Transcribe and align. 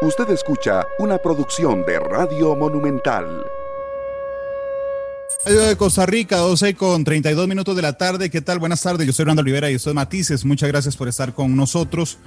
Usted 0.00 0.30
escucha 0.30 0.86
una 1.00 1.18
producción 1.18 1.84
de 1.84 1.98
Radio 1.98 2.54
Monumental. 2.54 3.44
Radio 5.44 5.62
de 5.62 5.76
Costa 5.76 6.06
Rica, 6.06 6.36
12 6.36 6.76
con 6.76 7.02
32 7.02 7.48
minutos 7.48 7.74
de 7.74 7.82
la 7.82 7.98
tarde. 7.98 8.30
¿Qué 8.30 8.40
tal? 8.40 8.60
Buenas 8.60 8.80
tardes. 8.80 9.08
Yo 9.08 9.12
soy 9.12 9.24
Hernando 9.24 9.42
Olivera 9.42 9.72
y 9.72 9.74
esto 9.74 9.90
es 9.90 9.96
Matices. 9.96 10.44
Muchas 10.44 10.68
gracias 10.68 10.96
por 10.96 11.08
estar 11.08 11.34
con 11.34 11.56
nosotros 11.56 12.18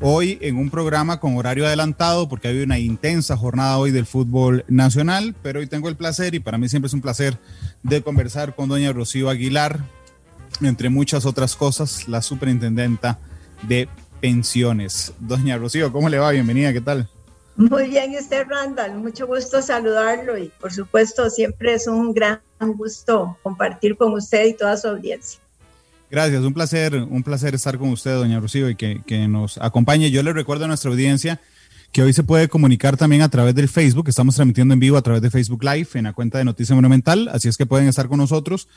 hoy 0.00 0.38
en 0.42 0.58
un 0.58 0.70
programa 0.70 1.18
con 1.18 1.36
horario 1.36 1.66
adelantado 1.66 2.28
porque 2.28 2.46
ha 2.46 2.50
habido 2.50 2.66
una 2.66 2.78
intensa 2.78 3.36
jornada 3.36 3.78
hoy 3.78 3.90
del 3.90 4.06
fútbol 4.06 4.64
nacional, 4.68 5.34
pero 5.42 5.58
hoy 5.58 5.66
tengo 5.66 5.88
el 5.88 5.96
placer 5.96 6.36
y 6.36 6.40
para 6.40 6.56
mí 6.56 6.68
siempre 6.68 6.86
es 6.86 6.94
un 6.94 7.00
placer 7.00 7.36
de 7.82 8.00
conversar 8.00 8.54
con 8.54 8.68
doña 8.68 8.92
Rocío 8.92 9.28
Aguilar, 9.28 9.80
entre 10.60 10.88
muchas 10.88 11.26
otras 11.26 11.56
cosas, 11.56 12.06
la 12.06 12.22
superintendenta 12.22 13.18
de 13.62 13.88
pensiones. 14.20 15.12
Doña 15.18 15.56
Rocío, 15.56 15.92
¿cómo 15.92 16.08
le 16.08 16.18
va? 16.18 16.30
Bienvenida, 16.30 16.72
¿qué 16.72 16.80
tal? 16.80 17.08
Muy 17.56 17.88
bien, 17.88 18.14
usted, 18.16 18.46
Randall. 18.48 18.98
Mucho 18.98 19.26
gusto 19.26 19.60
saludarlo 19.62 20.38
y, 20.38 20.52
por 20.60 20.72
supuesto, 20.72 21.28
siempre 21.28 21.74
es 21.74 21.88
un 21.88 22.14
gran 22.14 22.40
gusto 22.60 23.36
compartir 23.42 23.96
con 23.96 24.12
usted 24.12 24.46
y 24.46 24.54
toda 24.54 24.76
su 24.76 24.88
audiencia. 24.88 25.40
Gracias, 26.10 26.42
un 26.42 26.54
placer, 26.54 26.94
un 26.94 27.22
placer 27.22 27.54
estar 27.54 27.76
con 27.76 27.90
usted, 27.90 28.14
doña 28.14 28.40
Rocío, 28.40 28.70
y 28.70 28.76
que, 28.76 29.02
que 29.04 29.28
nos 29.28 29.58
acompañe. 29.58 30.10
Yo 30.10 30.22
le 30.22 30.32
recuerdo 30.32 30.64
a 30.64 30.68
nuestra 30.68 30.90
audiencia 30.90 31.40
que 31.92 32.02
hoy 32.02 32.12
se 32.12 32.22
puede 32.22 32.48
comunicar 32.48 32.96
también 32.96 33.22
a 33.22 33.28
través 33.28 33.54
del 33.54 33.68
Facebook. 33.68 34.08
Estamos 34.08 34.36
transmitiendo 34.36 34.72
en 34.74 34.80
vivo 34.80 34.96
a 34.96 35.02
través 35.02 35.20
de 35.20 35.30
Facebook 35.30 35.64
Live 35.64 35.88
en 35.94 36.04
la 36.04 36.12
cuenta 36.12 36.38
de 36.38 36.44
Noticia 36.44 36.74
Monumental, 36.74 37.28
así 37.28 37.48
es 37.48 37.56
que 37.56 37.66
pueden 37.66 37.88
estar 37.88 38.08
con 38.08 38.18
nosotros 38.18 38.68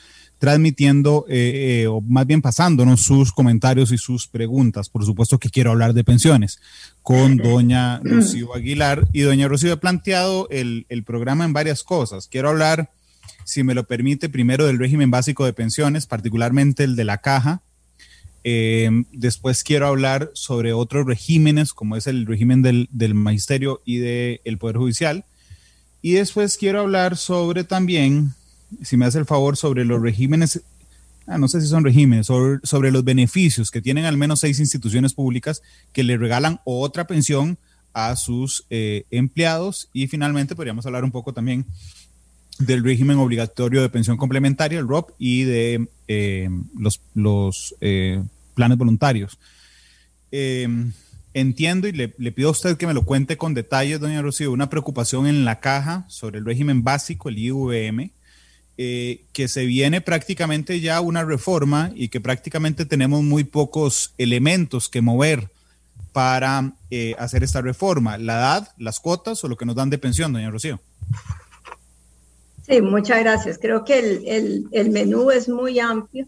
transmitiendo 0.42 1.28
eh, 1.30 1.84
eh, 1.84 1.88
o 1.88 2.02
más 2.02 2.26
bien 2.26 2.42
pasándonos 2.42 3.02
sus 3.02 3.32
comentarios 3.32 3.92
y 3.92 4.00
sus 4.00 4.28
preguntas. 4.28 4.90
Por 4.90 5.06
supuesto 5.06 5.38
que 5.38 5.52
quiero 5.52 5.70
hablar 5.70 5.94
de 5.94 6.04
pensiones 6.04 6.60
con 7.04 7.38
doña 7.38 8.00
Rocío 8.04 8.56
Aguilar 8.56 9.08
y 9.14 9.22
doña 9.22 9.48
Rocío 9.48 9.74
ha 9.74 9.80
planteado 9.80 10.48
el, 10.50 10.88
el 10.90 11.04
programa 11.04 11.46
en 11.46 11.54
varias 11.54 11.84
cosas. 11.84 12.28
Quiero 12.28 12.50
hablar, 12.50 12.90
si 13.46 13.62
me 13.62 13.76
lo 13.76 13.86
permite, 13.86 14.30
primero 14.30 14.66
del 14.66 14.80
régimen 14.80 15.12
básico 15.12 15.46
de 15.46 15.54
pensiones, 15.54 16.08
particularmente 16.08 16.86
el 16.86 16.96
de 16.96 17.04
la 17.04 17.20
caja, 17.20 17.62
eh, 18.44 18.90
después 19.12 19.64
quiero 19.64 19.86
hablar 19.86 20.32
sobre 20.34 20.74
otros 20.74 21.06
regímenes, 21.06 21.72
como 21.72 21.98
es 21.98 22.08
el 22.08 22.26
régimen 22.26 22.64
del, 22.64 22.90
del 22.92 23.14
magisterio 23.14 23.84
y 23.86 23.98
del 23.98 24.58
Poder 24.58 24.78
Judicial. 24.78 25.24
Y 26.02 26.14
después 26.14 26.58
quiero 26.58 26.80
hablar 26.80 27.16
sobre 27.16 27.64
también, 27.64 28.34
si 28.82 28.98
me 28.98 29.06
hace 29.06 29.20
el 29.20 29.26
favor, 29.26 29.58
sobre 29.58 29.86
los 29.86 30.02
regímenes, 30.02 30.62
ah, 31.28 31.38
no 31.38 31.48
sé 31.48 31.62
si 31.62 31.68
son 31.68 31.84
regímenes, 31.84 32.28
sobre, 32.28 32.92
los 32.92 33.04
beneficios 33.04 33.72
que 33.72 33.82
tienen 33.82 34.06
al 34.06 34.18
menos 34.18 34.40
seis 34.40 34.60
instituciones 34.60 35.14
públicas 35.14 35.62
que 35.94 36.04
le 36.04 36.18
regalan 36.18 36.60
otra 36.64 37.08
pensión 37.08 37.58
a 37.94 38.16
sus 38.16 38.66
eh, 38.70 39.06
empleados. 39.12 39.90
Y 39.94 40.08
finalmente 40.08 40.56
podríamos 40.56 40.86
hablar 40.86 41.04
un 41.04 41.12
poco 41.12 41.34
también 41.34 41.66
del 42.66 42.84
régimen 42.84 43.18
obligatorio 43.18 43.82
de 43.82 43.90
pensión 43.90 44.18
complementaria, 44.18 44.80
el 44.80 44.88
ROP, 44.88 45.12
y 45.18 45.44
de 45.44 45.88
eh, 46.08 46.50
los, 46.76 47.76
eh, 47.82 48.24
planes 48.54 48.78
voluntarios. 48.78 49.38
Eh, 50.32 50.68
entiendo 51.34 51.88
y 51.88 51.92
le, 51.92 52.14
le, 52.18 52.32
pido 52.32 52.50
a 52.50 52.52
usted 52.52 52.78
que 52.78 52.88
me 52.88 52.94
lo 52.94 53.04
cuente 53.04 53.38
con 53.38 53.54
detalles, 53.54 54.00
doña 54.00 54.22
Rocío, 54.22 54.52
una 54.52 54.70
preocupación 54.70 55.28
en 55.28 55.46
la 55.46 55.60
caja 55.60 56.06
sobre 56.08 56.40
el 56.40 56.46
régimen 56.46 56.84
básico, 56.84 57.30
el 57.30 57.38
IVM, 57.38 58.12
que 58.78 59.48
se 59.48 59.66
viene 59.66 60.02
prácticamente 60.02 60.80
ya 60.80 61.02
una 61.02 61.24
reforma 61.24 61.92
y 61.94 62.10
que 62.10 62.20
prácticamente 62.20 62.86
tenemos 62.86 63.22
muy 63.22 63.44
pocos 63.44 64.14
elementos 64.18 64.90
que 64.90 65.02
mover 65.02 65.50
para 66.14 66.74
hacer 67.20 67.44
esta 67.44 67.62
reforma, 67.62 68.18
la 68.18 68.40
edad, 68.40 68.70
las 68.80 69.00
cuotas 69.00 69.44
o 69.44 69.48
lo 69.48 69.56
que 69.56 69.66
nos 69.66 69.76
dan 69.76 69.92
de 69.92 70.00
pensión, 70.00 70.34
doña 70.34 70.50
Rocío. 70.50 70.80
Sí, 72.68 72.82
muchas 72.82 73.20
gracias. 73.20 73.58
Creo 73.60 73.84
que 73.84 74.00
el, 74.00 74.24
el, 74.26 74.66
el, 74.72 74.90
menú 74.92 75.30
es 75.32 75.50
muy 75.50 75.80
amplio 75.80 76.28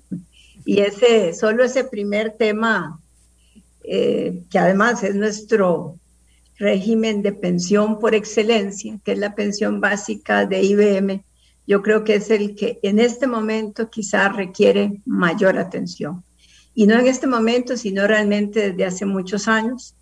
y 0.65 0.79
ese, 0.79 1.33
solo 1.33 1.63
ese 1.63 1.83
primer 1.83 2.31
tema, 2.31 2.99
eh, 3.83 4.41
que 4.49 4.59
además 4.59 5.03
es 5.03 5.15
nuestro 5.15 5.97
régimen 6.57 7.21
de 7.21 7.33
pensión 7.33 7.99
por 7.99 8.15
excelencia, 8.15 8.97
que 9.03 9.13
es 9.13 9.19
la 9.19 9.35
pensión 9.35 9.81
básica 9.81 10.45
de 10.45 10.63
IBM, 10.63 11.23
yo 11.65 11.81
creo 11.81 12.03
que 12.03 12.15
es 12.15 12.29
el 12.29 12.55
que 12.55 12.79
en 12.83 12.99
este 12.99 13.27
momento 13.27 13.89
quizá 13.89 14.29
requiere 14.29 15.01
mayor 15.05 15.57
atención. 15.57 16.23
Y 16.75 16.87
no 16.87 16.99
en 16.99 17.07
este 17.07 17.27
momento, 17.27 17.77
sino 17.77 18.07
realmente 18.07 18.71
desde 18.71 18.85
hace 18.85 19.05
muchos 19.05 19.47
años. 19.47 19.95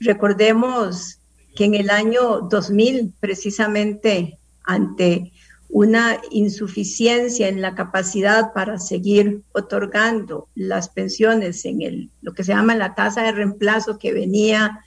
Recordemos 0.00 1.18
que 1.54 1.64
en 1.64 1.74
el 1.74 1.90
año 1.90 2.40
2000, 2.40 3.14
precisamente 3.20 4.38
ante 4.64 5.32
una 5.68 6.18
insuficiencia 6.30 7.48
en 7.48 7.60
la 7.60 7.74
capacidad 7.74 8.52
para 8.54 8.78
seguir 8.78 9.42
otorgando 9.52 10.48
las 10.54 10.88
pensiones 10.88 11.64
en 11.66 11.82
el, 11.82 12.10
lo 12.22 12.32
que 12.32 12.42
se 12.42 12.52
llama 12.52 12.74
la 12.74 12.94
tasa 12.94 13.22
de 13.22 13.32
reemplazo 13.32 13.98
que 13.98 14.14
venía 14.14 14.80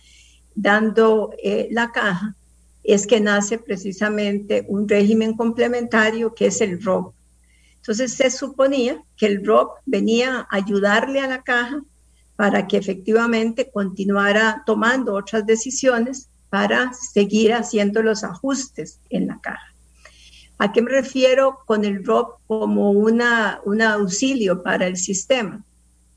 dando 0.55 1.31
eh, 1.43 1.67
la 1.71 1.91
caja, 1.91 2.35
es 2.83 3.05
que 3.05 3.19
nace 3.19 3.57
precisamente 3.57 4.65
un 4.67 4.87
régimen 4.87 5.35
complementario 5.35 6.33
que 6.33 6.47
es 6.47 6.61
el 6.61 6.81
ROP. 6.81 7.13
Entonces 7.77 8.13
se 8.13 8.29
suponía 8.29 9.03
que 9.17 9.25
el 9.25 9.45
ROP 9.45 9.77
venía 9.85 10.47
a 10.49 10.55
ayudarle 10.55 11.19
a 11.19 11.27
la 11.27 11.41
caja 11.41 11.81
para 12.35 12.67
que 12.67 12.77
efectivamente 12.77 13.69
continuara 13.71 14.63
tomando 14.65 15.13
otras 15.13 15.45
decisiones 15.45 16.29
para 16.49 16.91
seguir 16.93 17.53
haciendo 17.53 18.03
los 18.03 18.23
ajustes 18.23 18.99
en 19.09 19.27
la 19.27 19.39
caja. 19.39 19.73
¿A 20.57 20.71
qué 20.71 20.81
me 20.81 20.91
refiero 20.91 21.59
con 21.65 21.85
el 21.85 22.05
ROP 22.05 22.39
como 22.45 22.91
una, 22.91 23.61
un 23.65 23.81
auxilio 23.81 24.61
para 24.61 24.85
el 24.85 24.97
sistema? 24.97 25.63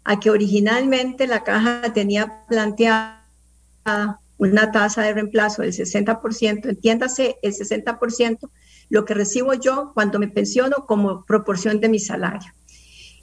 A 0.04 0.20
que 0.20 0.28
originalmente 0.28 1.26
la 1.26 1.44
caja 1.44 1.94
tenía 1.94 2.44
planteada 2.46 4.20
una 4.38 4.72
tasa 4.72 5.02
de 5.02 5.14
reemplazo 5.14 5.62
del 5.62 5.72
60%, 5.72 6.68
entiéndase 6.68 7.36
el 7.42 7.52
60%, 7.52 8.50
lo 8.90 9.04
que 9.04 9.14
recibo 9.14 9.54
yo 9.54 9.92
cuando 9.94 10.18
me 10.18 10.28
pensiono 10.28 10.84
como 10.86 11.24
proporción 11.24 11.80
de 11.80 11.88
mi 11.88 11.98
salario. 11.98 12.52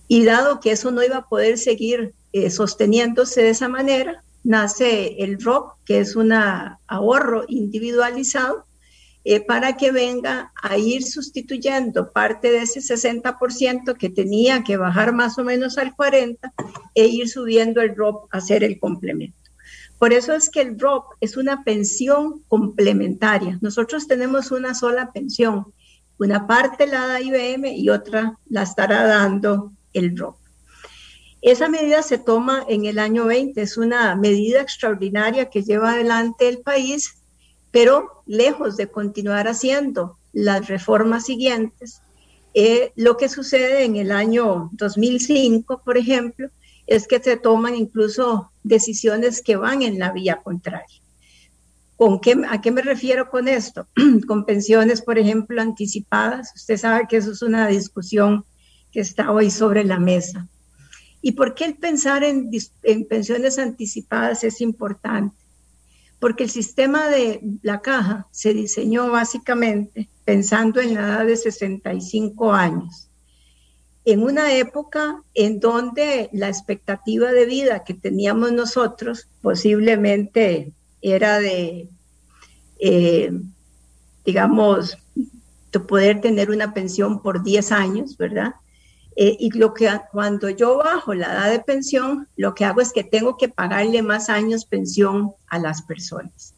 Y 0.08 0.24
dado 0.24 0.60
que 0.60 0.72
eso 0.72 0.92
no 0.92 1.04
iba 1.04 1.18
a 1.18 1.30
poder 1.30 1.58
seguir 1.58 2.14
eh, 2.34 2.50
sosteniéndose 2.50 3.42
de 3.42 3.50
esa 3.50 3.68
manera, 3.68 4.24
nace 4.44 5.24
el 5.24 5.42
ROP, 5.42 5.74
que 5.86 6.00
es 6.00 6.16
un 6.16 6.34
ahorro 6.34 7.46
individualizado, 7.48 8.66
eh, 9.24 9.40
para 9.40 9.78
que 9.78 9.92
venga 9.92 10.52
a 10.62 10.78
ir 10.78 11.04
sustituyendo 11.04 12.12
parte 12.12 12.50
de 12.50 12.64
ese 12.64 12.80
60% 12.80 13.96
que 13.96 14.10
tenía 14.10 14.64
que 14.64 14.78
bajar 14.78 15.14
más 15.14 15.38
o 15.38 15.44
menos 15.44 15.78
al 15.78 15.96
40% 15.96 16.40
e 16.96 17.06
ir 17.06 17.30
subiendo 17.30 17.82
el 17.82 17.96
ROP 17.96 18.34
a 18.34 18.38
hacer 18.38 18.64
el 18.64 18.80
complemento. 18.80 19.51
Por 20.02 20.14
eso 20.14 20.34
es 20.34 20.50
que 20.50 20.62
el 20.62 20.80
ROP 20.80 21.14
es 21.22 21.38
una 21.38 21.64
pensión 21.64 22.42
complementaria. 22.48 23.60
Nosotros 23.62 24.08
tenemos 24.08 24.50
una 24.50 24.74
sola 24.74 25.12
pensión. 25.12 25.68
Una 26.18 26.48
parte 26.48 26.88
la 26.88 27.06
da 27.06 27.22
IBM 27.22 27.68
y 27.68 27.88
otra 27.90 28.40
la 28.50 28.64
estará 28.64 29.06
dando 29.06 29.74
el 29.94 30.18
ROP. 30.18 30.38
Esa 31.44 31.70
medida 31.70 32.02
se 32.02 32.18
toma 32.18 32.66
en 32.68 32.86
el 32.86 32.98
año 32.98 33.26
20, 33.26 33.62
es 33.62 33.78
una 33.78 34.16
medida 34.16 34.60
extraordinaria 34.60 35.52
que 35.52 35.62
lleva 35.62 35.92
adelante 35.92 36.50
el 36.50 36.62
país 36.62 37.22
pero 37.70 38.24
lejos 38.26 38.78
de 38.78 38.88
continuar 38.88 39.48
haciendo 39.48 40.18
las 40.34 40.68
reformas 40.68 41.26
siguientes, 41.26 42.02
eh, 42.54 42.92
lo 42.96 43.18
que 43.18 43.30
sucede 43.30 43.86
en 43.86 43.96
el 43.96 44.12
año 44.12 44.70
2005, 44.74 45.84
por 45.86 45.98
ejemplo, 45.98 46.50
es 46.88 47.08
que 47.08 47.20
se 47.20 47.38
toman 47.38 47.76
incluso 47.76 48.52
decisiones 48.64 49.42
que 49.42 49.56
van 49.56 49.82
en 49.82 50.00
la 50.00 50.12
vía 50.12 50.42
contraria. 50.44 51.02
¿Con 51.96 52.20
qué, 52.20 52.36
¿A 52.50 52.62
qué 52.62 52.72
me 52.72 52.82
refiero 52.82 53.30
con 53.30 53.48
esto? 53.48 53.88
con 54.28 54.46
pensiones, 54.46 55.02
por 55.02 55.20
ejemplo, 55.20 55.62
anticipadas. 55.62 56.52
Usted 56.56 56.78
sabe 56.78 57.08
que 57.08 57.18
eso 57.18 57.32
es 57.32 57.42
una 57.42 57.68
discusión 57.68 58.44
que 58.92 59.02
está 59.02 59.32
hoy 59.32 59.52
sobre 59.52 59.84
la 59.84 60.00
mesa. 60.00 60.48
¿Y 61.22 61.34
por 61.34 61.54
qué 61.54 61.66
el 61.66 61.76
pensar 61.76 62.24
en, 62.24 62.50
en 62.84 63.08
pensiones 63.08 63.60
anticipadas 63.60 64.44
es 64.44 64.60
importante? 64.62 65.36
porque 66.22 66.44
el 66.44 66.52
sistema 66.52 67.08
de 67.08 67.42
la 67.64 67.82
caja 67.82 68.28
se 68.30 68.54
diseñó 68.54 69.10
básicamente 69.10 70.08
pensando 70.24 70.80
en 70.80 70.94
la 70.94 71.02
edad 71.02 71.26
de 71.26 71.36
65 71.36 72.54
años, 72.54 73.10
en 74.06 74.24
una 74.24 74.54
época 74.54 75.24
en 75.34 75.60
donde 75.60 76.30
la 76.34 76.48
expectativa 76.48 77.32
de 77.32 77.46
vida 77.46 77.84
que 77.84 77.94
teníamos 77.94 78.52
nosotros 78.52 79.28
posiblemente 79.42 80.74
era 81.02 81.40
de, 81.40 81.88
eh, 82.80 83.32
digamos, 84.26 84.98
de 85.72 85.80
poder 85.80 86.20
tener 86.22 86.50
una 86.50 86.74
pensión 86.74 87.22
por 87.22 87.44
10 87.44 87.72
años, 87.72 88.18
¿verdad? 88.18 88.56
Eh, 89.16 89.36
y 89.40 89.52
lo 89.52 89.74
que 89.74 89.90
cuando 90.12 90.50
yo 90.50 90.78
bajo 90.78 91.14
la 91.14 91.34
edad 91.34 91.52
de 91.52 91.60
pensión, 91.60 92.28
lo 92.38 92.56
que 92.56 92.66
hago 92.66 92.82
es 92.82 92.94
que 92.94 93.04
tengo 93.04 93.38
que 93.38 93.50
pagarle 93.50 94.02
más 94.02 94.30
años 94.30 94.66
pensión 94.66 95.34
a 95.48 95.60
las 95.60 95.82
personas. 95.84 96.56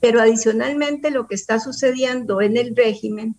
Pero 0.00 0.20
adicionalmente 0.20 1.10
lo 1.10 1.26
que 1.26 1.34
está 1.34 1.60
sucediendo 1.60 2.40
en 2.40 2.56
el 2.56 2.74
régimen 2.74 3.36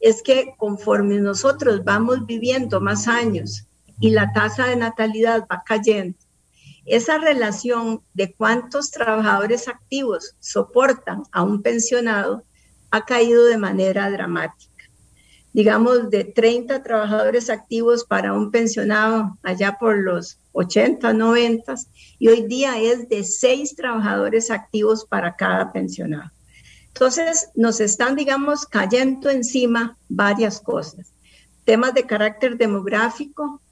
es 0.00 0.22
que 0.22 0.54
conforme 0.56 1.18
nosotros 1.18 1.84
vamos 1.84 2.26
viviendo 2.26 2.80
más 2.80 3.06
años 3.06 3.66
y 4.00 4.10
la 4.10 4.32
tasa 4.32 4.66
de 4.66 4.76
natalidad 4.76 5.46
va 5.50 5.62
cayendo, 5.64 6.18
esa 6.86 7.18
relación 7.18 8.02
de 8.14 8.32
cuántos 8.32 8.90
trabajadores 8.90 9.68
activos 9.68 10.34
soportan 10.40 11.22
a 11.30 11.42
un 11.42 11.62
pensionado 11.62 12.42
ha 12.90 13.04
caído 13.04 13.44
de 13.44 13.58
manera 13.58 14.10
dramática. 14.10 14.70
Digamos, 15.52 16.10
de 16.10 16.24
30 16.24 16.82
trabajadores 16.82 17.50
activos 17.50 18.04
para 18.04 18.32
un 18.32 18.50
pensionado 18.50 19.36
allá 19.42 19.76
por 19.78 19.98
los 19.98 20.38
80, 20.52 21.12
90, 21.12 21.74
y 22.18 22.28
hoy 22.28 22.46
día 22.46 22.78
es 22.78 23.08
de 23.08 23.24
6 23.24 23.74
trabajadores 23.74 24.50
activos 24.50 25.04
para 25.04 25.36
cada 25.36 25.72
pensionado. 25.72 26.30
Entonces, 27.00 27.48
nos 27.54 27.80
están, 27.80 28.14
digamos, 28.14 28.66
cayendo 28.66 29.30
encima 29.30 29.96
varias 30.10 30.60
cosas. 30.60 31.14
Temas 31.64 31.94
de 31.94 32.04
carácter 32.04 32.58
demográfico, 32.58 33.62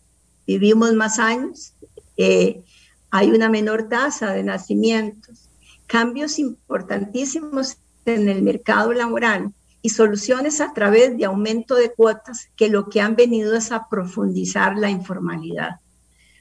vivimos 0.46 0.94
más 0.94 1.18
años, 1.18 1.74
eh, 2.16 2.62
hay 3.10 3.30
una 3.30 3.50
menor 3.50 3.90
tasa 3.90 4.32
de 4.32 4.42
nacimientos, 4.42 5.50
cambios 5.86 6.38
importantísimos 6.38 7.76
en 8.06 8.30
el 8.30 8.40
mercado 8.40 8.94
laboral 8.94 9.52
y 9.82 9.90
soluciones 9.90 10.62
a 10.62 10.72
través 10.72 11.18
de 11.18 11.26
aumento 11.26 11.74
de 11.74 11.92
cuotas 11.92 12.48
que 12.56 12.70
lo 12.70 12.88
que 12.88 13.02
han 13.02 13.14
venido 13.14 13.54
es 13.54 13.72
a 13.72 13.90
profundizar 13.90 14.78
la 14.78 14.88
informalidad. 14.88 15.80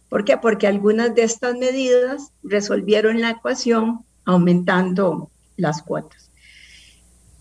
¿Por 0.07 0.23
qué? 0.23 0.37
Porque 0.37 0.67
algunas 0.67 1.13
de 1.13 1.23
estas 1.23 1.57
medidas 1.57 2.31
resolvieron 2.43 3.19
la 3.19 3.31
ecuación 3.31 4.05
aumentando 4.23 5.29
las 5.57 5.81
cuotas. 5.81 6.26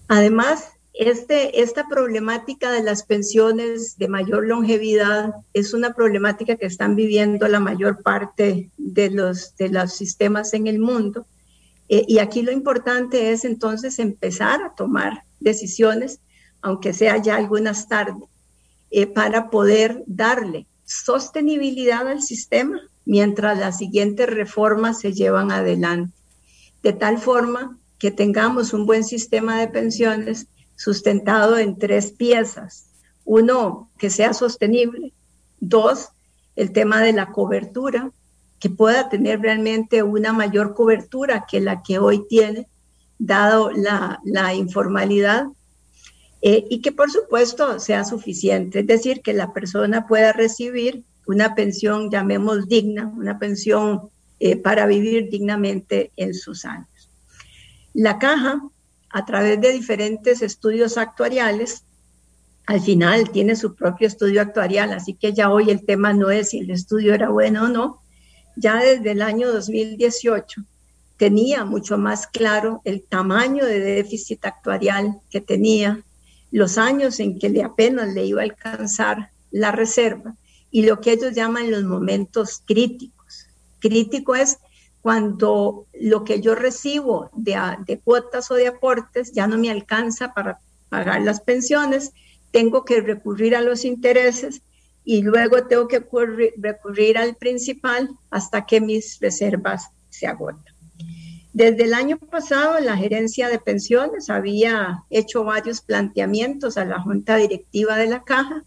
Además, 0.09 0.71
este, 0.99 1.61
esta 1.61 1.89
problemática 1.89 2.71
de 2.71 2.83
las 2.83 3.03
pensiones 3.03 3.99
de 3.99 4.09
mayor 4.09 4.47
longevidad 4.47 5.35
es 5.53 5.75
una 5.75 5.93
problemática 5.93 6.57
que 6.57 6.67
están 6.67 6.97
viviendo 6.97 7.49
la 7.49 7.61
mayor 7.61 8.03
parte 8.03 8.71
de 8.79 9.11
los, 9.11 9.55
de 9.57 9.69
los 9.69 9.93
sistemas 9.93 10.55
en 10.55 10.67
el 10.69 10.79
mundo. 10.79 11.27
Eh, 11.89 12.05
y 12.09 12.19
aquí 12.19 12.43
lo 12.43 12.51
importante 12.51 13.33
es 13.33 13.45
entonces 13.45 13.99
empezar 13.99 14.63
a 14.63 14.75
tomar 14.75 15.25
decisiones, 15.39 16.21
aunque 16.63 16.93
sea 16.93 17.19
ya 17.19 17.37
algunas 17.37 17.89
tarde, 17.89 18.25
eh, 18.91 19.07
para 19.07 19.51
poder 19.51 20.03
darle 20.07 20.67
sostenibilidad 20.85 22.09
al 22.09 22.23
sistema 22.23 22.81
mientras 23.05 23.59
las 23.59 23.79
siguientes 23.79 24.29
reformas 24.29 25.01
se 25.01 25.13
llevan 25.13 25.53
adelante, 25.53 26.17
de 26.83 26.93
tal 26.93 27.19
forma 27.19 27.79
que 27.99 28.11
tengamos 28.11 28.73
un 28.73 28.87
buen 28.87 29.05
sistema 29.05 29.59
de 29.61 29.69
pensiones 29.69 30.47
sustentado 30.77 31.59
en 31.59 31.79
tres 31.79 32.13
piezas. 32.13 32.87
Uno, 33.25 33.91
que 33.99 34.11
sea 34.11 34.35
sostenible. 34.35 35.13
Dos, 35.59 36.11
el 36.55 36.73
tema 36.73 37.03
de 37.03 37.13
la 37.13 37.33
cobertura, 37.33 38.13
que 38.61 38.71
pueda 38.71 39.09
tener 39.09 39.41
realmente 39.41 40.03
una 40.03 40.33
mayor 40.33 40.75
cobertura 40.75 41.47
que 41.51 41.61
la 41.61 41.83
que 41.83 41.99
hoy 41.99 42.27
tiene, 42.29 42.69
dado 43.19 43.71
la, 43.71 44.55
informalidad. 44.55 45.47
Eh, 46.43 46.67
y 46.71 46.81
que 46.81 46.93
por 46.93 47.11
supuesto 47.11 47.81
sea 47.81 48.05
suficiente, 48.05 48.81
es 48.81 48.87
decir, 48.87 49.23
que 49.23 49.33
la 49.33 49.53
persona 49.55 50.07
pueda 50.07 50.33
recibir 50.33 51.03
una 51.27 51.55
pensión, 51.55 52.11
llamemos 52.11 52.69
digna, 52.69 53.13
una 53.17 53.39
pensión 53.39 54.11
eh, 54.39 54.57
para 54.57 54.87
vivir 54.87 55.29
dignamente 55.31 56.13
en 56.17 56.35
sus 56.35 56.65
años. 56.65 56.87
La 57.99 58.19
caja 58.19 58.61
a 59.09 59.25
través 59.25 59.59
de 59.59 59.73
diferentes 59.73 60.43
estudios 60.43 60.99
actuariales, 60.99 61.85
al 62.67 62.83
final 62.83 63.31
tiene 63.31 63.57
su 63.57 63.75
propio 63.75 64.07
estudio 64.07 64.43
actuarial, 64.43 64.93
así 64.93 65.15
que 65.15 65.33
ya 65.33 65.51
hoy 65.51 65.71
el 65.71 65.83
tema 65.87 66.13
no 66.13 66.31
es 66.31 66.51
si 66.51 66.59
el 66.59 66.71
estudio 66.71 67.15
era 67.15 67.31
bueno 67.31 67.65
o 67.65 67.69
no, 67.69 68.03
ya 68.55 68.77
desde 68.83 69.13
el 69.13 69.23
año 69.23 69.51
2018 69.51 70.61
tenía 71.17 71.65
mucho 71.65 71.97
más 71.97 72.27
claro 72.27 72.83
el 72.85 73.03
tamaño 73.03 73.65
de 73.65 73.81
déficit 73.81 74.45
actuarial 74.45 75.19
que 75.31 75.41
tenía, 75.41 76.05
los 76.51 76.77
años 76.77 77.19
en 77.19 77.39
que 77.39 77.49
le 77.49 77.63
apenas 77.63 78.13
le 78.13 78.27
iba 78.27 78.43
a 78.43 78.45
alcanzar 78.45 79.31
la 79.51 79.73
reserva 79.73 80.37
y 80.71 80.83
lo 80.83 81.01
que 81.01 81.13
ellos 81.13 81.35
llaman 81.35 81.71
los 81.71 81.85
momentos 81.85 82.63
críticos. 82.67 83.47
Crítico 83.79 84.35
es 84.35 84.59
cuando 85.07 85.87
lo 86.01 86.25
que 86.25 86.41
yo 86.41 86.57
recibo 86.57 87.31
de, 87.33 87.57
de, 87.87 88.01
cuotas 88.01 88.51
o 88.51 88.55
de 88.55 88.67
aportes 88.67 89.31
ya 89.31 89.47
no 89.47 89.57
me 89.57 89.71
alcanza 89.71 90.35
para 90.35 90.59
pagar 90.89 91.23
las 91.23 91.41
pensiones, 91.41 92.11
tengo 92.51 92.85
que 92.85 93.01
recurrir 93.01 93.55
a 93.55 93.61
los 93.61 93.85
intereses 93.85 94.63
y 95.05 95.23
luego 95.23 95.69
tengo 95.69 95.87
que 95.87 96.05
recurrir 96.57 97.19
al 97.19 97.37
principal 97.37 98.11
hasta 98.33 98.67
que 98.67 98.81
mis 98.81 99.21
reservas 99.21 99.91
se 100.11 100.27
agotan. 100.27 100.75
Desde 101.53 101.85
el 101.85 101.95
año 101.95 102.19
pasado, 102.19 102.81
la 102.81 102.97
gerencia 102.97 103.49
de 103.49 103.61
pensiones 103.61 104.29
había 104.29 105.05
hecho 105.09 105.45
varios 105.45 105.83
planteamientos 105.83 106.77
a 106.79 106.85
la 106.85 107.01
junta 107.01 107.37
directiva 107.37 107.97
de 107.97 108.09
la 108.09 108.25
caja, 108.25 108.65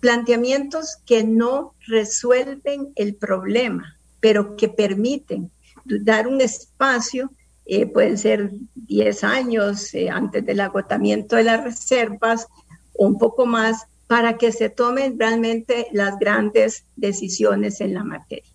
planteamientos 0.00 0.98
que 1.06 1.24
no 1.24 1.72
resuelven 1.86 2.92
el 2.94 3.14
problema, 3.14 3.96
pero 4.20 4.54
que 4.56 4.68
permiten 4.68 5.50
dar 5.84 6.26
un 6.26 6.40
espacio, 6.40 7.30
eh, 7.64 7.86
pueden 7.86 8.18
ser 8.18 8.50
10 8.74 9.24
años 9.24 9.94
eh, 9.94 10.10
antes 10.10 10.44
del 10.44 10.60
agotamiento 10.60 11.36
de 11.36 11.44
las 11.44 11.62
reservas 11.62 12.48
o 12.94 13.06
un 13.06 13.18
poco 13.18 13.46
más, 13.46 13.86
para 14.06 14.36
que 14.36 14.52
se 14.52 14.68
tomen 14.68 15.18
realmente 15.18 15.86
las 15.92 16.18
grandes 16.18 16.84
decisiones 16.96 17.80
en 17.80 17.94
la 17.94 18.04
materia. 18.04 18.50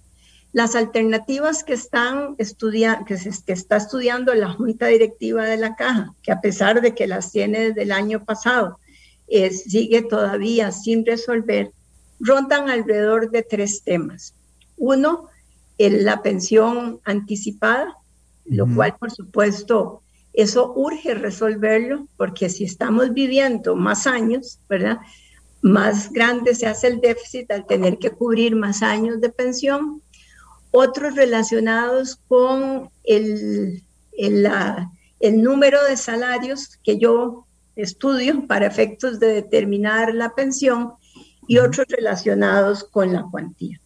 Las 0.53 0.75
alternativas 0.75 1.63
que, 1.63 1.74
están 1.74 2.35
estudia 2.38 3.03
que, 3.07 3.15
está 3.15 3.77
estudiando 3.77 4.33
la 4.35 4.51
Junta 4.53 4.88
Directiva 4.88 5.45
de 5.45 5.57
la 5.57 5.75
Caja, 5.75 6.13
que 6.21 6.31
a 6.31 6.41
pesar 6.41 6.81
de 6.81 6.94
que 6.94 7.07
las 7.07 7.31
tiene 7.31 7.69
desde 7.69 7.83
el 7.83 7.91
año 7.91 8.23
pasado, 8.23 8.80
sigue 9.27 10.03
todavía 10.03 10.71
sin 10.71 11.06
resolver, 11.06 11.71
rondan 12.19 12.69
alrededor 12.69 13.31
de 13.31 13.44
tres 13.44 13.83
temas. 13.83 14.35
Uno, 14.77 15.27
la 15.77 16.21
pensión 16.21 17.00
anticipada, 17.03 17.95
lo 18.45 18.68
cual 18.74 18.95
por 18.97 19.12
supuesto 19.12 20.02
eso 20.33 20.73
urge 20.75 21.16
resolverlo 21.16 22.07
porque 22.16 22.49
si 22.49 22.63
estamos 22.63 23.13
viviendo 23.13 23.75
más 23.75 24.06
años, 24.07 24.59
¿verdad? 24.69 24.99
Más 25.61 26.11
grande 26.11 26.54
se 26.54 26.68
hace 26.68 26.87
el 26.87 27.02
déficit 27.02 27.52
al 27.52 27.66
tener 27.66 27.97
que 27.97 28.11
cubrir 28.11 28.56
más 28.56 28.83
años 28.83 29.19
de 29.19 29.30
pensión. 29.30 30.02
Otros 30.71 31.16
relacionados 31.16 32.19
con 32.28 32.90
el, 33.04 33.83
el, 34.18 34.47
el 35.19 35.42
número 35.42 35.83
de 35.85 35.97
salarios 35.97 36.78
que 36.83 36.99
yo 36.99 37.47
estudio 37.75 38.45
para 38.47 38.68
efectos 38.68 39.19
de 39.19 39.28
determinar 39.28 40.13
la 40.13 40.35
pensión 40.35 40.94
y 41.47 41.57
otros 41.57 41.87
relacionados 41.90 42.83
con 42.83 43.13
la 43.13 43.23
cuantía. 43.23 43.80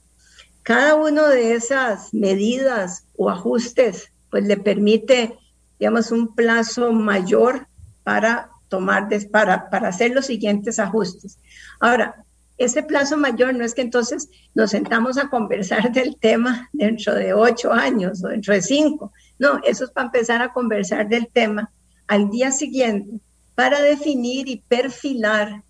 Cada 0.63 0.96
una 0.96 1.27
de 1.27 1.53
esas 1.53 2.13
medidas 2.13 3.06
o 3.18 3.30
ajustes 3.30 4.12
pues 4.30 4.46
le 4.46 4.58
permite, 4.58 5.38
digamos, 5.80 6.12
un 6.12 6.34
plazo 6.34 6.94
mayor 6.94 7.68
para 8.03 8.50
tomar, 8.70 9.10
para, 9.32 9.70
para 9.70 9.89
hacer 9.89 10.12
los 10.12 10.25
siguientes 10.25 10.80
ajustes. 10.80 11.38
Ahora, 11.80 12.24
ese 12.58 12.84
plazo 12.84 13.18
mayor 13.18 13.56
no 13.56 13.65
es 13.65 13.74
que 13.74 13.82
entonces 13.82 14.30
nos 14.53 14.72
sentamos 14.72 15.18
a 15.18 15.30
conversar 15.30 15.91
del 15.94 16.15
tema 16.18 16.70
dentro 16.72 17.13
de 17.13 17.34
ocho 17.34 17.74
años 17.74 18.24
o 18.24 18.30
dentro 18.30 18.53
de 18.53 18.62
cinco. 18.62 19.12
No, 19.39 19.60
eso 19.63 19.86
es 19.86 19.91
para 19.91 20.06
empezar 20.06 20.41
a 20.41 20.53
conversar 20.53 21.10
del 21.10 21.27
tema 21.27 21.72
al 22.08 22.30
día 22.30 22.51
siguiente 22.51 23.20
para 23.56 23.82
definir 23.82 24.48
y 24.48 24.58
perfilar 24.68 25.63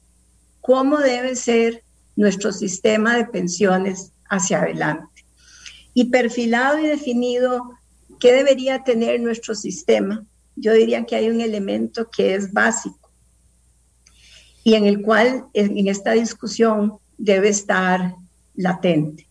cómo 0.61 0.97
debe 0.99 1.35
ser 1.35 1.83
nuestro 2.15 2.51
sistema 2.51 3.15
de 3.15 3.25
pensiones 3.25 4.11
hacia 4.31 4.61
adelante. 4.61 5.25
Y 5.93 6.05
perfilado 6.05 6.79
y 6.79 6.87
definido 6.87 7.77
qué 8.19 8.31
debería 8.31 8.83
tener 8.83 9.19
nuestro 9.19 9.53
sistema, 9.53 10.25
yo 10.55 10.73
diría 10.73 11.05
que 11.05 11.15
hay 11.15 11.29
un 11.29 11.41
elemento 11.41 12.09
que 12.09 12.33
es 12.33 12.51
básico 12.51 13.11
y 14.63 14.75
en 14.75 14.85
el 14.85 15.01
cual 15.01 15.45
en 15.53 15.87
esta 15.87 16.11
discusión 16.11 16.97
debe 17.17 17.49
estar 17.49 18.15
latente. 18.55 19.27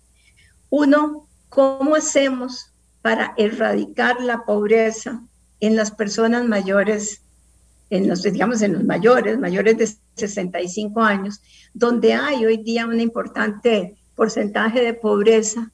Uno, 0.71 1.28
¿cómo 1.49 1.95
hacemos 1.95 2.73
para 3.00 3.35
erradicar 3.37 4.21
la 4.21 4.45
pobreza 4.45 5.23
en 5.61 5.76
las 5.76 5.90
personas 5.90 6.47
mayores, 6.47 7.23
en 7.90 8.09
los, 8.09 8.23
digamos, 8.23 8.62
en 8.62 8.73
los 8.73 8.85
mayores, 8.85 9.38
mayores 9.38 9.78
de 9.78 9.88
65 10.16 11.00
años, 11.00 11.40
donde 11.73 12.14
hay 12.14 12.45
hoy 12.45 12.59
día 12.59 12.87
una 12.87 13.02
importante 13.02 13.97
porcentaje 14.21 14.83
de 14.83 14.93
pobreza 14.93 15.73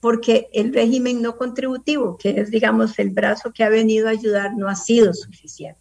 porque 0.00 0.50
el 0.52 0.74
régimen 0.74 1.22
no 1.22 1.38
contributivo, 1.38 2.18
que 2.18 2.38
es, 2.38 2.50
digamos, 2.50 2.98
el 2.98 3.08
brazo 3.08 3.52
que 3.54 3.64
ha 3.64 3.70
venido 3.70 4.06
a 4.06 4.10
ayudar, 4.10 4.54
no 4.54 4.68
ha 4.68 4.76
sido 4.76 5.14
suficiente. 5.14 5.80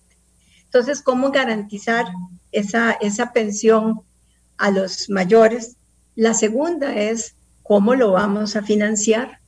Entonces, 0.63 1.01
¿cómo 1.01 1.29
garantizar 1.29 2.05
esa, 2.53 2.93
esa 2.93 3.33
pensión 3.33 3.99
a 4.57 4.71
los 4.71 5.09
mayores? 5.09 5.75
La 6.15 6.33
segunda 6.33 6.95
es, 6.95 7.35
¿cómo 7.63 7.95
lo 7.95 8.13
vamos 8.13 8.55
a 8.55 8.63
financiar? 8.63 9.41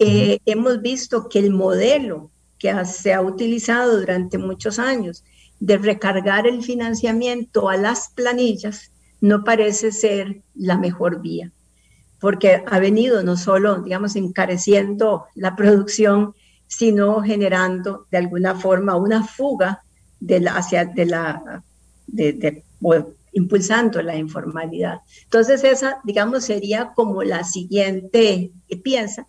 Eh, 0.00 0.40
hemos 0.46 0.82
visto 0.82 1.28
que 1.28 1.38
el 1.38 1.52
modelo 1.52 2.32
que 2.58 2.74
se 2.86 3.14
ha 3.14 3.20
utilizado 3.20 4.00
durante 4.00 4.36
muchos 4.36 4.80
años 4.80 5.22
de 5.60 5.78
recargar 5.78 6.48
el 6.48 6.64
financiamiento 6.64 7.68
a 7.68 7.76
las 7.76 8.08
planillas 8.08 8.90
no 9.20 9.44
parece 9.44 9.92
ser 9.92 10.42
la 10.56 10.76
mejor 10.76 11.20
vía 11.20 11.52
porque 12.20 12.62
ha 12.66 12.78
venido 12.78 13.22
no 13.22 13.36
solo, 13.36 13.82
digamos, 13.82 14.16
encareciendo 14.16 15.26
la 15.34 15.54
producción, 15.56 16.34
sino 16.66 17.22
generando 17.22 18.06
de 18.10 18.18
alguna 18.18 18.54
forma 18.54 18.96
una 18.96 19.24
fuga 19.24 19.82
de 20.20 20.40
la, 20.40 20.56
hacia 20.56 20.84
de 20.84 21.06
la, 21.06 21.62
de, 22.06 22.62
impulsando 23.32 24.02
la 24.02 24.16
informalidad. 24.16 25.00
Entonces 25.24 25.62
esa, 25.64 26.00
digamos, 26.04 26.44
sería 26.44 26.92
como 26.94 27.22
la 27.22 27.44
siguiente 27.44 28.50
piensa. 28.82 29.26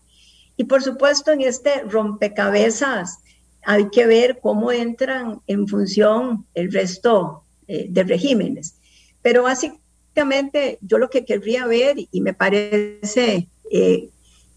Y 0.57 0.65
por 0.65 0.81
supuesto 0.81 1.31
en 1.31 1.41
este 1.41 1.83
rompecabezas 1.83 3.19
hay 3.63 3.89
que 3.89 4.07
ver 4.07 4.39
cómo 4.41 4.71
entran 4.71 5.41
en 5.47 5.67
función 5.67 6.45
el 6.53 6.71
resto 6.71 7.43
eh, 7.67 7.87
de 7.89 8.03
regímenes. 8.03 8.75
Pero 9.21 9.43
básicamente 9.43 9.88
yo 10.81 10.97
lo 10.97 11.09
que 11.09 11.25
querría 11.25 11.65
ver, 11.65 11.97
y 12.11 12.21
me 12.21 12.33
parece 12.33 13.47
eh, 13.71 14.09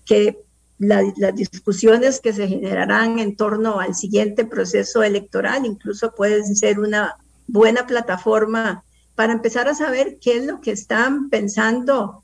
que 0.04 0.38
las 0.78 1.34
discusiones 1.36 2.20
que 2.20 2.32
se 2.32 2.48
generarán 2.48 3.20
en 3.20 3.36
torno 3.36 3.78
al 3.78 3.94
siguiente 3.94 4.44
proceso 4.44 5.04
electoral 5.04 5.64
incluso 5.64 6.12
pueden 6.12 6.56
ser 6.56 6.80
una 6.80 7.16
buena 7.46 7.86
plataforma 7.86 8.82
para 9.14 9.32
empezar 9.32 9.68
a 9.68 9.74
saber 9.74 10.18
qué 10.20 10.38
es 10.38 10.44
lo 10.44 10.60
que 10.60 10.72
están 10.72 11.30
pensando 11.30 12.22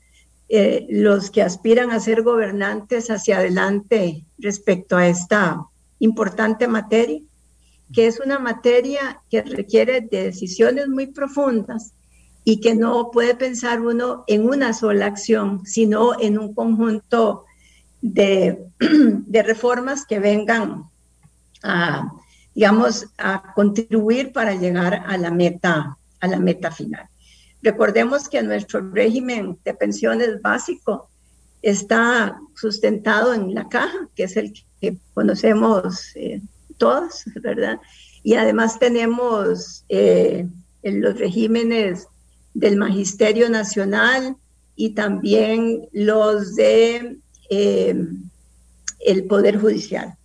eh, 0.49 0.87
los 0.89 1.29
que 1.29 1.41
aspiran 1.41 1.91
a 1.91 1.99
ser 1.99 2.23
gobernantes 2.23 3.09
hacia 3.09 3.37
adelante 3.37 4.25
respecto 4.39 4.97
a 4.97 5.07
esta 5.07 5.61
importante 5.99 6.67
materia, 6.67 7.21
que 7.93 8.07
es 8.07 8.19
una 8.19 8.39
materia 8.39 9.21
que 9.29 9.41
requiere 9.43 10.01
de 10.01 10.23
decisiones 10.23 10.87
muy 10.87 11.07
profundas 11.07 11.93
y 12.43 12.61
que 12.61 12.75
no 12.75 13.11
puede 13.11 13.35
pensar 13.35 13.81
uno 13.81 14.23
en 14.27 14.47
una 14.47 14.73
sola 14.73 15.05
acción, 15.05 15.65
sino 15.65 16.19
en 16.19 16.39
un 16.39 16.53
conjunto 16.53 17.45
de, 18.01 18.65
de 18.79 19.43
reformas 19.43 20.05
que 20.05 20.19
vengan 20.19 20.85
a, 21.63 22.11
digamos, 22.55 23.07
a 23.17 23.53
contribuir 23.53 24.31
para 24.31 24.55
llegar 24.55 25.03
a 25.05 25.17
la 25.17 25.31
meta, 25.31 25.97
a 26.19 26.27
la 26.27 26.39
meta 26.39 26.71
final. 26.71 27.07
Recordemos 27.61 28.29
que 28.29 28.41
nuestro 28.41 28.89
régimen 28.91 29.59
de 29.65 29.73
pensiones 29.73 30.41
básico 30.41 31.09
está 31.61 32.39
sustentado 32.55 33.33
en 33.33 33.53
la 33.53 33.67
caja, 33.67 34.07
que 34.15 34.23
es 34.23 34.37
el 34.37 34.53
que 34.79 34.97
conocemos 35.13 36.15
eh, 36.15 36.41
todos, 36.77 37.25
¿verdad? 37.41 37.79
Y 38.23 38.35
además 38.35 38.79
tenemos 38.79 39.83
eh, 39.89 40.47
los 40.83 41.17
regímenes 41.19 42.07
del 42.59 42.75
Magisterio 42.75 43.49
Nacional 43.49 44.35
y 44.75 44.91
también 44.91 45.87
los 45.93 46.55
de 46.55 47.17
eh, 47.49 47.95
el 48.99 49.23
Poder 49.25 49.59
Judicial. 49.59 50.15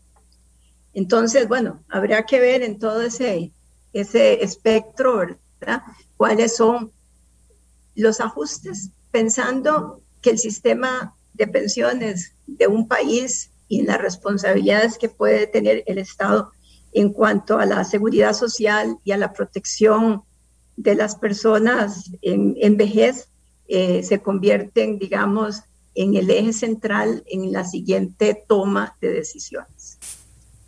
Entonces, 0.93 1.47
bueno, 1.49 1.85
habrá 1.89 2.27
que 2.27 2.41
ver 2.41 2.63
en 2.63 2.79
todo 2.79 3.03
ese, 3.03 3.53
ese 3.93 4.43
espectro, 4.43 5.27
¿verdad? 5.61 5.83
Cuáles 6.17 6.57
son 6.57 6.91
los 7.95 8.21
ajustes, 8.21 8.91
pensando 9.13 10.03
que 10.21 10.31
el 10.31 10.39
sistema 10.39 11.15
de 11.35 11.47
pensiones 11.47 12.33
de 12.47 12.67
un 12.67 12.89
país 12.89 13.51
y 13.69 13.83
las 13.83 13.99
responsabilidades 13.99 14.99
que 14.99 15.09
puede 15.09 15.47
tener 15.47 15.85
el 15.87 15.99
Estado 15.99 16.51
en 16.93 17.13
cuanto 17.13 17.59
a 17.59 17.67
la 17.67 17.85
seguridad 17.85 18.35
social 18.35 18.99
y 19.05 19.13
a 19.13 19.19
la 19.19 19.33
protección 19.33 20.23
de 20.77 20.95
las 20.95 21.17
personas 21.17 22.11
en, 22.23 22.77
vejez 22.77 23.29
eh, 23.69 24.03
se 24.03 24.21
convierten, 24.21 24.99
digamos, 24.99 25.63
en 25.95 26.17
el 26.17 26.31
eje 26.31 26.53
central 26.53 27.25
en 27.29 27.53
la 27.53 27.65
siguiente 27.65 28.45
toma 28.49 28.97
de 29.01 29.11
decisiones. 29.11 29.99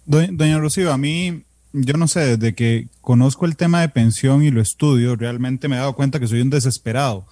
Doña 0.05 0.59
Rocío, 0.59 0.93
a 0.93 0.97
mí, 0.97 1.43
yo 1.73 1.97
no 1.97 2.07
sé, 2.07 2.37
desde 2.37 2.55
que 2.55 2.89
conozco 3.01 3.45
el 3.45 3.57
tema 3.57 3.81
de 3.81 3.89
pensión 3.89 4.43
y 4.45 4.51
lo 4.51 4.61
estudio, 4.61 5.17
realmente 5.17 5.67
me 5.69 5.77
he 5.77 5.81
dado 5.81 5.97
cuenta 5.97 6.21
que 6.21 6.29
soy 6.29 6.41
un 6.41 6.51
desesperado. 6.51 7.27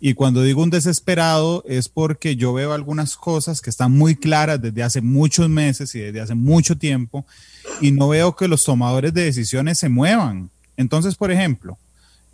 Y 0.00 0.12
cuando 0.12 0.42
digo 0.42 0.62
un 0.62 0.68
desesperado 0.68 1.64
es 1.66 1.88
porque 1.88 2.36
yo 2.36 2.52
veo 2.52 2.74
algunas 2.74 3.16
cosas 3.16 3.62
que 3.62 3.70
están 3.70 3.92
muy 3.92 4.14
claras 4.16 4.60
desde 4.60 4.82
hace 4.82 5.00
muchos 5.00 5.48
meses 5.48 5.94
y 5.94 6.00
desde 6.00 6.20
hace 6.20 6.34
mucho 6.34 6.76
tiempo 6.76 7.24
y 7.80 7.90
no 7.90 8.08
veo 8.08 8.36
que 8.36 8.48
los 8.48 8.64
tomadores 8.64 9.14
de 9.14 9.24
decisiones 9.24 9.78
se 9.78 9.88
muevan. 9.88 10.50
Entonces, 10.76 11.14
por 11.14 11.30
ejemplo, 11.30 11.78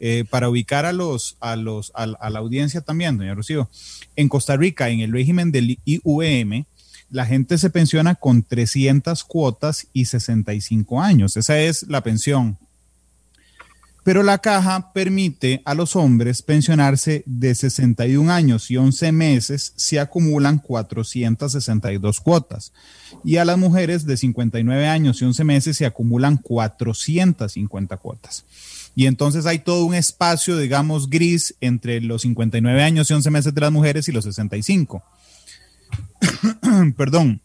eh, 0.03 0.25
para 0.29 0.49
ubicar 0.49 0.87
a 0.87 0.95
los, 0.95 1.37
a 1.41 1.57
los, 1.57 1.93
a, 1.95 2.07
la 2.07 2.39
audiencia 2.39 2.81
también, 2.81 3.19
doña 3.19 3.35
Rocío, 3.35 3.69
en 4.17 4.31
Costa 4.31 4.57
Rica, 4.57 4.89
en 4.89 5.01
el 5.01 5.13
régimen 5.13 5.53
del 5.53 5.79
IVM, 5.85 6.65
la 7.11 7.27
gente 7.27 7.59
se 7.59 7.69
pensiona 7.69 8.15
con 8.15 8.43
300 8.43 9.23
cuotas 9.25 9.89
y 9.93 10.07
65 10.07 11.03
años. 11.03 11.37
Esa 11.37 11.59
es 11.59 11.83
la 11.83 12.03
pensión. 12.03 12.57
Pero 14.03 14.23
la 14.23 14.39
caja 14.39 14.91
permite 14.95 15.61
a 15.67 15.75
los 15.75 15.95
hombres 15.97 16.41
pensionarse 16.41 17.23
de 17.27 17.55
61 17.55 18.33
años 18.33 18.71
y 18.71 18.79
11 18.79 19.13
meses 19.13 19.75
si 19.77 19.99
acumulan 19.99 20.59
462 20.61 22.21
cuotas. 22.21 22.73
Y 23.23 23.37
a 23.37 23.45
las 23.45 23.59
mujeres 23.59 24.07
de 24.07 24.17
59 24.17 24.89
años 24.89 25.21
y 25.21 25.27
11 25.27 25.45
meses 25.45 25.77
se 25.77 25.85
acumulan 25.85 26.39
450 26.39 27.99
cuotas 27.99 28.47
y 28.95 29.07
entonces 29.07 29.47
hay 29.47 29.61
todo 29.61 29.85
un 29.85 29.95
espacio, 29.95 30.59
digamos, 30.59 31.09
gris 31.09 31.55
entre 31.61 32.01
los 32.01 32.23
59 32.23 32.83
años 32.83 33.11
y 33.11 33.15
11 33.15 33.31
meses 33.31 33.55
de 33.55 33.61
las 33.61 33.73
mujeres 33.73 34.09
y 34.09 34.13
los 34.13 34.25
65. 34.25 35.03
Perdón, 36.97 37.41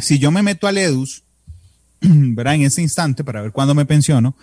si 0.00 0.18
yo 0.18 0.30
me 0.30 0.42
meto 0.42 0.66
al 0.66 0.78
EDUS, 0.78 1.24
¿verdad? 2.00 2.54
En 2.54 2.62
ese 2.62 2.82
instante, 2.82 3.24
para 3.24 3.42
ver 3.42 3.52
cuándo 3.52 3.74
me 3.74 3.84
pensiono, 3.84 4.36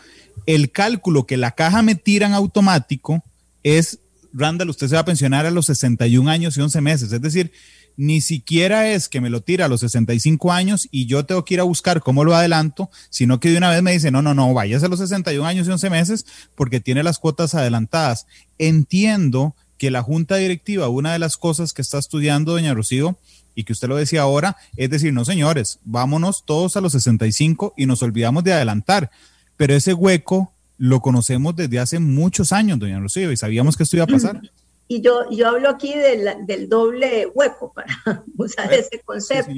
el 0.45 0.71
cálculo 0.71 1.25
que 1.25 1.37
la 1.37 1.51
caja 1.51 1.81
me 1.81 1.95
tira 1.95 2.27
en 2.27 2.33
automático 2.33 3.23
es, 3.63 3.99
Randall, 4.33 4.69
usted 4.69 4.87
se 4.87 4.95
va 4.95 5.01
a 5.01 5.05
pensionar 5.05 5.45
a 5.45 5.51
los 5.51 5.65
61 5.65 6.29
años 6.29 6.57
y 6.57 6.61
11 6.61 6.81
meses. 6.81 7.11
Es 7.11 7.21
decir, 7.21 7.51
ni 7.97 8.21
siquiera 8.21 8.89
es 8.89 9.09
que 9.09 9.21
me 9.21 9.29
lo 9.29 9.41
tira 9.41 9.65
a 9.65 9.67
los 9.67 9.81
65 9.81 10.51
años 10.51 10.87
y 10.91 11.05
yo 11.05 11.25
tengo 11.25 11.45
que 11.45 11.55
ir 11.55 11.59
a 11.59 11.63
buscar 11.63 12.01
cómo 12.01 12.23
lo 12.23 12.35
adelanto, 12.35 12.89
sino 13.09 13.39
que 13.39 13.49
de 13.49 13.57
una 13.57 13.69
vez 13.69 13.81
me 13.81 13.91
dice, 13.91 14.11
no, 14.11 14.21
no, 14.21 14.33
no, 14.33 14.53
váyase 14.53 14.85
a 14.85 14.89
los 14.89 14.99
61 14.99 15.47
años 15.47 15.67
y 15.67 15.71
11 15.71 15.89
meses 15.89 16.25
porque 16.55 16.79
tiene 16.79 17.03
las 17.03 17.19
cuotas 17.19 17.55
adelantadas. 17.55 18.27
Entiendo 18.57 19.55
que 19.77 19.91
la 19.91 20.01
junta 20.01 20.35
directiva, 20.37 20.89
una 20.89 21.13
de 21.13 21.19
las 21.19 21.37
cosas 21.37 21.73
que 21.73 21.81
está 21.81 21.97
estudiando 21.97 22.53
doña 22.53 22.73
Rocío, 22.73 23.17
y 23.55 23.63
que 23.63 23.73
usted 23.73 23.87
lo 23.87 23.95
decía 23.95 24.21
ahora, 24.21 24.57
es 24.75 24.89
decir, 24.89 25.13
no 25.13 25.23
señores, 25.25 25.79
vámonos 25.85 26.43
todos 26.45 26.75
a 26.75 26.81
los 26.81 26.91
65 26.91 27.73
y 27.77 27.85
nos 27.85 28.03
olvidamos 28.03 28.43
de 28.43 28.53
adelantar. 28.53 29.09
Pero 29.57 29.73
ese 29.73 29.93
hueco 29.93 30.51
lo 30.77 30.99
conocemos 30.99 31.55
desde 31.55 31.79
hace 31.79 31.99
muchos 31.99 32.51
años, 32.51 32.77
doña 32.77 32.99
Rocío, 32.99 33.31
y 33.31 33.37
sabíamos 33.37 33.77
que 33.77 33.83
esto 33.83 33.95
iba 33.95 34.03
a 34.03 34.07
pasar. 34.07 34.41
Y 34.87 35.01
yo, 35.01 35.29
yo 35.31 35.47
hablo 35.47 35.69
aquí 35.69 35.93
del 35.95 36.69
doble 36.69 37.25
hueco 37.27 37.73
para 37.73 38.23
usar 38.37 38.71
ese 38.73 38.99
concepto. 38.99 39.51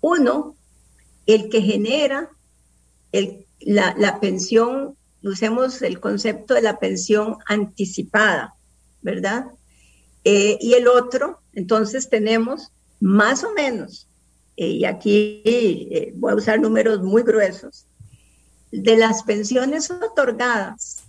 Uno, 0.00 0.56
el 1.26 1.48
que 1.48 1.62
genera 1.62 2.30
el, 3.12 3.46
la, 3.60 3.94
la, 3.98 4.20
pensión, 4.20 4.96
usemos 5.22 5.82
el 5.82 6.00
concepto 6.00 6.54
de 6.54 6.62
la 6.62 6.78
pensión 6.78 7.36
anticipada, 7.46 8.54
¿verdad? 9.02 9.46
Eh, 10.24 10.58
y 10.60 10.74
el 10.74 10.88
otro, 10.88 11.40
entonces 11.54 12.08
tenemos 12.08 12.70
más 13.00 13.44
o 13.44 13.52
menos, 13.52 14.06
eh, 14.56 14.68
y 14.68 14.84
aquí 14.84 15.42
eh, 15.44 16.12
voy 16.14 16.32
a 16.32 16.36
usar 16.36 16.60
números 16.60 17.02
muy 17.02 17.22
gruesos, 17.22 17.86
de 18.70 18.96
las 18.96 19.22
pensiones 19.22 19.90
otorgadas, 19.90 21.02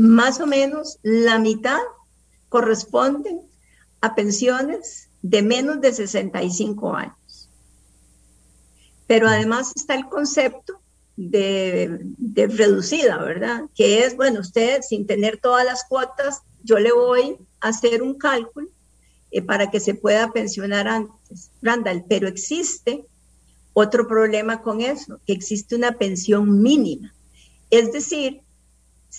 más 0.00 0.40
o 0.40 0.46
menos 0.46 0.98
la 1.02 1.38
mitad 1.38 1.78
corresponden 2.48 3.42
a 4.00 4.14
pensiones 4.14 5.10
de 5.20 5.42
menos 5.42 5.82
de 5.82 5.92
65 5.92 6.94
años. 6.94 7.50
Pero 9.06 9.28
además 9.28 9.72
está 9.76 9.94
el 9.94 10.06
concepto 10.06 10.80
de, 11.16 12.00
reducida, 12.34 13.18
¿verdad? 13.18 13.64
Que 13.74 14.06
es, 14.06 14.16
bueno, 14.16 14.40
usted 14.40 14.80
sin 14.80 15.06
tener 15.06 15.36
todas 15.36 15.66
las 15.66 15.84
cuotas, 15.84 16.40
yo 16.64 16.78
le 16.78 16.92
voy 16.92 17.36
a 17.60 17.68
hacer 17.68 18.02
un 18.02 18.14
cálculo 18.14 18.68
eh, 19.30 19.42
para 19.42 19.70
que 19.70 19.80
se 19.80 19.92
pueda 19.92 20.32
pensionar 20.32 20.88
antes. 20.88 21.50
Randall, 21.60 22.06
pero 22.08 22.26
existe 22.26 23.04
otro 23.74 24.08
problema 24.08 24.62
con 24.62 24.80
eso, 24.80 25.20
que 25.26 25.34
existe 25.34 25.76
una 25.76 25.92
pensión 25.98 26.62
mínima. 26.62 27.12
Es 27.68 27.92
decir, 27.92 28.40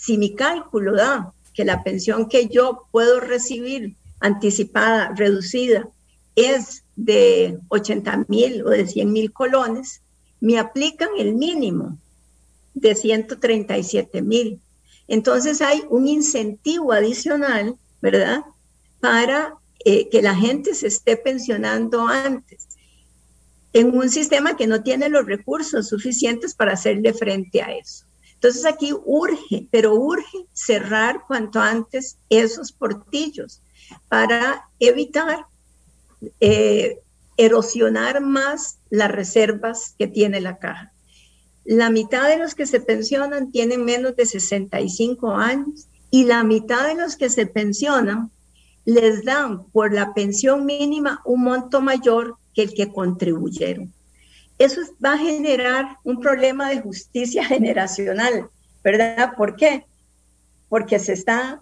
si 0.02 0.18
mi 0.18 0.34
cálculo 0.34 0.96
da 0.96 1.32
que 1.54 1.64
la 1.64 1.84
pensión 1.84 2.28
que 2.28 2.48
yo 2.48 2.88
puedo 2.92 3.20
recibir 3.20 3.96
anticipada, 4.20 5.14
reducida, 5.16 5.88
es 6.36 6.84
de 6.96 7.60
80 7.68 8.26
mil 8.28 8.66
o 8.66 8.72
de 8.72 8.88
100 8.88 9.14
mil 9.14 9.32
colones, 9.32 10.02
me 10.40 10.58
aplican 10.58 11.10
el 11.20 11.36
mínimo 11.36 12.00
de 12.74 12.96
137 12.96 14.24
mil. 14.24 14.60
Entonces 15.08 15.62
hay 15.62 15.84
un 15.92 16.08
incentivo 16.08 16.94
adicional, 16.94 17.76
¿verdad? 18.02 18.42
Para 19.02 19.54
eh, 19.86 20.10
que 20.10 20.24
la 20.24 20.34
gente 20.34 20.74
se 20.74 20.88
esté 20.88 21.16
pensionando 21.16 22.08
antes 22.08 22.70
en 23.72 23.96
un 23.96 24.10
sistema 24.10 24.58
que 24.58 24.66
no 24.66 24.82
tiene 24.82 25.10
los 25.10 25.28
recursos 25.28 25.90
suficientes 25.90 26.56
para 26.56 26.74
hacerle 26.74 27.14
frente 27.14 27.62
a 27.62 27.72
eso. 27.78 28.06
Entonces 28.42 28.66
aquí 28.66 28.92
urge, 29.06 29.68
pero 29.70 29.94
urge 29.94 30.48
cerrar 30.52 31.26
cuanto 31.28 31.60
antes 31.60 32.18
esos 32.28 32.72
portillos 32.72 33.62
para 34.10 34.68
evitar 34.80 35.46
eh, 36.40 36.98
erosionar 37.38 38.20
más 38.20 38.80
las 38.90 39.12
reservas 39.12 39.94
que 40.00 40.08
tiene 40.08 40.42
la 40.42 40.58
caja. 40.58 40.92
La 41.66 41.92
mitad 41.92 42.28
de 42.28 42.40
los 42.40 42.56
que 42.56 42.66
se 42.66 42.82
pensionan 42.82 43.52
tienen 43.52 43.86
menos 43.86 44.16
de 44.16 44.26
65 44.26 45.34
años 45.36 45.88
y 46.10 46.24
la 46.24 46.44
mitad 46.44 46.88
de 46.88 46.96
los 46.96 47.18
que 47.18 47.30
se 47.30 47.46
pensionan 47.46 48.32
les 48.86 49.24
dan 49.24 49.66
por 49.66 49.94
la 49.94 50.16
pensión 50.16 50.66
mínima 50.66 51.22
un 51.26 51.44
monto 51.44 51.80
mayor 51.80 52.38
que 52.56 52.64
el 52.64 52.74
que 52.74 52.92
contribuyeron. 52.92 53.94
Eso 54.62 54.82
va 55.04 55.14
a 55.14 55.18
generar 55.18 55.98
un 56.04 56.20
problema 56.20 56.70
de 56.70 56.82
justicia 56.82 57.44
generacional, 57.54 58.48
¿verdad? 58.84 59.34
¿Por 59.36 59.56
qué? 59.56 59.86
Porque 60.70 61.00
se 61.00 61.14
está, 61.14 61.60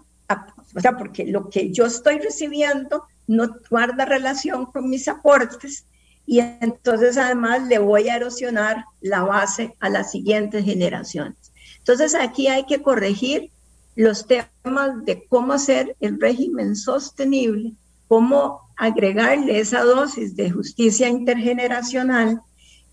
o 0.75 0.79
sea, 0.81 0.97
porque 0.97 1.25
lo 1.25 1.49
que 1.49 1.71
yo 1.71 1.85
estoy 1.85 2.19
recibiendo 2.19 3.05
no 3.25 3.55
guarda 3.69 4.03
relación 4.03 4.65
con 4.65 4.89
mis 4.89 5.07
aportes 5.07 5.85
y 6.25 6.39
entonces 6.39 7.17
además 7.17 7.67
le 7.67 7.79
voy 7.79 8.09
a 8.09 8.17
erosionar 8.17 8.83
la 8.99 9.23
base 9.23 9.75
a 9.79 9.89
las 9.89 10.11
siguientes 10.11 10.65
generaciones. 10.65 11.53
Entonces 11.77 12.13
aquí 12.15 12.47
hay 12.47 12.65
que 12.65 12.81
corregir 12.81 13.49
los 13.95 14.27
temas 14.27 15.05
de 15.05 15.25
cómo 15.29 15.53
hacer 15.53 15.95
el 16.01 16.19
régimen 16.19 16.75
sostenible, 16.75 17.73
cómo 18.09 18.61
agregarle 18.75 19.59
esa 19.59 19.83
dosis 19.83 20.35
de 20.35 20.51
justicia 20.51 21.07
intergeneracional 21.07 22.41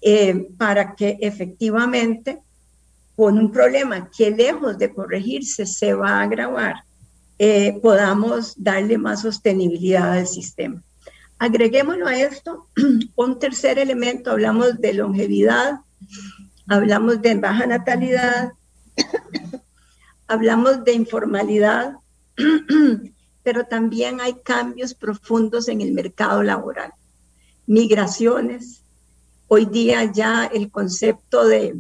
eh, 0.01 0.49
para 0.57 0.95
que 0.95 1.19
efectivamente 1.21 2.41
con 3.17 3.39
un 3.39 3.51
problema 3.51 4.11
que 4.11 4.31
lejos 4.31 4.77
de 4.77 4.93
corregirse 4.93 5.65
se 5.65 5.95
va 5.95 6.21
a 6.21 6.23
agravar, 6.23 6.85
eh, 7.39 7.79
podamos 7.83 8.55
darle 8.57 8.99
más 8.99 9.23
sostenibilidad 9.23 10.13
al 10.13 10.27
sistema. 10.27 10.83
Agreguémoslo 11.39 12.07
a 12.07 12.19
esto 12.19 12.69
un 13.17 13.39
tercer 13.39 13.79
elemento, 13.79 14.31
hablamos 14.31 14.79
de 14.81 14.95
longevidad, 14.95 15.81
hablamos 16.67 17.21
de 17.21 17.35
baja 17.35 17.67
natalidad, 17.67 18.53
hablamos 20.29 20.83
de 20.85 20.93
informalidad, 20.95 21.97
pero 23.43 23.65
también 23.65 24.21
hay 24.21 24.35
cambios 24.43 24.95
profundos 24.95 25.69
en 25.69 25.81
el 25.81 25.93
mercado 25.93 26.43
laboral, 26.43 26.93
migraciones. 27.67 28.83
Hoy 29.49 29.67
día 29.67 30.05
ya 30.13 30.47
el 30.47 30.71
concepto 30.71 31.47
de 31.47 31.77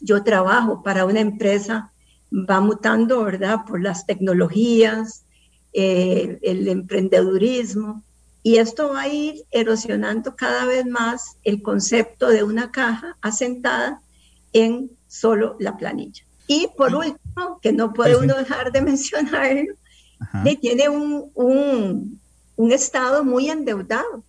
yo 0.00 0.22
trabajo 0.24 0.82
para 0.82 1.04
una 1.04 1.20
empresa 1.20 1.92
va 2.32 2.60
mutando, 2.60 3.24
¿verdad? 3.24 3.60
Por 3.66 3.82
las 3.82 4.06
tecnologías, 4.06 5.24
eh, 5.72 6.38
el 6.42 6.68
emprendedurismo, 6.68 8.02
y 8.42 8.56
esto 8.56 8.90
va 8.90 9.02
a 9.02 9.08
ir 9.08 9.44
erosionando 9.52 10.34
cada 10.34 10.66
vez 10.66 10.84
más 10.84 11.36
el 11.44 11.62
concepto 11.62 12.28
de 12.28 12.42
una 12.42 12.72
caja 12.72 13.16
asentada 13.20 14.00
en 14.52 14.90
solo 15.06 15.56
la 15.60 15.76
planilla. 15.76 16.24
Y 16.48 16.68
por 16.76 16.94
último, 16.94 17.60
que 17.62 17.72
no 17.72 17.92
puede 17.92 18.16
uno 18.16 18.34
dejar 18.34 18.72
de 18.72 18.82
mencionarlo, 18.82 19.74
tiene 20.60 20.88
un, 20.88 21.30
un, 21.34 22.20
un, 22.56 22.72
estado 22.72 23.24
muy 23.24 23.48
endeudado. 23.48 24.24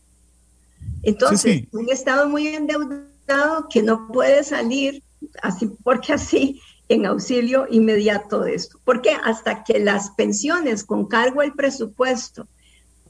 Entonces, 1.03 1.63
un 1.71 1.89
estado 1.89 2.27
muy 2.29 2.47
endeudado 2.47 3.67
que 3.69 3.83
no 3.83 4.07
puede 4.11 4.43
salir 4.43 5.03
así 5.41 5.69
porque 5.83 6.13
así 6.13 6.59
en 6.89 7.05
auxilio 7.05 7.67
inmediato 7.69 8.41
de 8.41 8.55
esto. 8.55 8.79
Porque 8.83 9.11
hasta 9.23 9.63
que 9.63 9.79
las 9.79 10.11
pensiones 10.11 10.83
con 10.83 11.07
cargo 11.07 11.41
al 11.41 11.53
presupuesto 11.53 12.47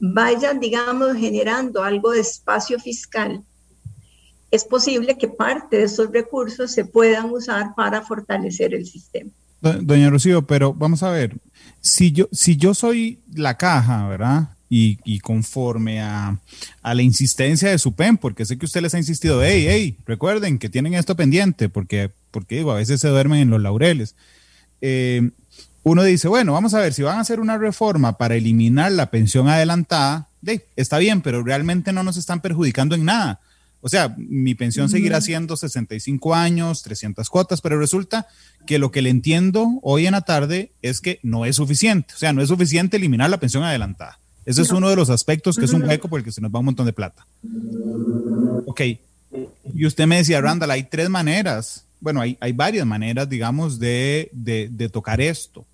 vayan, 0.00 0.60
digamos, 0.60 1.16
generando 1.16 1.82
algo 1.82 2.12
de 2.12 2.20
espacio 2.20 2.78
fiscal, 2.78 3.42
es 4.50 4.64
posible 4.64 5.18
que 5.18 5.28
parte 5.28 5.78
de 5.78 5.84
esos 5.84 6.10
recursos 6.12 6.70
se 6.70 6.84
puedan 6.84 7.30
usar 7.30 7.74
para 7.74 8.02
fortalecer 8.02 8.74
el 8.74 8.86
sistema. 8.86 9.30
Doña 9.60 10.10
Rocío, 10.10 10.46
pero 10.46 10.74
vamos 10.74 11.02
a 11.02 11.10
ver, 11.10 11.38
si 11.80 12.12
yo, 12.12 12.28
si 12.30 12.56
yo 12.56 12.74
soy 12.74 13.22
la 13.34 13.56
caja, 13.56 14.06
¿verdad? 14.06 14.53
Y, 14.76 15.20
conforme 15.20 16.00
a, 16.00 16.36
la 16.82 17.02
insistencia 17.02 17.70
de 17.70 17.78
su 17.78 17.92
PEN, 17.92 18.16
porque 18.16 18.44
sé 18.44 18.58
que 18.58 18.66
usted 18.66 18.82
les 18.82 18.92
ha 18.94 18.98
insistido, 18.98 19.40
hey, 19.42 19.66
hey, 19.68 19.96
recuerden 20.04 20.58
que 20.58 20.68
tienen 20.68 20.94
esto 20.94 21.14
pendiente, 21.14 21.68
porque, 21.68 22.10
porque 22.32 22.56
digo, 22.56 22.72
a 22.72 22.76
veces 22.76 23.00
se 23.00 23.08
duermen 23.08 23.38
en 23.38 23.50
los 23.50 23.62
laureles. 23.62 24.16
Eh, 24.80 25.30
uno 25.84 26.02
dice, 26.02 26.26
bueno, 26.26 26.54
vamos 26.54 26.74
a 26.74 26.80
ver, 26.80 26.92
si 26.92 27.02
van 27.02 27.18
a 27.18 27.20
hacer 27.20 27.38
una 27.38 27.56
reforma 27.56 28.18
para 28.18 28.34
eliminar 28.34 28.90
la 28.90 29.10
pensión 29.10 29.48
adelantada, 29.48 30.28
está 30.74 30.98
bien, 30.98 31.20
pero 31.20 31.44
realmente 31.44 31.92
no 31.92 32.02
nos 32.02 32.16
están 32.16 32.40
perjudicando 32.40 32.96
en 32.96 33.04
nada. 33.04 33.40
O 33.80 33.88
sea, 33.88 34.14
mi 34.16 34.54
pensión 34.54 34.88
seguirá 34.88 35.20
siendo 35.20 35.56
65 35.56 36.34
años, 36.34 36.82
300 36.82 37.28
cuotas, 37.28 37.60
pero 37.60 37.78
resulta 37.78 38.26
que 38.66 38.78
lo 38.78 38.90
que 38.90 39.02
le 39.02 39.10
entiendo 39.10 39.78
hoy 39.82 40.06
en 40.06 40.12
la 40.12 40.22
tarde 40.22 40.72
es 40.80 41.00
que 41.02 41.20
no 41.22 41.44
es 41.44 41.56
suficiente. 41.56 42.14
O 42.14 42.16
sea, 42.16 42.32
no 42.32 42.40
es 42.40 42.48
suficiente 42.48 42.96
eliminar 42.96 43.28
la 43.28 43.38
pensión 43.38 43.62
adelantada. 43.62 44.18
Ese 44.46 44.62
es 44.62 44.70
uno 44.70 44.88
de 44.88 44.96
los 44.96 45.10
aspectos 45.10 45.56
que 45.56 45.64
es 45.64 45.72
un 45.72 45.82
hueco 45.82 46.08
por 46.08 46.20
el 46.20 46.24
que 46.24 46.32
se 46.32 46.40
nos 46.40 46.50
va 46.50 46.58
un 46.58 46.66
montón 46.66 46.86
de 46.86 46.92
plata. 46.92 47.26
Ok. 48.66 48.80
Y 49.74 49.86
usted 49.86 50.06
me 50.06 50.16
decía, 50.16 50.40
Randall, 50.40 50.70
hay 50.70 50.84
tres 50.84 51.08
maneras. 51.08 51.84
Bueno, 52.00 52.20
hay, 52.20 52.36
hay 52.40 52.52
varias 52.52 52.86
maneras, 52.86 53.28
digamos, 53.28 53.78
de, 53.78 54.28
de, 54.32 54.68
de 54.70 54.88
tocar 54.88 55.20
esto 55.20 55.64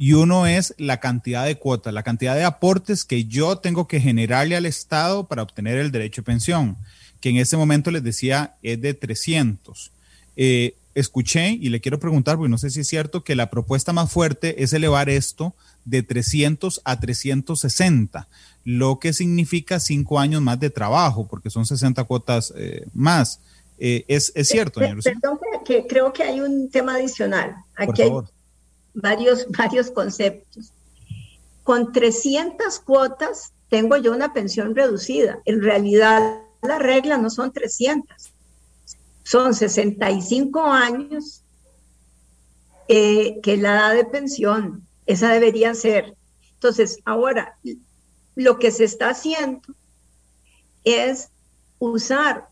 y 0.00 0.14
uno 0.14 0.46
es 0.46 0.74
la 0.78 0.98
cantidad 0.98 1.44
de 1.44 1.56
cuotas, 1.56 1.92
la 1.92 2.02
cantidad 2.02 2.34
de 2.34 2.44
aportes 2.44 3.04
que 3.04 3.26
yo 3.26 3.58
tengo 3.58 3.86
que 3.86 4.00
generarle 4.00 4.56
al 4.56 4.64
Estado 4.64 5.28
para 5.28 5.42
obtener 5.42 5.76
el 5.76 5.90
derecho 5.90 6.22
a 6.22 6.24
pensión, 6.24 6.78
que 7.20 7.28
en 7.28 7.36
ese 7.36 7.58
momento 7.58 7.90
les 7.90 8.02
decía 8.02 8.54
es 8.62 8.80
de 8.80 8.94
300. 8.94 9.92
Eh, 10.36 10.74
escuché 10.94 11.50
y 11.50 11.68
le 11.68 11.82
quiero 11.82 12.00
preguntar, 12.00 12.38
porque 12.38 12.48
no 12.48 12.56
sé 12.56 12.70
si 12.70 12.80
es 12.80 12.88
cierto, 12.88 13.24
que 13.24 13.36
la 13.36 13.50
propuesta 13.50 13.92
más 13.92 14.10
fuerte 14.10 14.62
es 14.62 14.72
elevar 14.72 15.10
esto 15.10 15.54
de 15.84 16.02
300 16.02 16.80
a 16.84 17.00
360, 17.00 18.28
lo 18.64 18.98
que 18.98 19.12
significa 19.12 19.80
cinco 19.80 20.18
años 20.18 20.42
más 20.42 20.60
de 20.60 20.70
trabajo, 20.70 21.26
porque 21.28 21.50
son 21.50 21.66
60 21.66 22.04
cuotas 22.04 22.52
eh, 22.56 22.86
más. 22.92 23.40
Eh, 23.78 24.04
¿es, 24.08 24.32
¿es, 24.34 24.48
cierto, 24.48 24.80
Perdón, 24.80 25.38
que 25.64 25.86
creo 25.86 26.12
que 26.12 26.22
hay 26.22 26.40
un 26.40 26.70
tema 26.70 26.96
adicional. 26.96 27.56
Aquí 27.76 28.02
hay 28.02 28.10
varios, 28.94 29.46
varios 29.56 29.90
conceptos. 29.90 30.72
Con 31.62 31.92
300 31.92 32.78
cuotas 32.80 33.52
tengo 33.68 33.96
yo 33.96 34.12
una 34.12 34.32
pensión 34.34 34.74
reducida. 34.74 35.38
En 35.46 35.62
realidad 35.62 36.40
la 36.62 36.78
regla 36.78 37.16
no 37.16 37.30
son 37.30 37.52
300, 37.52 38.32
son 39.24 39.54
65 39.54 40.62
años 40.64 41.42
eh, 42.88 43.40
que 43.42 43.56
la 43.56 43.76
edad 43.76 43.94
de 43.94 44.04
pensión, 44.04 44.86
esa 45.06 45.32
debería 45.32 45.74
ser. 45.74 46.14
Entonces, 46.54 46.98
ahora, 47.04 47.58
lo 48.34 48.58
que 48.58 48.70
se 48.70 48.84
está 48.84 49.10
haciendo 49.10 49.74
es 50.84 51.30
usar 51.78 52.50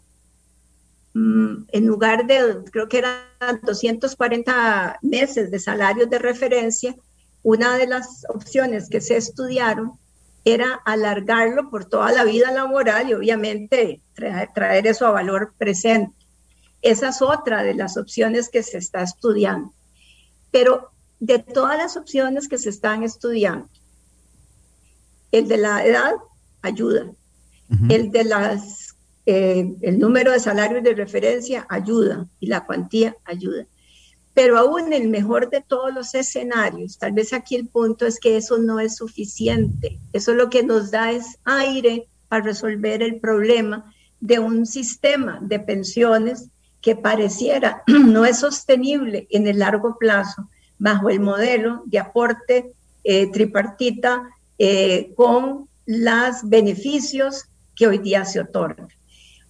Mm, 1.18 1.64
en 1.72 1.86
lugar 1.86 2.26
de, 2.26 2.62
creo 2.70 2.88
que 2.88 2.98
eran 2.98 3.60
240 3.62 4.98
meses 5.02 5.50
de 5.50 5.58
salarios 5.58 6.08
de 6.08 6.18
referencia, 6.20 6.94
una 7.42 7.76
de 7.76 7.88
las 7.88 8.24
opciones 8.28 8.88
que 8.88 9.00
se 9.00 9.16
estudiaron 9.16 9.92
era 10.44 10.80
alargarlo 10.84 11.70
por 11.70 11.86
toda 11.86 12.12
la 12.12 12.22
vida 12.22 12.52
laboral 12.52 13.08
y 13.08 13.14
obviamente 13.14 14.00
traer, 14.54 14.86
eso 14.86 15.06
a 15.06 15.10
valor 15.10 15.54
presente. 15.58 16.14
Esa 16.82 17.08
es 17.08 17.20
otra 17.20 17.64
de 17.64 17.74
las 17.74 17.96
opciones 17.96 18.48
que 18.48 18.62
se 18.62 18.78
está 18.78 19.02
estudiando. 19.02 19.72
Pero 20.52 20.92
de 21.20 21.38
todas 21.38 21.76
las 21.76 21.96
opciones 21.96 22.48
que 22.48 22.58
se 22.58 22.70
están 22.70 23.02
estudiando, 23.02 23.68
el 25.32 25.48
de 25.48 25.56
la 25.56 25.84
edad 25.84 26.12
ayuda. 26.62 27.10
El 27.90 28.10
de 28.10 28.24
las, 28.24 28.96
eh, 29.26 29.76
el 29.82 29.98
número 29.98 30.32
de 30.32 30.40
salarios 30.40 30.82
de 30.82 30.94
referencia 30.94 31.66
ayuda 31.68 32.26
y 32.40 32.46
la 32.46 32.64
cuantía 32.64 33.14
ayuda. 33.26 33.66
Pero 34.32 34.56
aún 34.56 34.92
el 34.94 35.08
mejor 35.08 35.50
de 35.50 35.60
todos 35.60 35.92
los 35.92 36.14
escenarios, 36.14 36.96
tal 36.96 37.12
vez 37.12 37.34
aquí 37.34 37.56
el 37.56 37.68
punto 37.68 38.06
es 38.06 38.20
que 38.20 38.38
eso 38.38 38.56
no 38.56 38.80
es 38.80 38.96
suficiente. 38.96 39.98
Eso 40.14 40.32
lo 40.32 40.48
que 40.48 40.62
nos 40.62 40.90
da 40.90 41.12
es 41.12 41.38
aire 41.44 42.08
para 42.28 42.44
resolver 42.44 43.02
el 43.02 43.20
problema 43.20 43.92
de 44.20 44.38
un 44.38 44.64
sistema 44.64 45.38
de 45.42 45.60
pensiones 45.60 46.48
que 46.80 46.96
pareciera 46.96 47.82
no 47.86 48.24
es 48.24 48.38
sostenible 48.38 49.26
en 49.30 49.46
el 49.46 49.58
largo 49.58 49.98
plazo 49.98 50.48
bajo 50.78 51.10
el 51.10 51.20
modelo 51.20 51.82
de 51.86 51.98
aporte 51.98 52.72
eh, 53.04 53.30
tripartita 53.30 54.22
eh, 54.58 55.12
con 55.16 55.68
los 55.86 56.36
beneficios 56.42 57.44
que 57.74 57.86
hoy 57.86 57.98
día 57.98 58.24
se 58.24 58.40
otorgan 58.40 58.88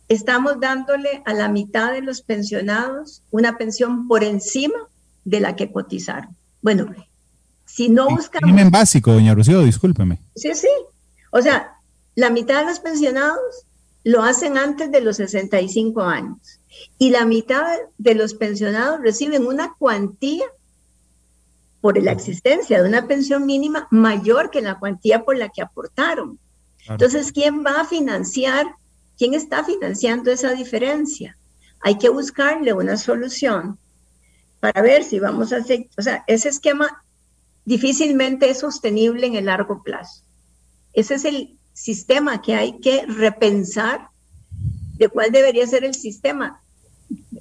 estamos 0.09 0.59
dándole 0.59 1.23
a 1.25 1.35
la 1.35 1.49
mitad 1.49 1.93
de 1.93 2.01
los 2.01 2.23
pensionados 2.23 3.23
una 3.31 3.59
pensión 3.59 4.09
por 4.09 4.25
encima 4.25 4.79
de 5.25 5.41
la 5.41 5.55
que 5.55 5.71
cotizaron. 5.71 6.35
Bueno, 6.63 6.93
si 7.67 7.89
no 7.91 8.09
buscamos... 8.09 8.59
en 8.59 8.71
básico, 8.71 9.13
doña 9.13 9.35
Rocío, 9.35 9.63
discúlpeme. 9.63 10.19
Sí, 10.35 10.55
sí. 10.55 10.69
O 11.31 11.43
sea, 11.43 11.75
la 12.15 12.31
mitad 12.31 12.61
de 12.61 12.67
los 12.67 12.81
pensionados 12.81 13.39
lo 14.05 14.23
hacen 14.23 14.57
antes 14.57 14.91
de 14.91 15.03
los 15.03 15.17
65 15.17 16.01
años 16.03 16.61
y 16.99 17.11
la 17.11 17.27
mitad 17.27 17.77
de 17.99 18.15
los 18.15 18.35
pensionados 18.35 19.01
reciben 19.03 19.47
una 19.47 19.75
cuantía 19.79 20.47
por 21.81 22.03
la 22.03 22.13
existencia 22.13 22.83
de 22.83 22.89
una 22.89 23.07
pensión 23.07 23.47
mínima 23.47 23.87
mayor 23.91 24.51
que 24.51 24.61
la 24.61 24.79
cuantía 24.79 25.25
por 25.25 25.37
la 25.37 25.49
que 25.49 25.63
aportaron. 25.63 26.39
Entonces, 26.89 27.33
¿quién 27.33 27.65
va 27.65 27.83
a 27.83 27.85
financiar 27.85 28.67
¿Quién 29.19 29.35
está 29.35 29.65
financiando 29.65 30.31
esa 30.31 30.53
diferencia? 30.53 31.37
Hay 31.81 31.99
que 31.99 32.09
buscarle 32.09 32.73
una 32.73 32.97
solución 32.97 33.79
para 34.61 34.81
ver 34.81 35.03
si 35.03 35.19
vamos 35.19 35.53
a 35.53 35.57
hacer, 35.57 35.89
o 35.99 36.03
sea, 36.03 36.25
ese 36.29 36.49
esquema 36.49 37.03
difícilmente 37.65 38.49
es 38.49 38.61
sostenible 38.61 39.27
en 39.27 39.35
el 39.35 39.47
largo 39.47 39.83
plazo. 39.83 40.23
Ese 40.93 41.17
es 41.17 41.25
el 41.25 41.59
sistema 41.73 42.41
que 42.41 42.55
hay 42.55 42.79
que 42.79 43.05
repensar 43.07 44.09
de 44.97 45.09
cuál 45.09 45.33
debería 45.33 45.67
ser 45.67 45.85
el 45.85 45.95
sistema 45.95 46.63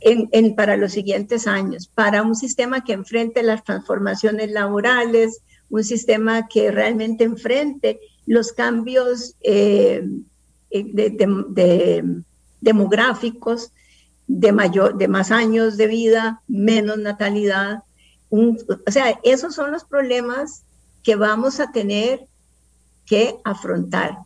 en, 0.01 0.55
para 0.55 0.77
los 0.77 0.93
siguientes 0.93 1.47
años, 1.47 1.87
para 1.87 2.21
un 2.21 2.35
sistema 2.35 2.83
que 2.83 2.93
enfrente 2.93 3.43
las 3.43 3.63
transformaciones 3.63 4.51
laborales, 4.51 5.41
un 5.69 5.83
sistema 5.83 6.47
que 6.47 6.71
realmente 6.71 7.23
enfrente 7.23 7.99
los 8.25 8.51
cambios 8.53 9.35
eh, 9.41 10.07
eh, 10.69 10.85
de, 10.93 12.23
demográficos, 12.61 13.71
de, 14.27 14.51
mayor, 14.51 14.97
de 14.97 15.07
más 15.07 15.31
años 15.31 15.77
de 15.77 15.87
vida, 15.87 16.41
menos 16.47 16.97
natalidad. 16.97 17.83
o 18.29 18.91
sea, 18.91 19.19
esos 19.23 19.55
son 19.55 19.71
los 19.71 19.83
problemas 19.83 20.63
que 21.03 21.15
vamos 21.15 21.59
a 21.59 21.71
tener 21.71 22.27
que 23.05 23.37
afrontar. 23.43 24.17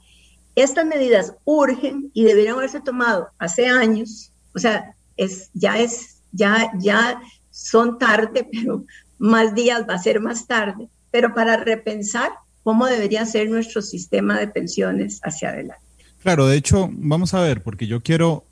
Estas 0.56 0.86
medidas 0.86 1.36
urgen 1.46 2.12
y 2.14 2.24
deberían 2.24 2.56
haberse 2.56 2.82
tomado 2.82 3.30
hace 3.38 3.68
años, 3.68 4.34
o 4.54 4.60
sea, 4.60 4.96
es, 5.24 5.50
ya 5.54 5.80
es, 5.80 6.22
ya, 6.32 6.72
ya 6.80 7.22
son 7.50 7.98
tarde, 7.98 8.48
pero 8.52 8.86
más 9.20 9.54
días 9.54 9.86
va 9.88 9.96
a 9.96 10.04
ser 10.04 10.20
más 10.20 10.48
tarde, 10.48 10.90
pero 11.12 11.34
para 11.34 11.58
repensar 11.58 12.32
cómo 12.64 12.86
debería 12.88 13.26
ser 13.26 13.50
nuestro 13.50 13.82
sistema 13.82 14.40
de 14.40 14.48
pensiones 14.48 15.20
hacia 15.24 15.50
adelante. 15.50 15.84
Claro, 16.22 16.48
de 16.48 16.58
hecho, 16.58 16.90
vamos 16.92 17.34
a 17.34 17.42
ver, 17.42 17.64
porque 17.64 17.88
yo 17.88 18.02
quiero, 18.02 18.44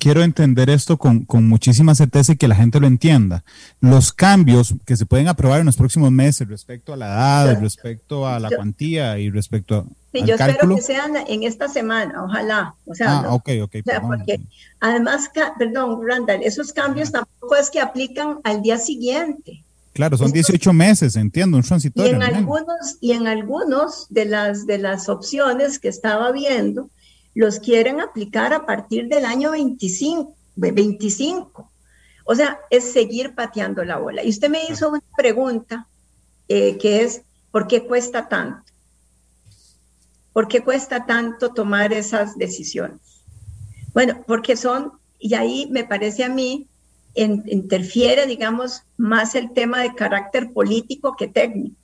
quiero 0.00 0.24
entender 0.24 0.70
esto 0.70 0.96
con, 0.96 1.26
muchísima 1.30 1.94
certeza 1.94 2.32
y 2.32 2.36
que 2.36 2.48
la 2.48 2.56
gente 2.56 2.80
lo 2.80 2.88
entienda. 2.88 3.44
Los 3.80 4.12
cambios 4.12 4.74
que 4.84 4.96
se 4.96 5.06
pueden 5.06 5.28
aprobar 5.28 5.60
en 5.60 5.66
los 5.66 5.76
próximos 5.76 6.10
meses 6.10 6.48
respecto 6.48 6.92
a 6.92 6.96
la 6.96 7.06
edad, 7.06 7.60
respecto 7.60 8.26
a 8.26 8.40
la 8.40 8.50
cuantía 8.50 9.18
y 9.18 9.30
respecto 9.30 9.76
a... 9.76 9.84
Sí, 10.12 10.24
yo 10.24 10.34
espero 10.34 10.74
que 10.74 10.82
sean 10.82 11.12
en 11.28 11.44
esta 11.44 11.68
semana, 11.68 12.24
ojalá. 12.24 12.74
O 12.84 12.94
sea, 12.94 13.20
ah, 13.20 13.34
ok, 13.34 13.50
ok. 13.62 13.76
porque 14.02 14.40
además, 14.80 15.30
perdón, 15.56 16.00
Randall, 16.04 16.42
esos 16.42 16.72
cambios 16.72 17.12
tampoco 17.12 17.54
es 17.54 17.70
que 17.70 17.80
aplican 17.80 18.38
al 18.42 18.62
día 18.62 18.78
siguiente. 18.78 19.62
Claro, 19.92 20.16
son 20.16 20.32
18 20.32 20.72
meses, 20.72 21.14
entiendo, 21.14 21.56
un 21.56 21.62
transitorio. 21.62 22.12
Y 22.12 22.14
en 22.14 22.22
algunos, 22.22 22.96
y 23.00 23.12
en 23.12 23.26
algunos 23.26 24.06
de 24.08 24.24
las, 24.24 24.66
de 24.66 24.78
las 24.78 25.08
opciones 25.08 25.78
que 25.78 25.88
estaba 25.88 26.32
viendo, 26.32 26.88
los 27.34 27.60
quieren 27.60 28.00
aplicar 28.00 28.52
a 28.52 28.66
partir 28.66 29.08
del 29.08 29.24
año 29.24 29.52
25, 29.52 30.34
25. 30.56 31.70
O 32.24 32.34
sea, 32.34 32.60
es 32.70 32.92
seguir 32.92 33.34
pateando 33.34 33.84
la 33.84 33.98
bola. 33.98 34.22
Y 34.24 34.30
usted 34.30 34.50
me 34.50 34.64
hizo 34.68 34.90
una 34.90 35.02
pregunta 35.16 35.88
eh, 36.48 36.78
que 36.78 37.02
es, 37.02 37.22
¿por 37.50 37.66
qué 37.66 37.86
cuesta 37.86 38.28
tanto? 38.28 38.70
¿Por 40.32 40.48
qué 40.48 40.62
cuesta 40.62 41.06
tanto 41.06 41.52
tomar 41.52 41.92
esas 41.92 42.36
decisiones? 42.38 43.00
Bueno, 43.92 44.22
porque 44.26 44.56
son, 44.56 44.92
y 45.18 45.34
ahí 45.34 45.68
me 45.70 45.84
parece 45.84 46.24
a 46.24 46.28
mí 46.28 46.68
interfiere, 47.14 48.26
digamos, 48.26 48.82
más 48.96 49.34
el 49.34 49.52
tema 49.52 49.82
de 49.82 49.94
carácter 49.94 50.52
político 50.52 51.16
que 51.16 51.28
técnico. 51.28 51.76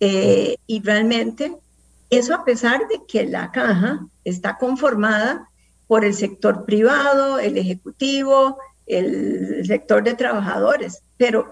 Eh, 0.00 0.56
y 0.66 0.82
realmente, 0.82 1.56
eso 2.18 2.34
a 2.34 2.44
pesar 2.44 2.86
de 2.88 3.00
que 3.08 3.26
la 3.26 3.50
caja 3.50 4.06
está 4.24 4.58
conformada 4.58 5.48
por 5.86 6.04
el 6.04 6.14
sector 6.14 6.64
privado, 6.64 7.38
el 7.38 7.56
ejecutivo, 7.56 8.58
el 8.86 9.64
sector 9.66 10.02
de 10.02 10.14
trabajadores, 10.14 11.02
pero 11.16 11.50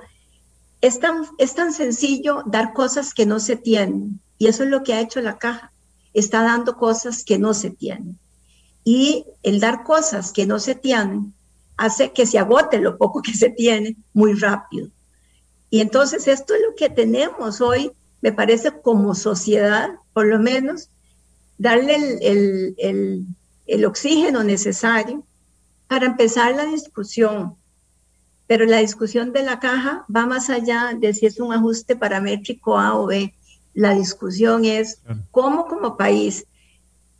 es 0.81 0.99
tan, 1.01 1.25
es 1.39 1.55
tan 1.55 1.73
sencillo 1.73 2.43
dar 2.47 2.73
cosas 2.73 3.15
que 3.15 3.27
no 3.27 3.41
se 3.41 3.57
tienen. 3.57 4.21
Y 4.39 4.49
eso 4.49 4.65
es 4.65 4.71
lo 4.71 4.83
que 4.83 4.95
ha 4.95 5.01
hecho 5.01 5.21
la 5.21 5.39
caja. 5.39 5.73
Está 6.15 6.43
dando 6.43 6.77
cosas 6.77 7.25
que 7.25 7.39
no 7.39 7.55
se 7.55 7.71
tienen. 7.71 8.19
Y 8.85 9.27
el 9.43 9.61
dar 9.61 9.83
cosas 9.85 10.33
que 10.33 10.47
no 10.47 10.59
se 10.59 10.75
tienen 10.75 11.35
hace 11.77 12.13
que 12.13 12.27
se 12.27 12.39
agote 12.39 12.79
lo 12.79 12.99
poco 12.99 13.23
que 13.23 13.35
se 13.35 13.51
tiene 13.51 13.97
muy 14.13 14.35
rápido. 14.35 14.89
Y 15.71 15.81
entonces 15.81 16.29
esto 16.29 16.55
es 16.55 16.61
lo 16.61 16.75
que 16.75 16.91
tenemos 16.91 17.61
hoy, 17.61 17.93
me 18.21 18.33
parece, 18.33 18.71
como 18.83 19.15
sociedad, 19.15 19.91
por 20.13 20.27
lo 20.27 20.39
menos, 20.39 20.89
darle 21.59 21.95
el, 22.23 22.75
el, 23.67 23.85
oxígeno 23.85 24.43
necesario 24.43 25.25
para 25.87 26.07
empezar 26.07 26.55
la 26.55 26.65
discusión. 26.65 27.55
Pero 28.47 28.65
la 28.65 28.79
discusión 28.79 29.33
de 29.33 29.43
la 29.43 29.61
caja 29.61 30.05
va 30.15 30.27
más 30.27 30.51
allá 30.51 30.93
de 30.99 31.15
si 31.15 31.27
es 31.27 31.39
un 31.39 31.53
ajuste 31.53 31.97
paramétrico 31.97 32.79
A 32.79 32.99
o 32.99 33.07
B. 33.07 33.35
La 33.75 33.95
discusión 33.95 34.65
es 34.65 35.01
cómo 35.31 35.67
como 35.67 35.97
país 35.97 36.47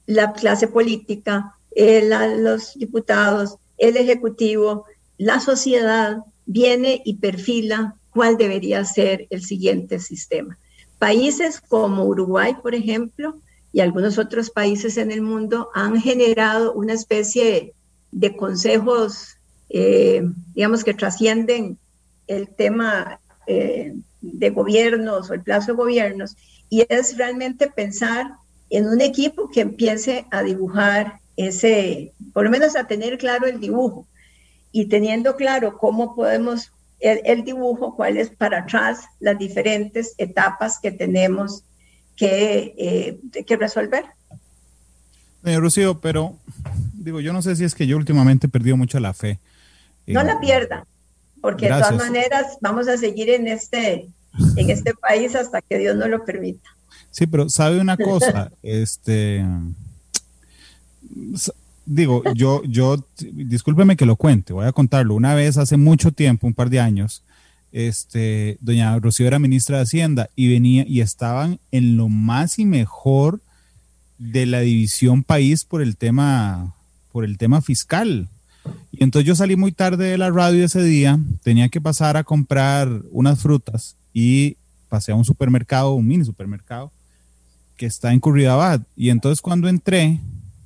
la 0.07 0.33
clase 0.33 0.67
política, 0.67 1.55
eh, 1.77 2.09
los 2.39 2.75
diputados, 2.75 3.57
el 3.79 3.97
Ejecutivo, 3.97 4.87
la 5.19 5.39
sociedad 5.39 6.19
viene 6.47 7.01
y 7.05 7.15
perfila 7.15 7.95
cuál 8.11 8.37
debería 8.37 8.85
ser 8.85 9.27
el 9.31 9.45
siguiente 9.45 10.01
sistema. 10.01 10.59
Países 11.01 11.63
como 11.63 12.05
Uruguay, 12.05 12.55
por 12.63 12.75
ejemplo, 12.75 13.41
y 13.73 13.81
algunos 13.81 14.19
otros 14.19 14.51
países 14.51 14.99
en 14.99 15.11
el 15.11 15.23
mundo 15.23 15.71
han 15.75 15.99
generado 15.99 16.75
una 16.75 16.93
especie 16.93 17.73
de 18.13 18.37
consejos, 18.37 19.39
eh, 19.71 20.23
digamos, 20.55 20.85
que 20.85 20.93
trascienden 20.93 21.79
el 22.27 22.49
tema 22.49 23.19
eh, 23.47 23.95
de 24.21 24.51
gobiernos 24.51 25.31
o 25.31 25.35
el 25.35 25.43
plazo 25.43 25.73
de 25.73 25.79
gobiernos, 25.79 26.37
y 26.69 26.85
es 26.89 27.17
realmente 27.17 27.69
pensar 27.69 28.33
en 28.69 28.87
un 28.87 29.01
equipo 29.01 29.49
que 29.51 29.63
empiece 29.63 30.27
a 30.31 30.43
dibujar 30.43 31.21
ese, 31.37 32.13
por 32.35 32.45
lo 32.45 32.51
menos 32.51 32.77
a 32.77 32.87
tener 32.87 33.17
claro 33.17 33.47
el 33.47 33.59
dibujo 33.59 34.07
y 34.71 34.85
teniendo 34.87 35.35
claro 35.35 35.79
cómo 35.79 36.15
podemos, 36.15 36.73
el, 37.01 37.45
dibujo, 37.45 37.97
cuál 37.97 38.17
es 38.17 38.31
para 38.31 38.61
atrás 38.61 39.01
las 39.21 39.39
diferentes 39.39 40.15
etapas 40.19 40.79
que 40.81 40.93
tenemos 40.93 41.63
que, 42.17 42.75
eh, 42.77 43.45
que 43.45 43.57
resolver. 43.57 44.05
Señor 45.43 45.63
Rocío, 45.63 46.01
pero 46.01 46.37
digo, 46.95 47.21
yo 47.21 47.33
no 47.33 47.43
sé 47.43 47.57
si 47.57 47.65
es 47.65 47.75
que 47.75 47.87
yo 47.87 47.97
últimamente 47.97 48.47
he 48.47 48.51
perdido 48.51 48.77
mucho 48.77 49.01
la 49.01 49.15
fe. 49.15 49.39
No 50.07 50.23
la 50.23 50.41
pierda, 50.41 50.87
porque 51.41 51.67
de 51.67 51.73
todas 51.73 51.97
maneras 51.97 52.59
vamos 52.61 52.89
a 52.89 52.97
seguir 52.97 53.31
en 53.31 53.49
este, 53.49 54.09
en 54.57 54.71
este 54.71 54.95
país 54.95 55.35
hasta 55.35 55.63
que 55.63 55.79
Dios 55.79 55.97
nos 55.97 56.09
lo 56.09 56.25
permita. 56.25 56.69
Sí, 57.11 57.27
pero 57.27 57.49
sabe 57.49 57.81
una 57.81 57.97
cosa, 57.97 58.51
este 58.63 59.45
digo, 61.91 62.23
yo, 62.35 62.63
yo, 62.65 63.05
discúlpeme 63.33 63.97
que 63.97 64.07
lo 64.07 64.15
cuente, 64.15 64.53
voy 64.53 64.67
a 64.67 64.73
contarlo. 64.73 65.17
Una 65.17 65.35
vez 65.35 65.57
hace 65.57 65.77
mucho 65.77 66.13
tiempo, 66.13 66.47
un 66.47 66.55
par 66.55 66.71
de 66.71 66.79
años, 66.79 67.25
este, 67.73 68.59
doña 68.61 68.97
Rocío 69.01 69.27
era 69.27 69.41
ministra 69.41 69.79
de 69.79 69.83
Hacienda 69.83 70.31
y 70.37 70.49
venía 70.49 70.85
y 70.87 71.01
estaban 71.01 71.59
en 71.73 71.97
lo 71.97 72.09
más 72.09 72.61
y 72.61 72.65
mejor 72.65 73.41
de 74.19 74.47
la 74.47 74.61
división 74.61 75.25
país 75.25 75.65
por 75.65 75.83
el 75.83 75.97
tema, 75.97 76.75
por 77.11 77.25
el 77.25 77.39
tema 77.39 77.61
fiscal. 77.61 78.29
Y 78.93 79.03
entonces 79.03 79.27
yo 79.27 79.35
salí 79.35 79.57
muy 79.57 79.73
tarde 79.73 80.11
de 80.11 80.19
la 80.19 80.31
radio 80.31 80.65
ese 80.65 80.85
día, 80.85 81.19
tenía 81.43 81.71
que 81.71 81.81
pasar 81.81 82.17
a 82.17 82.23
comprar 82.23 83.03
unas 83.11 83.41
frutas 83.41 83.97
y 84.15 84.57
pasé 84.89 85.11
a 85.11 85.17
un 85.17 85.25
supermercado, 85.25 85.95
un 85.95 86.07
mini 86.07 86.25
supermercado, 86.25 86.93
que 87.77 87.87
está 87.87 88.13
en 88.13 88.21
Curridabat. 88.21 88.83
Y 88.97 89.11
entonces 89.11 89.41
cuando 89.41 89.69
entré, 89.69 90.21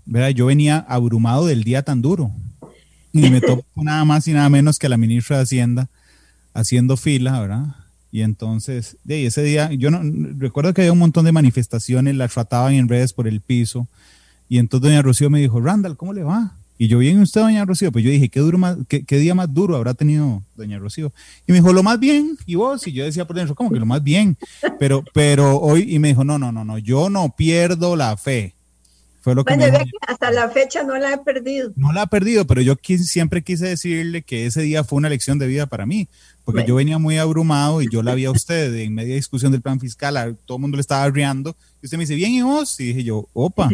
¿verdad? 0.06 0.30
yo 0.30 0.46
venía 0.46 0.78
abrumado 0.88 1.46
del 1.46 1.64
día 1.64 1.82
tan 1.82 2.02
duro. 2.02 2.30
Y 3.12 3.30
me 3.30 3.40
tocó 3.40 3.64
nada 3.82 4.04
más 4.04 4.26
y 4.26 4.32
nada 4.32 4.48
menos 4.48 4.78
que 4.78 4.86
a 4.86 4.90
la 4.90 4.96
ministra 4.96 5.36
de 5.36 5.44
Hacienda 5.44 5.88
haciendo 6.52 6.96
fila, 6.96 7.40
¿verdad? 7.40 7.76
Y 8.10 8.22
entonces, 8.22 8.96
de 9.02 9.26
ese 9.26 9.42
día, 9.42 9.72
yo 9.72 9.90
no 9.90 10.00
recuerdo 10.38 10.72
que 10.72 10.82
había 10.82 10.92
un 10.92 11.00
montón 11.00 11.24
de 11.24 11.32
manifestaciones, 11.32 12.14
las 12.14 12.32
trataban 12.32 12.74
en 12.74 12.88
redes 12.88 13.12
por 13.12 13.26
el 13.26 13.40
piso. 13.40 13.88
Y 14.48 14.58
entonces 14.58 14.88
doña 14.88 15.02
Rocío 15.02 15.30
me 15.30 15.40
dijo, 15.40 15.60
Randall, 15.60 15.96
¿cómo 15.96 16.12
le 16.12 16.22
va? 16.22 16.56
Y 16.78 16.88
yo, 16.88 16.98
bien, 16.98 17.20
usted, 17.20 17.40
doña 17.40 17.64
Rocío, 17.64 17.90
pues 17.90 18.04
yo 18.04 18.10
dije, 18.10 18.28
¿qué, 18.28 18.40
duro 18.40 18.58
más, 18.58 18.76
qué, 18.88 19.18
día 19.18 19.34
más 19.34 19.52
duro 19.52 19.76
habrá 19.76 19.94
tenido 19.94 20.42
doña 20.56 20.78
Rocío? 20.78 21.12
Y 21.46 21.52
me 21.52 21.58
dijo, 21.58 21.72
lo 21.72 21.82
más 21.82 21.98
bien, 21.98 22.36
y 22.46 22.56
vos, 22.56 22.86
y 22.86 22.92
yo 22.92 23.04
decía 23.04 23.26
por 23.26 23.36
dentro, 23.36 23.54
¿cómo 23.54 23.70
que 23.70 23.80
lo 23.80 23.86
más 23.86 24.02
bien? 24.02 24.36
Pero, 24.78 25.04
pero 25.12 25.58
hoy, 25.58 25.94
y 25.94 25.98
me 25.98 26.08
dijo, 26.08 26.24
no, 26.24 26.38
no, 26.38 26.52
no, 26.52 26.64
no, 26.64 26.78
yo 26.78 27.10
no 27.10 27.34
pierdo 27.36 27.96
la 27.96 28.16
fe. 28.16 28.54
Fue 29.24 29.34
lo 29.34 29.42
que 29.42 29.56
bueno, 29.56 29.78
me 29.78 29.90
hasta 30.06 30.30
la 30.30 30.50
fecha 30.50 30.82
no 30.82 30.98
la 30.98 31.14
he 31.14 31.18
perdido. 31.18 31.72
No 31.76 31.94
la 31.94 32.02
he 32.02 32.06
perdido, 32.08 32.46
pero 32.46 32.60
yo 32.60 32.76
siempre 32.82 33.40
quise 33.40 33.66
decirle 33.66 34.20
que 34.20 34.44
ese 34.44 34.60
día 34.60 34.84
fue 34.84 34.98
una 34.98 35.08
lección 35.08 35.38
de 35.38 35.46
vida 35.46 35.64
para 35.64 35.86
mí, 35.86 36.08
porque 36.44 36.66
yo 36.66 36.74
venía 36.74 36.98
muy 36.98 37.16
abrumado 37.16 37.80
y 37.80 37.88
yo 37.90 38.02
la 38.02 38.14
vi 38.14 38.26
a 38.26 38.30
usted 38.30 38.74
en 38.74 38.92
media 38.92 39.14
discusión 39.14 39.50
del 39.50 39.62
plan 39.62 39.80
fiscal, 39.80 40.36
todo 40.44 40.58
el 40.58 40.60
mundo 40.60 40.76
le 40.76 40.82
estaba 40.82 41.08
riendo, 41.08 41.56
y 41.80 41.86
usted 41.86 41.96
me 41.96 42.02
dice, 42.02 42.16
bien, 42.16 42.32
y 42.32 42.42
vos, 42.42 42.78
y 42.78 42.88
dije 42.88 43.02
yo, 43.02 43.26
opa. 43.32 43.70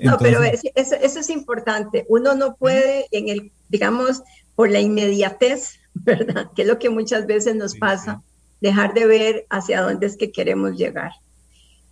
No, 0.00 0.16
pero 0.16 0.42
eso, 0.42 0.66
eso, 0.74 1.20
es 1.20 1.28
importante. 1.28 2.06
Uno 2.08 2.34
no 2.34 2.56
puede, 2.56 3.04
en 3.10 3.28
el, 3.28 3.52
digamos, 3.68 4.22
por 4.54 4.70
la 4.70 4.80
inmediatez, 4.80 5.78
¿verdad? 5.92 6.46
Que 6.56 6.62
es 6.62 6.68
lo 6.68 6.78
que 6.78 6.88
muchas 6.88 7.26
veces 7.26 7.54
nos 7.54 7.76
pasa, 7.76 8.22
dejar 8.62 8.94
de 8.94 9.04
ver 9.04 9.46
hacia 9.50 9.82
dónde 9.82 10.06
es 10.06 10.16
que 10.16 10.32
queremos 10.32 10.74
llegar. 10.78 11.12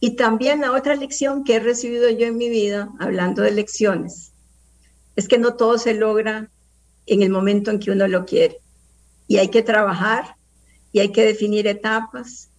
Y 0.06 0.10
también 0.10 0.60
la 0.60 0.70
otra 0.70 0.94
lección 0.94 1.42
que 1.42 1.56
he 1.56 1.58
recibido 1.58 2.08
yo 2.10 2.28
en 2.28 2.36
mi 2.36 2.48
vida, 2.48 2.90
hablando 3.00 3.42
de 3.42 3.50
lecciones, 3.50 4.32
es 5.16 5.26
que 5.26 5.36
no 5.36 5.56
todo 5.56 5.78
se 5.78 5.94
logra 5.94 6.48
en 7.06 7.22
el 7.22 7.30
momento 7.30 7.72
en 7.72 7.80
que 7.80 7.90
uno 7.90 8.06
lo 8.06 8.24
quiere. 8.24 8.60
Y 9.26 9.38
hay 9.38 9.48
que 9.48 9.64
trabajar 9.64 10.36
y 10.92 11.00
hay 11.00 11.10
que 11.10 11.24
definir 11.24 11.66
etapas 11.66 12.50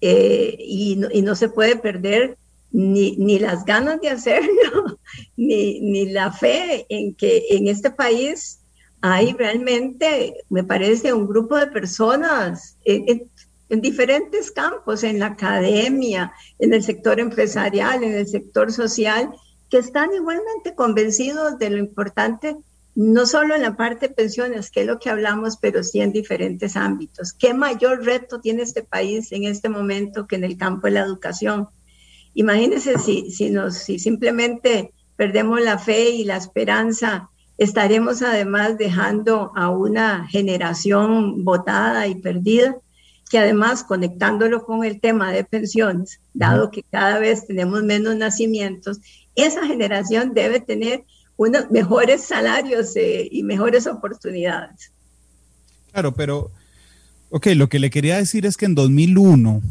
eh, 0.00 0.56
y, 0.58 0.96
no, 0.96 1.06
y, 1.12 1.22
no, 1.22 1.36
se 1.36 1.48
puede 1.48 1.76
perder 1.76 2.36
ni, 2.72 3.12
ni 3.18 3.38
las 3.38 3.64
ganas 3.64 4.00
de 4.00 4.08
hacerlo, 4.08 4.98
ni, 5.36 5.78
ni, 5.78 6.06
la 6.06 6.32
fe 6.32 6.86
en 6.88 7.14
que 7.14 7.44
en 7.50 7.68
este 7.68 7.92
país 7.92 8.58
hay 9.00 9.32
realmente, 9.32 10.34
me 10.48 10.64
parece, 10.64 11.12
un 11.12 11.28
grupo 11.28 11.56
de 11.56 11.68
personas 11.68 12.78
en, 12.84 13.29
en, 13.70 13.80
diferentes 13.80 14.50
campos, 14.50 15.04
en 15.04 15.18
la 15.18 15.26
academia, 15.26 16.32
en 16.58 16.74
el 16.74 16.82
sector 16.82 17.20
empresarial, 17.20 18.02
en 18.04 18.14
el 18.14 18.26
sector 18.26 18.72
social, 18.72 19.30
que 19.70 19.78
están 19.78 20.12
igualmente 20.12 20.74
convencidos 20.74 21.58
de 21.58 21.70
lo 21.70 21.78
importante, 21.78 22.56
no 22.94 23.24
solo 23.24 23.54
en 23.54 23.62
la 23.62 23.76
parte 23.76 24.08
de 24.08 24.14
pensiones, 24.14 24.70
que 24.70 24.80
es 24.80 24.86
lo 24.86 24.98
que 24.98 25.10
hablamos, 25.10 25.56
pero 25.56 25.82
sí 25.84 26.00
en 26.00 26.12
diferentes 26.12 26.76
ámbitos. 26.76 27.32
¿Qué 27.32 27.54
mayor 27.54 28.04
reto 28.04 28.40
tiene 28.40 28.62
este 28.62 28.82
país 28.82 29.30
en 29.32 29.44
este 29.44 29.68
momento 29.68 30.26
que 30.26 30.36
en 30.36 30.44
el 30.44 30.58
campo 30.58 30.88
de 30.88 30.94
la 30.94 31.00
educación? 31.00 31.68
Imagínense 32.34 32.98
si, 32.98 33.30
si, 33.30 33.50
nos, 33.50 33.76
si 33.76 33.98
simplemente 33.98 34.92
perdemos 35.16 35.60
la 35.60 35.78
fe 35.78 36.10
y 36.10 36.24
la 36.24 36.36
esperanza, 36.36 37.30
estaremos 37.58 38.22
además 38.22 38.78
dejando 38.78 39.52
a 39.54 39.68
una 39.68 40.26
generación 40.28 41.44
votada 41.44 42.06
y 42.06 42.14
perdida, 42.14 42.76
que 43.30 43.38
además 43.38 43.84
conectándolo 43.84 44.64
con 44.64 44.84
el 44.84 45.00
tema 45.00 45.32
de 45.32 45.44
pensiones, 45.44 46.20
dado 46.34 46.72
que 46.72 46.82
cada 46.82 47.20
vez 47.20 47.46
tenemos 47.46 47.84
menos 47.84 48.16
nacimientos, 48.16 48.98
esa 49.36 49.64
generación 49.64 50.34
debe 50.34 50.58
tener 50.58 51.04
unos 51.36 51.70
mejores 51.70 52.24
salarios 52.24 52.96
eh, 52.96 53.28
y 53.30 53.44
mejores 53.44 53.86
oportunidades. 53.86 54.92
Claro, 55.92 56.12
pero, 56.12 56.50
ok, 57.30 57.46
lo 57.54 57.68
que 57.68 57.78
le 57.78 57.90
quería 57.90 58.16
decir 58.16 58.44
es 58.46 58.56
que 58.56 58.66
en 58.66 58.74
2001, 58.74 59.62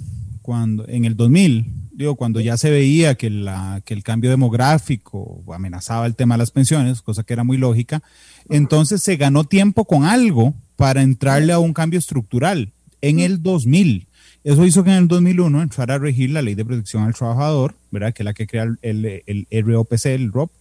cuando, 0.41 0.87
en 0.87 1.03
el 1.03 1.17
2000, 1.17 1.65
digo, 1.91 2.15
cuando 2.15 2.39
ya 2.39 2.55
se 2.55 2.71
veía 2.71 3.15
que, 3.15 3.29
la, 3.29 3.81
que 3.83 3.93
el 3.93 4.03
cambio 4.03 4.29
demográfico 4.29 5.43
amenazaba 5.53 6.05
el 6.05 6.15
tema 6.15 6.35
de 6.35 6.39
las 6.39 6.51
pensiones, 6.51 7.01
cosa 7.01 7.23
que 7.23 7.33
era 7.33 7.43
muy 7.43 7.57
lógica, 7.57 8.01
entonces 8.47 9.03
se 9.03 9.17
ganó 9.17 9.43
tiempo 9.43 9.83
con 9.83 10.05
algo 10.05 10.53
para 10.77 11.01
entrarle 11.01 11.51
a 11.51 11.59
un 11.59 11.73
cambio 11.73 11.99
estructural 11.99 12.71
en 13.01 13.19
el 13.19 13.41
2000. 13.41 14.07
Eso 14.43 14.65
hizo 14.65 14.83
que 14.83 14.91
en 14.91 14.97
el 14.97 15.07
2001 15.07 15.61
entrara 15.61 15.95
a 15.95 15.99
regir 15.99 16.29
la 16.29 16.41
Ley 16.41 16.55
de 16.55 16.65
Protección 16.65 17.03
al 17.03 17.13
Trabajador, 17.13 17.75
¿verdad? 17.91 18.13
que 18.13 18.23
es 18.23 18.25
la 18.25 18.33
que 18.33 18.47
crea 18.47 18.63
el, 18.81 19.23
el, 19.25 19.65
ROPC, 19.65 20.05
el 20.05 20.31
ROP, 20.31 20.51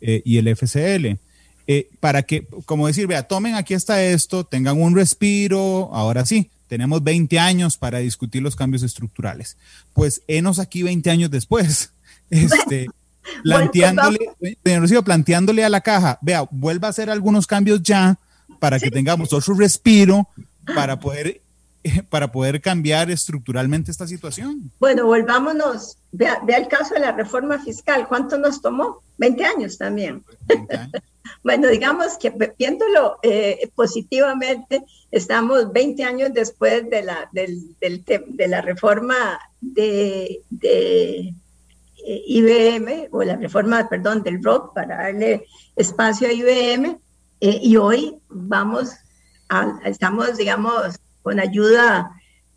eh, 0.00 0.22
y 0.24 0.38
el 0.38 0.48
FCL. 0.48 1.18
Eh, 1.68 1.88
para 2.00 2.24
que, 2.24 2.46
como 2.66 2.88
decir, 2.88 3.06
vea, 3.06 3.22
tomen, 3.22 3.54
aquí 3.54 3.74
está 3.74 4.02
esto, 4.02 4.44
tengan 4.44 4.80
un 4.80 4.96
respiro, 4.96 5.94
ahora 5.94 6.26
sí, 6.26 6.50
tenemos 6.66 7.04
20 7.04 7.38
años 7.38 7.76
para 7.76 7.98
discutir 7.98 8.42
los 8.42 8.56
cambios 8.56 8.82
estructurales. 8.82 9.56
Pues 9.92 10.22
enos 10.26 10.58
aquí 10.58 10.82
20 10.82 11.10
años 11.10 11.30
después, 11.30 11.92
este, 12.30 12.88
planteándole, 13.44 14.18
planteándole 15.04 15.64
a 15.64 15.68
la 15.68 15.82
caja, 15.82 16.18
vea, 16.22 16.48
vuelva 16.50 16.88
a 16.88 16.90
hacer 16.90 17.10
algunos 17.10 17.46
cambios 17.46 17.82
ya 17.82 18.18
para 18.58 18.80
que 18.80 18.90
tengamos 18.90 19.32
otro 19.32 19.54
respiro 19.54 20.28
para 20.74 20.98
poder 20.98 21.41
para 22.10 22.30
poder 22.30 22.60
cambiar 22.60 23.10
estructuralmente 23.10 23.90
esta 23.90 24.06
situación. 24.06 24.70
Bueno, 24.78 25.06
volvámonos, 25.06 25.98
vea, 26.10 26.40
vea, 26.44 26.58
el 26.58 26.68
caso 26.68 26.94
de 26.94 27.00
la 27.00 27.12
reforma 27.12 27.58
fiscal, 27.58 28.06
¿cuánto 28.08 28.38
nos 28.38 28.60
tomó? 28.60 29.02
20 29.18 29.44
años 29.44 29.78
también. 29.78 30.24
20 30.46 30.76
años. 30.76 31.02
Bueno, 31.44 31.68
digamos 31.68 32.18
que 32.18 32.32
viéndolo 32.56 33.18
eh, 33.22 33.68
positivamente, 33.74 34.84
estamos 35.10 35.72
20 35.72 36.04
años 36.04 36.30
después 36.32 36.88
de 36.88 37.02
la, 37.02 37.28
del, 37.32 37.74
de 37.80 38.48
la 38.48 38.60
reforma 38.60 39.40
de, 39.60 40.40
de 40.50 41.34
eh, 42.04 42.22
IBM, 42.26 43.08
o 43.10 43.22
la 43.22 43.36
reforma, 43.36 43.88
perdón, 43.88 44.22
del 44.22 44.42
ROC 44.42 44.74
para 44.74 44.96
darle 44.96 45.46
espacio 45.74 46.28
a 46.28 46.32
IBM, 46.32 46.98
eh, 47.40 47.60
y 47.62 47.76
hoy 47.76 48.18
vamos, 48.28 48.90
a, 49.48 49.80
estamos, 49.84 50.36
digamos, 50.36 50.98
con 51.22 51.40
ayuda 51.40 52.10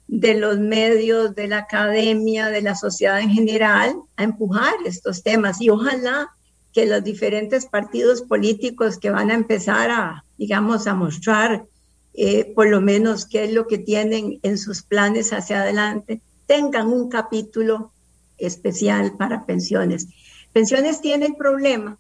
de 0.08 0.36
los 0.36 0.60
medios, 0.60 1.36
de 1.36 1.48
la 1.48 1.60
academia, 1.60 2.50
de 2.50 2.62
la 2.62 2.76
sociedad 2.76 3.20
en 3.20 3.32
general, 3.32 3.96
a 4.18 4.24
empujar 4.24 4.74
estos 4.86 5.24
temas 5.24 5.62
y 5.62 5.70
ojalá 5.70 6.30
que 6.74 6.86
los 6.86 7.04
diferentes 7.04 7.66
partidos 7.66 8.22
políticos 8.22 8.98
que 8.98 9.10
van 9.10 9.32
a 9.32 9.36
empezar 9.36 9.90
a, 9.92 10.26
digamos, 10.38 10.88
a 10.88 10.94
mostrar 10.94 11.66
eh, 12.14 12.54
por 12.54 12.70
lo 12.70 12.82
menos 12.82 13.26
qué 13.26 13.46
es 13.46 13.54
lo 13.54 13.68
que 13.68 13.78
tienen 13.78 14.40
en 14.44 14.58
sus 14.58 14.84
planes 14.84 15.34
hacia 15.34 15.62
adelante, 15.62 16.22
tengan 16.46 16.88
un 16.88 17.10
capítulo 17.10 17.92
especial 18.38 19.16
para 19.18 19.46
pensiones. 19.46 20.08
Pensiones 20.54 21.02
tiene 21.02 21.26
el 21.26 21.36
problema 21.36 21.98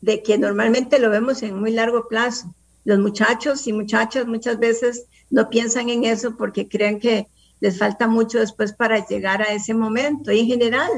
de 0.00 0.22
que 0.22 0.38
normalmente 0.38 0.98
lo 0.98 1.10
vemos 1.10 1.42
en 1.42 1.58
muy 1.58 1.72
largo 1.72 2.08
plazo. 2.08 2.54
Los 2.84 2.98
muchachos 2.98 3.66
y 3.66 3.72
muchachas 3.72 4.26
muchas 4.26 4.58
veces 4.58 5.06
no 5.30 5.48
piensan 5.48 5.88
en 5.88 6.04
eso 6.04 6.36
porque 6.36 6.68
creen 6.68 6.98
que 6.98 7.28
les 7.60 7.78
falta 7.78 8.08
mucho 8.08 8.38
después 8.38 8.72
para 8.72 9.06
llegar 9.06 9.42
a 9.42 9.52
ese 9.52 9.74
momento. 9.74 10.32
Y 10.32 10.40
en 10.40 10.46
general, 10.46 10.90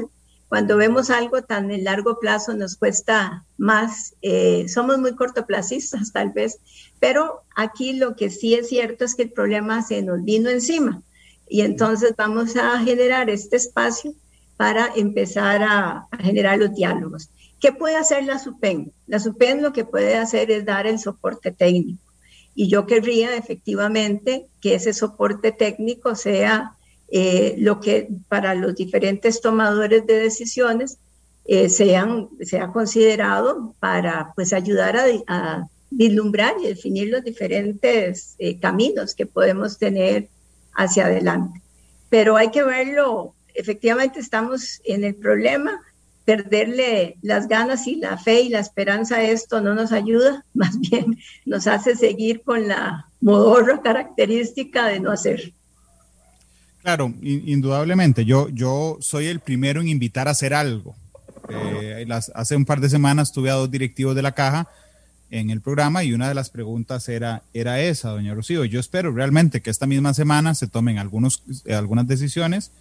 cuando 0.47 0.77
vemos 0.77 1.09
algo 1.09 1.41
tan 1.41 1.71
en 1.71 1.83
largo 1.83 2.19
plazo 2.19 2.53
nos 2.53 2.75
cuesta 2.75 3.45
más, 3.57 4.15
eh, 4.21 4.67
somos 4.67 4.97
muy 4.97 5.15
cortoplacistas 5.15 6.11
tal 6.11 6.31
vez, 6.31 6.59
pero 6.99 7.41
aquí 7.55 7.93
lo 7.93 8.15
que 8.15 8.29
sí 8.29 8.55
es 8.55 8.69
cierto 8.69 9.05
es 9.05 9.15
que 9.15 9.23
el 9.23 9.31
problema 9.31 9.81
se 9.81 10.01
nos 10.01 10.23
vino 10.23 10.49
encima 10.49 11.01
y 11.47 11.61
entonces 11.61 12.13
vamos 12.17 12.55
a 12.55 12.79
generar 12.79 13.29
este 13.29 13.57
espacio 13.57 14.13
para 14.57 14.91
empezar 14.95 15.63
a, 15.63 16.07
a 16.09 16.17
generar 16.17 16.57
los 16.59 16.73
diálogos. 16.73 17.29
¿Qué 17.59 17.71
puede 17.71 17.95
hacer 17.95 18.23
la 18.23 18.39
SUPEN? 18.39 18.91
La 19.07 19.19
SUPEN 19.19 19.61
lo 19.61 19.73
que 19.73 19.85
puede 19.85 20.17
hacer 20.17 20.51
es 20.51 20.65
dar 20.65 20.87
el 20.87 20.99
soporte 20.99 21.51
técnico 21.51 22.12
y 22.55 22.67
yo 22.67 22.85
querría 22.85 23.35
efectivamente 23.35 24.47
que 24.61 24.75
ese 24.75 24.93
soporte 24.93 25.51
técnico 25.51 26.15
sea 26.15 26.75
eh, 27.11 27.55
lo 27.57 27.79
que 27.79 28.07
para 28.27 28.55
los 28.55 28.75
diferentes 28.75 29.41
tomadores 29.41 30.05
de 30.05 30.15
decisiones 30.15 30.97
eh, 31.45 31.69
sean, 31.69 32.29
sea 32.41 32.67
considerado 32.69 33.75
para 33.79 34.31
pues 34.35 34.53
ayudar 34.53 34.97
a, 35.27 35.67
vislumbrar 35.95 36.55
y 36.59 36.69
definir 36.69 37.09
los 37.09 37.23
diferentes 37.23 38.33
eh, 38.39 38.59
caminos 38.59 39.13
que 39.13 39.27
podemos 39.27 39.77
tener 39.77 40.27
hacia 40.73 41.05
adelante. 41.05 41.61
Pero 42.09 42.35
hay 42.35 42.49
que 42.49 42.63
verlo, 42.63 43.35
efectivamente 43.53 44.19
estamos 44.19 44.81
en 44.85 45.03
el 45.03 45.13
problema 45.13 45.79
perderle 46.25 47.17
las 47.21 47.47
ganas 47.47 47.87
y 47.87 47.95
la 47.95 48.17
fe 48.17 48.41
y 48.41 48.49
la 48.49 48.59
esperanza 48.59 49.17
a 49.17 49.23
esto 49.23 49.61
no 49.61 49.75
nos 49.75 49.91
ayuda, 49.91 50.45
más 50.53 50.79
bien 50.79 51.17
nos 51.45 51.67
hace 51.67 51.95
seguir 51.95 52.41
con 52.43 52.67
la 52.67 53.09
modorra 53.21 53.81
característica 53.81 54.87
de 54.87 54.99
no 54.99 55.11
hacer. 55.11 55.53
Claro, 56.81 57.13
indudablemente. 57.21 58.25
Yo, 58.25 58.49
yo 58.49 58.97
soy 58.99 59.27
el 59.27 59.39
primero 59.39 59.79
en 59.79 59.87
invitar 59.87 60.27
a 60.27 60.31
hacer 60.31 60.53
algo. 60.53 60.95
Eh, 61.49 62.05
hace 62.35 62.55
un 62.57 62.65
par 62.65 62.81
de 62.81 62.89
semanas 62.89 63.31
tuve 63.31 63.49
a 63.49 63.53
dos 63.53 63.71
directivos 63.71 64.15
de 64.15 64.21
la 64.21 64.33
caja 64.33 64.67
en 65.29 65.49
el 65.49 65.61
programa 65.61 66.03
y 66.03 66.13
una 66.13 66.27
de 66.27 66.35
las 66.35 66.49
preguntas 66.49 67.07
era, 67.07 67.41
era 67.53 67.79
esa, 67.79 68.09
doña 68.09 68.33
Rocío. 68.33 68.65
Yo 68.65 68.81
espero 68.81 69.11
realmente 69.13 69.61
que 69.61 69.69
esta 69.69 69.87
misma 69.87 70.13
semana 70.13 70.55
se 70.55 70.67
tomen 70.67 70.99
algunos, 70.99 71.43
algunas 71.69 72.05
decisiones 72.05 72.71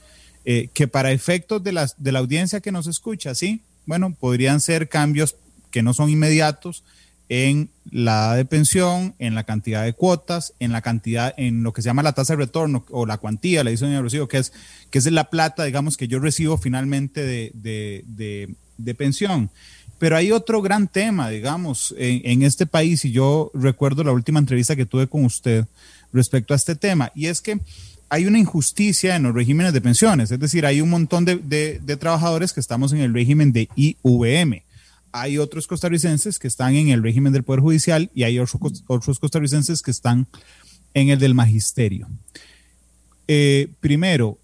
eh, 0.45 0.69
que 0.75 0.89
para 0.89 1.13
efectos 1.13 1.63
de, 1.63 1.73
las, 1.73 1.95
de 2.03 2.13
la 2.13 2.19
audiencia 2.19 2.61
que 2.61 2.73
nos 2.73 2.87
escucha, 2.87 3.35
sí, 3.35 3.63
bueno, 3.87 4.15
podrían 4.19 4.61
ser 4.61 4.89
cambios 4.89 5.37
que 5.71 5.83
no 5.83 5.95
son 5.95 6.11
inmediatos 6.11 6.85
en 7.29 7.71
la 7.91 8.27
edad 8.27 8.37
de 8.37 8.45
pensión, 8.45 9.15
en 9.19 9.35
la 9.35 9.45
cantidad 9.45 9.85
de 9.85 9.95
cuotas, 9.95 10.53
en 10.59 10.71
la 10.71 10.83
cantidad, 10.83 11.33
en 11.39 11.63
lo 11.63 11.73
que 11.73 11.81
se 11.81 11.87
llama 11.87 12.03
la 12.03 12.13
tasa 12.13 12.35
de 12.35 12.45
retorno 12.45 12.85
o 12.91 13.07
la 13.07 13.17
cuantía, 13.19 13.65
le 13.65 13.71
dice 13.71 13.87
doña 13.87 14.03
Rocío, 14.03 14.29
que 14.29 14.39
es, 14.39 14.53
que 14.91 14.99
es 14.99 15.11
la 15.11 15.31
plata, 15.31 15.65
digamos, 15.65 15.97
que 15.97 16.09
yo 16.09 16.19
recibo 16.19 16.59
finalmente 16.59 17.25
de, 17.25 18.95
pensión. 18.99 19.51
Pero 19.99 20.17
hay 20.17 20.31
otro 20.31 20.61
gran 20.61 20.89
tema, 20.89 21.31
digamos, 21.31 21.95
en, 21.97 22.21
en, 22.25 22.43
este 22.43 22.67
país, 22.67 23.05
y 23.05 23.13
yo 23.13 23.51
recuerdo 23.55 24.05
la 24.05 24.13
última 24.13 24.39
entrevista 24.39 24.77
que 24.77 24.85
tuve 24.85 25.07
con 25.07 25.25
usted 25.25 25.65
respecto 26.13 26.53
a 26.53 26.57
este 26.57 26.75
tema, 26.75 27.13
y 27.15 27.29
es 27.29 27.41
que 27.41 27.61
hay 28.13 28.27
una 28.27 28.39
injusticia 28.39 29.17
en 29.17 29.23
los 29.23 29.35
regímenes 29.35 29.73
de 29.73 29.81
pensiones, 29.81 30.31
es 30.31 30.39
decir, 30.39 30.67
hay 30.67 30.83
un 30.83 30.91
montón 30.91 31.25
de, 31.25 31.81
trabajadores 31.99 32.53
que 32.53 32.61
estamos 32.61 32.93
en 32.93 32.99
el 32.99 33.15
régimen 33.15 33.53
de 33.53 33.71
IVM. 33.75 34.65
Hay 35.13 35.39
otros 35.39 35.67
costarricenses 35.67 36.39
que 36.39 36.47
están 36.47 36.75
en 36.75 36.91
el 36.91 37.03
régimen 37.03 37.33
del 37.33 37.43
Poder 37.43 37.63
Judicial 37.63 38.11
y 38.15 38.25
hay 38.25 38.39
otros, 38.39 39.19
costarricenses 39.19 39.81
que 39.81 39.91
están 39.91 40.27
en 40.93 41.09
el 41.09 41.19
del 41.19 41.33
magisterio. 41.33 42.07
Eh, 43.29 43.71
primero, 43.81 44.37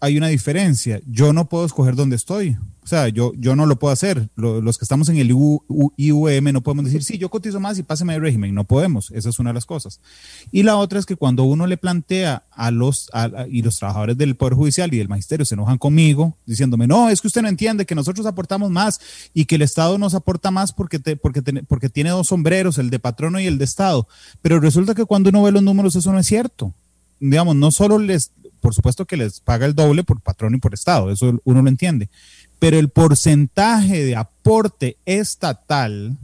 hay 0.00 0.18
una 0.18 0.26
diferencia. 0.26 1.00
Yo 1.06 1.32
no 1.32 1.48
puedo 1.48 1.66
escoger 1.66 1.94
dónde 1.94 2.16
estoy. 2.16 2.56
O 2.84 2.86
sea, 2.86 3.08
yo, 3.08 3.32
yo 3.38 3.56
no 3.56 3.64
lo 3.64 3.78
puedo 3.78 3.92
hacer. 3.92 4.28
los 4.36 4.76
que 4.76 4.84
estamos 4.84 5.08
en 5.08 5.16
el 5.16 5.30
IUM 5.30 6.52
no 6.52 6.62
podemos 6.62 6.84
decir, 6.84 7.02
sí, 7.02 7.16
yo 7.16 7.30
cotizo 7.30 7.58
más 7.58 7.78
y 7.78 7.82
páseme 7.82 8.14
el 8.14 8.20
régimen. 8.20 8.54
No 8.54 8.64
podemos. 8.64 9.10
Esa 9.12 9.30
es 9.30 9.38
una 9.38 9.50
de 9.50 9.54
las 9.54 9.64
cosas. 9.64 10.00
Y 10.52 10.64
la 10.64 10.76
otra 10.76 10.98
es 10.98 11.06
que 11.06 11.16
cuando 11.16 11.44
uno 11.44 11.66
le 11.66 11.78
plantea 11.78 12.44
a 12.50 12.70
los, 12.70 13.10
y 13.48 13.62
los 13.62 13.78
trabajadores 13.78 14.18
del 14.18 14.36
Poder 14.36 14.54
Judicial 14.54 14.92
y 14.92 14.98
del 14.98 15.08
Magisterio 15.08 15.46
se 15.46 15.54
enojan 15.54 15.78
conmigo, 15.78 16.36
diciéndome, 16.44 16.86
no, 16.86 17.08
es 17.08 17.22
que 17.22 17.28
usted 17.28 17.40
no 17.40 17.48
entiende 17.48 17.86
que 17.86 17.94
nosotros 17.94 18.26
aportamos 18.26 18.70
más 18.70 19.00
y 19.32 19.46
que 19.46 19.54
el 19.54 19.62
Estado 19.62 19.96
nos 19.96 20.14
aporta 20.14 20.50
más 20.50 20.74
porque, 20.74 21.00
porque, 21.16 21.42
porque 21.66 21.88
tiene 21.88 22.10
dos 22.10 22.28
sombreros, 22.28 22.76
el 22.76 22.90
de 22.90 22.98
patrono 22.98 23.40
y 23.40 23.46
el 23.46 23.56
de 23.56 23.64
Estado. 23.64 24.06
Pero 24.42 24.60
resulta 24.60 24.94
que 24.94 25.06
cuando 25.06 25.30
uno 25.30 25.42
ve 25.42 25.52
los 25.52 25.62
números, 25.62 25.96
eso 25.96 26.12
no 26.12 26.18
es 26.18 26.26
cierto 26.26 26.74
digamos, 27.20 27.56
no 27.56 27.70
solo 27.70 27.98
les, 27.98 28.32
por 28.60 28.74
supuesto 28.74 29.06
que 29.06 29.16
les 29.16 29.40
paga 29.40 29.66
el 29.66 29.74
doble 29.74 30.04
por 30.04 30.20
patrón 30.20 30.54
y 30.54 30.58
por 30.58 30.74
Estado, 30.74 31.10
eso 31.10 31.40
uno 31.44 31.62
lo 31.62 31.68
entiende, 31.68 32.08
pero 32.64 32.78
el 32.78 32.88
porcentaje 32.88 34.02
de 34.06 34.16
aporte 34.16 34.96
estatal... 35.04 36.16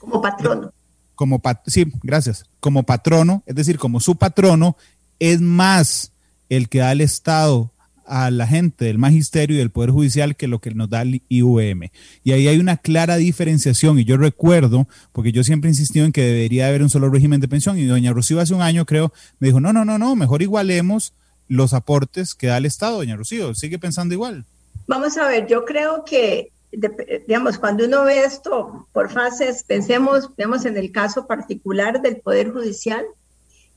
Como 0.00 0.20
patrono. 0.20 0.72
Como 1.14 1.40
sí, 1.66 1.86
gracias. 2.02 2.46
Como 2.58 2.82
patrono, 2.82 3.44
es 3.46 3.54
decir, 3.54 3.78
como 3.78 4.00
su 4.00 4.16
patrono, 4.16 4.76
es 5.20 5.40
más 5.40 6.10
el 6.48 6.68
que 6.68 6.80
da 6.80 6.90
el 6.90 7.00
Estado 7.00 7.70
a 8.04 8.32
la 8.32 8.48
gente 8.48 8.86
del 8.86 8.98
magisterio 8.98 9.54
y 9.54 9.60
del 9.60 9.70
Poder 9.70 9.92
Judicial 9.92 10.34
que 10.34 10.48
lo 10.48 10.58
que 10.58 10.74
nos 10.74 10.90
da 10.90 11.02
el 11.02 11.22
IUM. 11.28 11.82
Y 12.24 12.32
ahí 12.32 12.48
hay 12.48 12.58
una 12.58 12.78
clara 12.78 13.14
diferenciación. 13.14 14.00
Y 14.00 14.04
yo 14.04 14.16
recuerdo, 14.16 14.88
porque 15.12 15.30
yo 15.30 15.44
siempre 15.44 15.68
he 15.68 15.72
insistido 15.72 16.04
en 16.04 16.10
que 16.10 16.22
debería 16.22 16.66
haber 16.66 16.82
un 16.82 16.90
solo 16.90 17.10
régimen 17.10 17.38
de 17.38 17.46
pensión, 17.46 17.78
y 17.78 17.84
doña 17.84 18.12
Rocío 18.12 18.40
hace 18.40 18.54
un 18.54 18.62
año 18.62 18.86
creo, 18.86 19.12
me 19.38 19.46
dijo, 19.46 19.60
no, 19.60 19.72
no, 19.72 19.84
no, 19.84 19.98
no, 19.98 20.16
mejor 20.16 20.42
igualemos 20.42 21.12
los 21.46 21.74
aportes 21.74 22.34
que 22.34 22.48
da 22.48 22.56
el 22.56 22.66
Estado, 22.66 22.96
doña 22.96 23.14
Rocío. 23.14 23.54
¿Sigue 23.54 23.78
pensando 23.78 24.14
igual? 24.14 24.46
Vamos 24.86 25.16
a 25.16 25.28
ver, 25.28 25.46
yo 25.46 25.64
creo 25.64 26.04
que, 26.04 26.52
digamos, 27.26 27.58
cuando 27.58 27.86
uno 27.86 28.04
ve 28.04 28.24
esto 28.24 28.86
por 28.92 29.10
fases, 29.10 29.64
pensemos, 29.64 30.30
vemos 30.36 30.64
en 30.64 30.76
el 30.76 30.92
caso 30.92 31.26
particular 31.26 32.02
del 32.02 32.20
Poder 32.20 32.52
Judicial. 32.52 33.04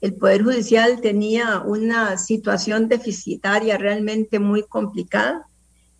El 0.02 0.16
Poder 0.16 0.44
Judicial 0.44 1.00
tenía 1.02 1.62
una 1.66 2.18
situación 2.18 2.88
deficitaria 2.88 3.78
realmente 3.78 4.40
muy 4.40 4.64
complicada. 4.64 5.48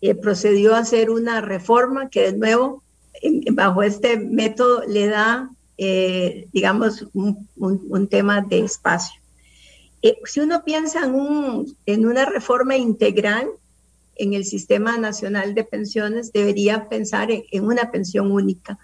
Eh, 0.00 0.14
procedió 0.14 0.74
a 0.74 0.80
hacer 0.80 1.10
una 1.10 1.40
reforma 1.40 2.08
que 2.10 2.32
de 2.32 2.38
nuevo, 2.38 2.82
bajo 3.52 3.82
este 3.82 4.18
método, 4.18 4.82
le 4.86 5.06
da, 5.08 5.50
eh, 5.78 6.46
digamos, 6.52 7.06
un 7.14 8.08
tema 8.08 8.42
de 8.42 8.60
espacio. 8.60 9.18
Eh, 10.02 10.16
si 10.24 10.40
uno 10.40 10.62
piensa 10.64 11.04
en, 11.04 11.14
un, 11.14 11.76
en 11.86 12.06
una 12.06 12.24
reforma 12.24 12.76
integral 12.76 13.48
en 14.18 14.34
el 14.34 14.44
Sistema 14.44 14.98
Nacional 14.98 15.54
de 15.54 15.64
Pensiones, 15.64 16.32
debería 16.32 16.88
pensar 16.88 17.30
en, 17.30 17.64
una 17.64 17.90
pensión 17.90 18.30
única 18.30 18.78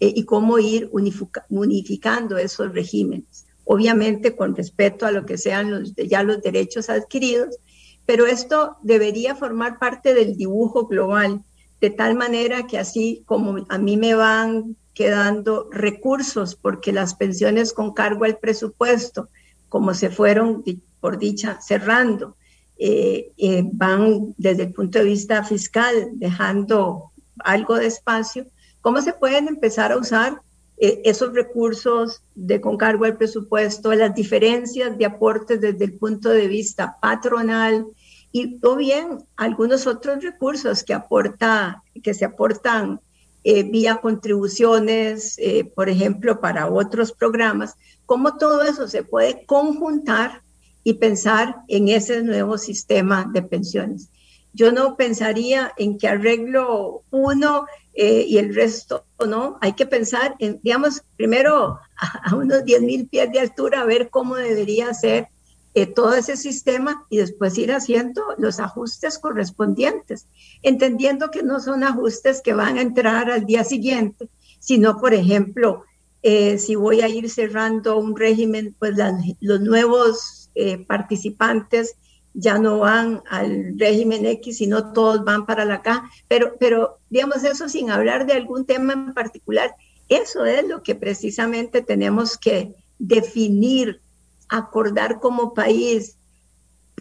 eh, 0.00 0.12
y 0.14 0.24
cómo 0.24 0.58
ir 0.58 0.88
unificando 0.92 2.38
esos 2.38 2.72
regímenes. 2.72 3.46
Obviamente 3.64 4.34
con 4.34 4.56
respeto 4.56 5.04
a 5.04 5.10
lo 5.10 5.26
que 5.26 5.36
sean 5.36 5.84
ya 5.96 6.22
los 6.22 6.40
derechos 6.40 6.88
adquiridos, 6.88 7.58
pero 8.06 8.26
esto 8.26 8.78
debería 8.82 9.34
formar 9.34 9.78
parte 9.78 10.14
del 10.14 10.36
dibujo 10.36 10.86
global, 10.86 11.42
de 11.80 11.90
tal 11.90 12.14
manera 12.14 12.66
que 12.66 12.78
así 12.78 13.22
como 13.26 13.66
a 13.68 13.76
mí 13.76 13.98
me 13.98 14.14
van 14.14 14.76
quedando 14.94 15.68
recursos, 15.70 16.56
porque 16.56 16.92
las 16.92 17.14
pensiones 17.14 17.74
con 17.74 17.92
cargo 17.92 18.24
al 18.24 18.38
presupuesto, 18.38 19.28
como 19.68 19.92
se 19.92 20.08
fueron, 20.08 20.64
por 21.00 21.18
dicha, 21.18 21.60
cerrando. 21.60 22.37
Eh, 22.80 23.32
eh, 23.38 23.64
van 23.72 24.34
desde 24.36 24.62
el 24.62 24.72
punto 24.72 25.00
de 25.00 25.04
vista 25.04 25.42
fiscal 25.42 26.10
dejando 26.12 27.10
algo 27.40 27.74
de 27.74 27.88
espacio, 27.88 28.46
¿cómo 28.80 29.02
se 29.02 29.12
pueden 29.12 29.48
empezar 29.48 29.90
a 29.90 29.96
usar 29.96 30.40
eh, 30.76 31.02
esos 31.04 31.34
recursos 31.34 32.22
de 32.36 32.60
con 32.60 32.76
cargo 32.76 33.04
al 33.04 33.16
presupuesto, 33.16 33.92
las 33.94 34.14
diferencias 34.14 34.96
de 34.96 35.06
aportes 35.06 35.60
desde 35.60 35.86
el 35.86 35.94
punto 35.94 36.28
de 36.28 36.46
vista 36.46 36.96
patronal 37.02 37.84
y 38.30 38.60
o 38.64 38.76
bien 38.76 39.24
algunos 39.36 39.88
otros 39.88 40.22
recursos 40.22 40.84
que 40.84 40.94
aporta, 40.94 41.82
que 42.00 42.14
se 42.14 42.24
aportan 42.24 43.00
vía 43.42 43.96
contribuciones, 43.96 45.38
por 45.74 45.88
ejemplo, 45.88 46.38
para 46.38 46.70
otros 46.70 47.12
programas, 47.12 47.76
cómo 48.04 48.36
todo 48.36 48.62
eso 48.62 48.86
se 48.88 49.04
puede 49.04 49.46
conjuntar 49.46 50.42
y 50.88 50.94
pensar 50.94 51.54
en 51.68 51.88
ese 51.88 52.22
nuevo 52.22 52.56
sistema 52.56 53.30
de 53.30 53.42
pensiones. 53.42 54.08
Yo 54.54 54.72
no 54.72 54.96
pensaría 54.96 55.70
en 55.76 55.98
que 55.98 56.08
arreglo 56.08 57.02
uno 57.10 57.66
eh, 57.92 58.24
y 58.26 58.38
el 58.38 58.54
resto 58.54 59.04
no. 59.26 59.58
Hay 59.60 59.74
que 59.74 59.84
pensar 59.84 60.34
en, 60.38 60.60
digamos, 60.62 61.02
primero 61.14 61.78
a, 61.98 62.34
unos 62.34 62.64
10 62.64 62.80
mil 62.80 63.06
pies 63.06 63.30
de 63.30 63.40
altura, 63.40 63.82
a 63.82 63.84
ver 63.84 64.08
cómo 64.08 64.36
debería 64.36 64.94
ser 64.94 65.28
eh, 65.74 65.84
todo 65.84 66.14
ese 66.14 66.38
sistema 66.38 67.04
y 67.10 67.18
después 67.18 67.58
ir 67.58 67.70
haciendo 67.70 68.22
los 68.38 68.58
ajustes 68.58 69.18
correspondientes, 69.18 70.26
entendiendo 70.62 71.30
que 71.30 71.42
no 71.42 71.60
son 71.60 71.84
ajustes 71.84 72.40
que 72.40 72.54
van 72.54 72.78
a 72.78 72.80
entrar 72.80 73.30
al 73.30 73.44
día 73.44 73.62
siguiente, 73.62 74.30
sino, 74.58 74.98
por 74.98 75.12
ejemplo, 75.12 75.84
eh, 76.22 76.56
si 76.56 76.76
voy 76.76 77.02
a 77.02 77.08
ir 77.08 77.28
cerrando 77.28 77.98
un 77.98 78.16
régimen, 78.16 78.74
pues 78.78 78.94
los 79.40 79.60
nuevos 79.60 80.37
eh, 80.60 80.84
participantes 80.84 81.94
ya 82.34 82.58
no 82.58 82.80
van 82.80 83.22
al 83.30 83.78
régimen 83.78 84.26
X, 84.26 84.58
sino 84.58 84.92
todos 84.92 85.24
van 85.24 85.46
para 85.46 85.64
la 85.64 85.82
K. 85.82 86.10
Pero, 86.26 86.56
pero, 86.58 86.98
digamos, 87.10 87.44
eso 87.44 87.68
sin 87.68 87.90
hablar 87.90 88.26
de 88.26 88.32
algún 88.32 88.64
tema 88.64 88.92
en 88.92 89.14
particular, 89.14 89.74
eso 90.08 90.44
es 90.44 90.66
lo 90.66 90.82
que 90.82 90.94
precisamente 90.96 91.80
tenemos 91.80 92.36
que 92.36 92.74
definir, 92.98 94.00
acordar 94.48 95.20
como 95.20 95.54
país, 95.54 96.16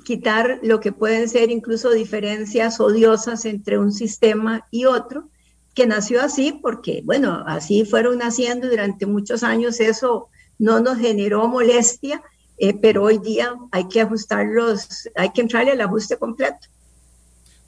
quitar 0.03 0.59
lo 0.61 0.79
que 0.79 0.91
pueden 0.91 1.27
ser 1.27 1.49
incluso 1.49 1.89
diferencias 1.89 2.79
odiosas 2.79 3.45
entre 3.45 3.79
un 3.79 3.91
sistema 3.91 4.67
y 4.69 4.85
otro 4.85 5.29
que 5.73 5.87
nació 5.87 6.21
así 6.21 6.51
porque, 6.51 7.01
bueno, 7.03 7.43
así 7.47 7.85
fueron 7.85 8.19
naciendo 8.19 8.69
durante 8.69 9.05
muchos 9.05 9.43
años, 9.43 9.79
eso 9.79 10.29
no 10.59 10.79
nos 10.79 10.97
generó 10.97 11.47
molestia, 11.47 12.21
eh, 12.57 12.73
pero 12.73 13.03
hoy 13.03 13.19
día 13.19 13.53
hay 13.71 13.87
que 13.87 14.01
ajustarlos, 14.01 15.09
hay 15.15 15.31
que 15.31 15.41
entrarle 15.41 15.71
al 15.71 15.81
ajuste 15.81 16.17
completo. 16.17 16.57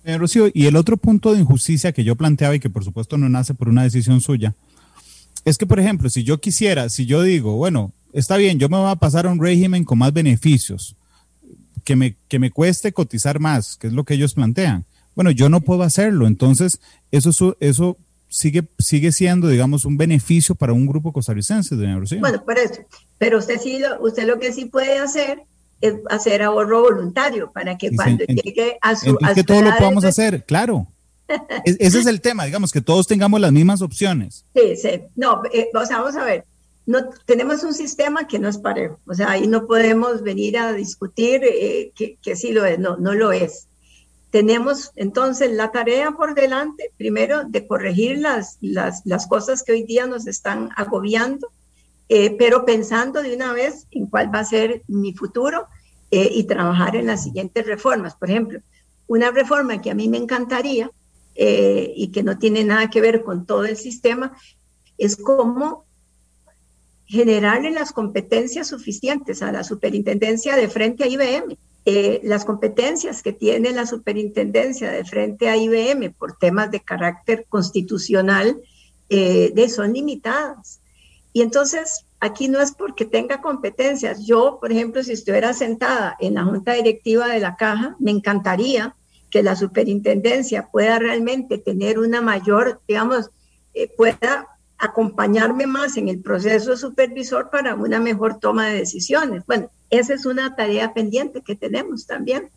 Eh, 0.04 0.18
Rocío, 0.18 0.50
y 0.54 0.66
el 0.66 0.76
otro 0.76 0.98
punto 0.98 1.34
de 1.34 1.42
injusticia 1.42 1.92
que 1.92 2.04
yo 2.04 2.16
planteaba 2.16 2.56
y 2.56 2.60
que 2.60 2.70
por 2.70 2.84
supuesto 2.84 3.18
no 3.18 3.30
nace 3.30 3.54
por 3.54 3.70
una 3.70 3.84
decisión 3.84 4.22
suya, 4.22 4.56
es 5.46 5.58
que, 5.58 5.66
por 5.66 5.80
ejemplo, 5.80 6.10
si 6.10 6.24
yo 6.24 6.40
quisiera, 6.40 6.90
si 6.90 7.06
yo 7.06 7.22
digo, 7.22 7.56
bueno, 7.56 7.92
está 8.14 8.38
bien, 8.38 8.60
yo 8.60 8.70
me 8.70 8.78
voy 8.78 8.90
a 8.90 8.96
pasar 8.96 9.26
a 9.26 9.30
un 9.30 9.42
régimen 9.42 9.84
con 9.84 10.00
más 10.00 10.14
beneficios, 10.14 10.96
que 11.84 11.96
me, 11.96 12.16
que 12.28 12.40
me 12.40 12.52
cueste 12.52 12.92
cotizar 12.94 13.40
más, 13.40 13.78
que 13.78 13.88
es 13.88 13.94
lo 13.94 14.04
que 14.04 14.14
ellos 14.14 14.34
plantean 14.34 14.86
bueno, 15.20 15.32
yo 15.32 15.50
no 15.50 15.60
puedo 15.60 15.84
hacerlo. 15.84 16.28
Entonces, 16.28 16.80
eso, 17.12 17.58
eso 17.60 17.98
sigue, 18.30 18.66
sigue 18.78 19.12
siendo, 19.12 19.50
digamos, 19.50 19.84
un 19.84 19.98
beneficio 19.98 20.56
para 20.56 20.72
un 20.72 20.86
grupo 20.88 21.12
costarricense, 21.12 21.76
doña 21.76 22.00
Rocío. 22.00 22.22
Bueno, 22.22 22.42
por 22.42 22.58
eso. 22.58 22.82
Pero 23.20 23.38
usted 23.38 23.60
sí, 23.62 23.78
lo, 23.78 24.02
usted 24.02 24.26
lo 24.26 24.40
que 24.40 24.52
sí 24.52 24.66
puede 24.66 24.98
hacer 24.98 25.44
es 25.82 25.96
hacer 26.10 26.42
ahorro 26.42 26.82
voluntario 26.82 27.52
para 27.52 27.78
que 27.78 27.92
cuando 27.96 28.26
llegue 28.26 28.78
a 28.82 28.96
su... 28.96 29.18
Es 29.22 29.36
que 29.36 29.44
todo 29.44 29.62
lo 29.62 29.76
podamos 29.78 30.04
hacer, 30.04 30.44
claro. 30.46 30.88
ese 31.66 32.00
es 32.00 32.06
el 32.06 32.22
tema, 32.22 32.46
digamos, 32.46 32.72
que 32.72 32.82
todos 32.82 33.08
tengamos 33.08 33.40
las 33.40 33.52
mismas 33.52 33.82
opciones. 33.82 34.46
Sí, 34.56 34.76
sí. 34.76 35.02
No, 35.16 35.44
eh, 35.54 35.70
o 35.74 35.86
sea, 35.86 36.00
vamos 36.00 36.16
a 36.16 36.24
ver. 36.24 36.46
No, 36.86 37.08
tenemos 37.26 37.64
un 37.64 37.74
sistema 37.74 38.28
que 38.28 38.40
no 38.40 38.50
es 38.50 38.58
parejo. 38.58 39.00
O 39.06 39.14
sea, 39.14 39.32
ahí 39.32 39.48
no 39.48 39.68
podemos 39.68 40.24
venir 40.24 40.58
a 40.58 40.74
discutir 40.74 41.42
eh, 41.44 41.92
que, 41.96 42.18
que 42.22 42.36
sí 42.36 42.52
lo 42.52 42.66
es. 42.66 42.80
No, 42.80 42.98
no 42.98 43.14
lo 43.14 43.32
es. 43.32 43.68
Tenemos 44.32 44.92
entonces 44.96 45.52
la 45.52 45.72
tarea 45.72 46.12
por 46.12 46.36
delante, 46.36 46.92
primero, 46.98 47.44
de 47.46 47.68
corregir 47.68 48.20
las, 48.20 48.58
las, 48.62 49.02
las 49.06 49.28
cosas 49.28 49.64
que 49.64 49.72
hoy 49.72 49.84
día 49.84 50.08
nos 50.08 50.28
están 50.28 50.70
agobiando, 50.76 51.52
eh, 52.10 52.36
pero 52.38 52.66
pensando 52.66 53.22
de 53.22 53.36
una 53.36 53.54
vez 53.54 53.88
en 53.92 54.08
cuál 54.08 54.34
va 54.34 54.40
a 54.40 54.46
ser 54.46 54.84
mi 54.88 55.14
futuro 55.14 55.68
eh, 56.12 56.30
y 56.34 56.44
trabajar 56.44 56.96
en 56.96 57.06
las 57.06 57.24
siguientes 57.24 57.66
reformas. 57.66 58.16
Por 58.16 58.30
ejemplo, 58.30 58.60
una 59.08 59.32
reforma 59.32 59.82
que 59.82 59.92
a 59.92 59.96
mí 59.96 60.10
me 60.10 60.18
encantaría 60.18 60.92
eh, 61.36 61.94
y 61.96 62.12
que 62.12 62.24
no 62.24 62.38
tiene 62.38 62.64
nada 62.64 62.90
que 62.90 63.02
ver 63.02 63.24
con 63.24 63.46
todo 63.46 63.66
el 63.66 63.78
sistema 63.78 64.36
es 64.98 65.16
cómo 65.16 65.86
generarle 67.06 67.72
las 67.72 67.94
competencias 67.94 68.68
suficientes 68.68 69.42
a 69.42 69.52
la 69.52 69.64
superintendencia 69.64 70.56
de 70.56 70.68
frente 70.68 71.06
a 71.06 71.08
IBM 71.08 71.58
eh, 71.86 72.20
las 72.24 72.46
competencias 72.46 73.24
que 73.24 73.32
tiene 73.32 73.72
la 73.72 73.88
superintendencia 73.88 74.92
de 74.92 75.06
frente 75.06 75.50
a 75.50 75.56
IBM 75.56 76.14
por 76.14 76.38
temas 76.38 76.70
de 76.72 76.82
carácter 76.82 77.46
constitucional 77.48 78.62
eh, 79.10 79.52
de, 79.56 79.70
son 79.70 79.94
limitadas. 79.94 80.82
Y 81.34 81.42
entonces 81.42 82.06
aquí 82.20 82.48
no 82.48 82.60
es 82.60 82.74
porque 82.74 83.06
tenga 83.06 83.42
competencias. 83.42 84.26
Yo, 84.26 84.58
por 84.60 84.72
ejemplo, 84.72 85.04
si 85.04 85.14
estuviera 85.14 85.54
sentada 85.54 86.16
en 86.20 86.36
la 86.36 86.44
junta 86.44 86.74
directiva 86.74 87.28
de 87.28 87.40
la 87.40 87.56
caja, 87.56 87.96
me 88.00 88.12
encantaría 88.12 88.96
que 89.30 89.44
la 89.44 89.56
superintendencia 89.56 90.70
pueda 90.72 90.98
realmente 91.00 91.58
tener 91.60 92.00
una 92.00 92.22
mayor, 92.22 92.82
digamos, 92.88 93.30
eh, 93.74 93.90
pueda 93.96 94.48
acompañarme 94.80 95.68
más 95.68 95.98
en 95.98 96.08
el 96.08 96.22
proceso 96.22 96.76
supervisor 96.78 97.50
para 97.50 97.76
una 97.76 98.00
mejor 98.00 98.40
toma 98.40 98.68
de 98.68 98.80
decisiones. 98.80 99.46
Bueno, 99.46 99.70
esa 99.90 100.14
es 100.14 100.26
una 100.26 100.56
tarea 100.56 100.94
pendiente 100.94 101.42
que 101.42 101.56
tenemos 101.56 102.08
también. 102.08 102.50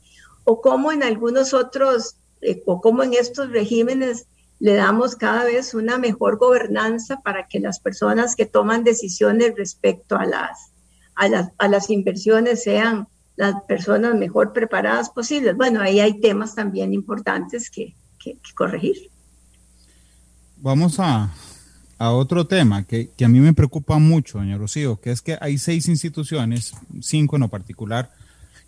O 0.44 0.60
como 0.60 0.92
en 0.92 1.02
algunos 1.02 1.52
otros, 1.52 2.16
eh, 2.40 2.62
o 2.64 2.80
como 2.80 3.02
en 3.02 3.14
estos 3.14 3.50
regímenes 3.50 4.26
le 4.62 4.74
damos 4.74 5.16
cada 5.16 5.42
vez 5.42 5.74
una 5.74 5.98
mejor 5.98 6.38
gobernanza 6.38 7.20
para 7.20 7.48
que 7.48 7.58
las 7.58 7.80
personas 7.80 8.36
que 8.36 8.46
toman 8.46 8.84
decisiones 8.84 9.54
respecto 9.56 10.14
a 10.16 10.24
las, 10.24 10.70
a 11.16 11.26
las, 11.26 11.50
a 11.58 11.66
las 11.66 11.90
inversiones 11.90 12.62
sean 12.62 13.08
las 13.34 13.60
personas 13.64 14.14
mejor 14.14 14.52
preparadas 14.52 15.10
posibles. 15.10 15.56
Bueno, 15.56 15.80
ahí 15.80 15.98
hay 15.98 16.20
temas 16.20 16.54
también 16.54 16.94
importantes 16.94 17.70
que, 17.70 17.96
que 18.22 18.38
corregir. 18.54 19.10
Vamos 20.58 21.00
a, 21.00 21.34
a 21.98 22.12
otro 22.12 22.46
tema 22.46 22.84
que, 22.84 23.10
que, 23.16 23.24
a 23.24 23.28
mí 23.28 23.40
me 23.40 23.54
preocupa 23.54 23.98
mucho, 23.98 24.38
doña 24.38 24.58
Rocío, 24.58 25.00
que 25.00 25.10
es 25.10 25.22
que 25.22 25.36
hay 25.40 25.58
seis 25.58 25.88
instituciones, 25.88 26.72
cinco 27.00 27.34
en 27.34 27.42
lo 27.42 27.48
particular, 27.48 28.12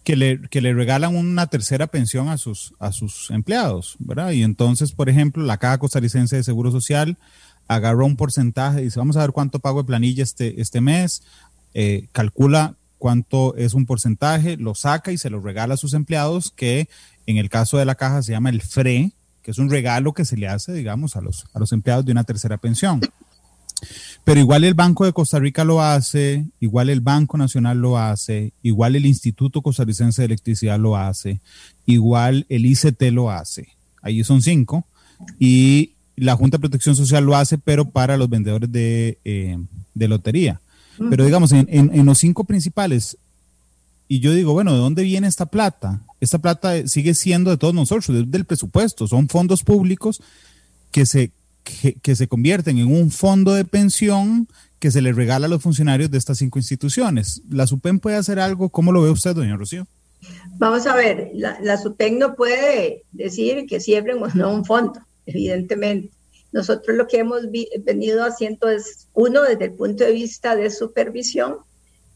que 0.04 0.16
le, 0.16 0.40
que 0.50 0.60
le 0.60 0.74
regalan 0.74 1.16
una 1.16 1.46
tercera 1.46 1.86
pensión 1.86 2.28
a 2.28 2.36
sus, 2.36 2.74
a 2.78 2.92
sus 2.92 3.30
empleados, 3.30 3.96
¿verdad? 3.98 4.32
Y 4.32 4.42
entonces, 4.42 4.92
por 4.92 5.08
ejemplo, 5.08 5.42
la 5.42 5.56
Caja 5.56 5.78
Costarricense 5.78 6.36
de 6.36 6.44
Seguro 6.44 6.70
Social 6.70 7.16
agarró 7.66 8.04
un 8.04 8.16
porcentaje, 8.16 8.82
dice, 8.82 8.98
vamos 8.98 9.16
a 9.16 9.20
ver 9.20 9.32
cuánto 9.32 9.58
pago 9.58 9.82
de 9.82 9.86
planilla 9.86 10.22
este, 10.22 10.60
este 10.60 10.82
mes, 10.82 11.22
eh, 11.72 12.08
calcula 12.12 12.76
cuánto 12.98 13.56
es 13.56 13.74
un 13.74 13.86
porcentaje, 13.86 14.56
lo 14.56 14.74
saca 14.74 15.10
y 15.12 15.18
se 15.18 15.30
lo 15.30 15.40
regala 15.40 15.74
a 15.74 15.78
sus 15.78 15.94
empleados, 15.94 16.50
que 16.50 16.88
en 17.26 17.38
el 17.38 17.48
caso 17.48 17.78
de 17.78 17.84
la 17.84 17.94
caja 17.96 18.22
se 18.22 18.32
llama 18.32 18.50
el 18.50 18.62
FRE, 18.62 19.12
que 19.42 19.50
es 19.50 19.58
un 19.58 19.70
regalo 19.70 20.12
que 20.12 20.24
se 20.24 20.36
le 20.36 20.48
hace, 20.48 20.72
digamos, 20.72 21.16
a 21.16 21.20
los, 21.20 21.46
a 21.52 21.58
los 21.58 21.72
empleados 21.72 22.04
de 22.04 22.12
una 22.12 22.24
tercera 22.24 22.56
pensión. 22.56 23.00
Pero 24.24 24.40
igual 24.40 24.64
el 24.64 24.74
Banco 24.74 25.04
de 25.04 25.12
Costa 25.12 25.38
Rica 25.38 25.64
lo 25.64 25.82
hace, 25.82 26.46
igual 26.60 26.88
el 26.88 27.00
Banco 27.00 27.36
Nacional 27.36 27.78
lo 27.78 27.98
hace, 27.98 28.52
igual 28.62 28.96
el 28.96 29.06
Instituto 29.06 29.60
Costarricense 29.60 30.22
de 30.22 30.26
Electricidad 30.26 30.78
lo 30.78 30.96
hace, 30.96 31.40
igual 31.84 32.46
el 32.48 32.64
ICT 32.66 33.02
lo 33.12 33.30
hace. 33.30 33.68
Ahí 34.00 34.24
son 34.24 34.42
cinco. 34.42 34.86
Y 35.38 35.92
la 36.16 36.36
Junta 36.36 36.56
de 36.56 36.62
Protección 36.62 36.96
Social 36.96 37.24
lo 37.24 37.36
hace, 37.36 37.58
pero 37.58 37.90
para 37.90 38.16
los 38.16 38.28
vendedores 38.28 38.70
de, 38.70 39.18
eh, 39.24 39.58
lotería. 39.94 40.60
Pero 41.10 41.24
digamos, 41.24 41.50
en, 41.52 41.66
en, 41.68 42.06
los 42.06 42.18
cinco 42.18 42.44
principales, 42.44 43.18
y 44.06 44.20
yo 44.20 44.32
digo, 44.32 44.52
bueno, 44.52 44.72
¿de 44.72 44.78
dónde 44.78 45.02
viene 45.02 45.26
esta 45.26 45.46
plata? 45.46 46.02
Esta 46.20 46.38
plata 46.38 46.86
sigue 46.86 47.14
siendo 47.14 47.50
de 47.50 47.56
todos 47.56 47.74
nosotros, 47.74 48.30
del 48.30 48.44
presupuesto, 48.44 49.08
son 49.08 49.28
fondos 49.28 49.64
públicos 49.64 50.22
que 50.92 51.04
se, 51.04 51.32
que, 51.64 52.14
se 52.14 52.28
convierten 52.28 52.78
en 52.78 52.92
un 52.92 53.10
fondo 53.10 53.54
de 53.54 53.64
pensión 53.64 54.48
que 54.78 54.90
se 54.90 55.00
le 55.00 55.12
regala 55.12 55.46
a 55.46 55.48
los 55.48 55.62
funcionarios 55.62 56.10
de 56.10 56.18
estas 56.18 56.38
cinco 56.38 56.58
instituciones. 56.58 57.42
¿La 57.48 57.66
SUPEN 57.66 58.00
puede 58.00 58.16
hacer 58.16 58.38
algo? 58.38 58.68
¿Cómo 58.68 58.92
lo 58.92 59.02
ve 59.02 59.10
usted, 59.10 59.34
doña 59.34 59.56
Rocío? 59.56 59.86
Vamos 60.58 60.86
a 60.86 60.94
ver, 60.94 61.30
la, 61.34 61.58
la 61.62 61.76
SUPEN 61.78 62.18
no 62.18 62.34
puede 62.34 63.02
decir 63.12 63.66
que 63.66 63.80
siembren 63.80 64.22
o 64.22 64.28
no 64.28 64.54
un 64.54 64.64
fondo, 64.64 65.00
evidentemente. 65.26 66.10
Nosotros 66.52 66.96
lo 66.96 67.08
que 67.08 67.18
hemos 67.18 67.42
venido 67.84 68.24
haciendo 68.24 68.68
es, 68.68 69.08
uno, 69.12 69.42
desde 69.42 69.64
el 69.64 69.72
punto 69.72 70.04
de 70.04 70.12
vista 70.12 70.54
de 70.54 70.70
supervisión 70.70 71.56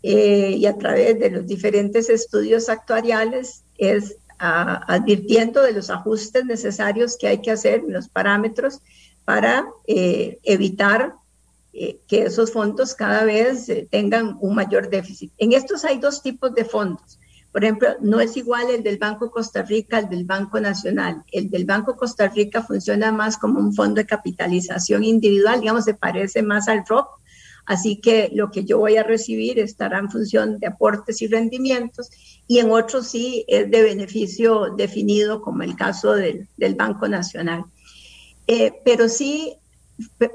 eh, 0.03 0.55
y 0.57 0.67
a 0.67 0.77
través 0.79 1.19
de 1.19 1.31
los 1.31 1.47
diferentes 1.47 2.09
estudios 2.09 2.69
actuariales, 2.69 3.65
es 3.79 4.17
advirtiendo 4.39 5.63
de 5.63 5.73
los 5.73 5.91
ajustes 5.91 6.45
necesarios 6.45 7.17
que 7.19 7.27
hay 7.27 7.39
que 7.39 7.51
hacer 7.51 7.81
en 7.81 7.93
los 7.93 8.09
parámetros 8.09 8.81
para 9.29 9.67
eh, 9.87 10.39
evitar 10.43 11.13
eh, 11.75 11.99
que 12.09 12.23
esos 12.23 12.51
fondos 12.51 12.95
cada 12.95 13.25
vez 13.25 13.69
eh, 13.69 13.87
tengan 13.91 14.39
un 14.41 14.55
mayor 14.55 14.89
déficit. 14.89 15.31
En 15.37 15.53
estos 15.53 15.85
hay 15.85 15.99
dos 15.99 16.23
tipos 16.23 16.55
de 16.55 16.65
fondos. 16.65 17.19
Por 17.53 17.63
ejemplo, 17.63 17.89
no 18.01 18.21
es 18.21 18.39
igual 18.39 18.71
el 18.71 18.83
del 18.83 18.97
Banco 18.97 19.31
Costa 19.31 19.61
Rica 19.61 19.99
al 19.99 20.09
del 20.09 20.25
Banco 20.25 20.59
Nacional. 20.61 21.25
El 21.31 21.51
del 21.51 21.67
Banco 21.67 21.95
Costa 21.95 22.29
Rica 22.29 22.63
funciona 22.63 23.13
más 23.13 23.37
como 23.37 23.61
un 23.61 23.75
fondo 23.75 23.97
de 23.97 24.07
capitalización 24.07 25.05
individual, 25.05 25.61
digamos, 25.61 25.85
se 25.85 25.93
parece 25.93 26.43
más 26.43 26.67
al 26.67 26.87
ROC. 26.89 27.07
Así 27.67 28.01
que 28.01 28.31
lo 28.33 28.51
que 28.51 28.65
yo 28.65 28.79
voy 28.79 28.97
a 28.97 29.03
recibir 29.03 29.59
estará 29.59 29.99
en 29.99 30.11
función 30.11 30.59
de 30.59 30.69
aportes 30.69 31.21
y 31.21 31.27
rendimientos 31.27 32.09
y 32.47 32.61
en 32.61 32.71
otros 32.71 33.09
sí 33.09 33.45
es 33.47 33.71
de 33.71 33.83
beneficio 33.83 34.75
definido, 34.75 35.43
como 35.43 35.65
el 35.65 35.77
caso 35.77 36.15
del 36.15 36.49
Banco 36.77 37.09
Nacional. 37.09 37.67
Eh, 38.49 38.73
pero 38.83 39.11
sí, 39.11 39.57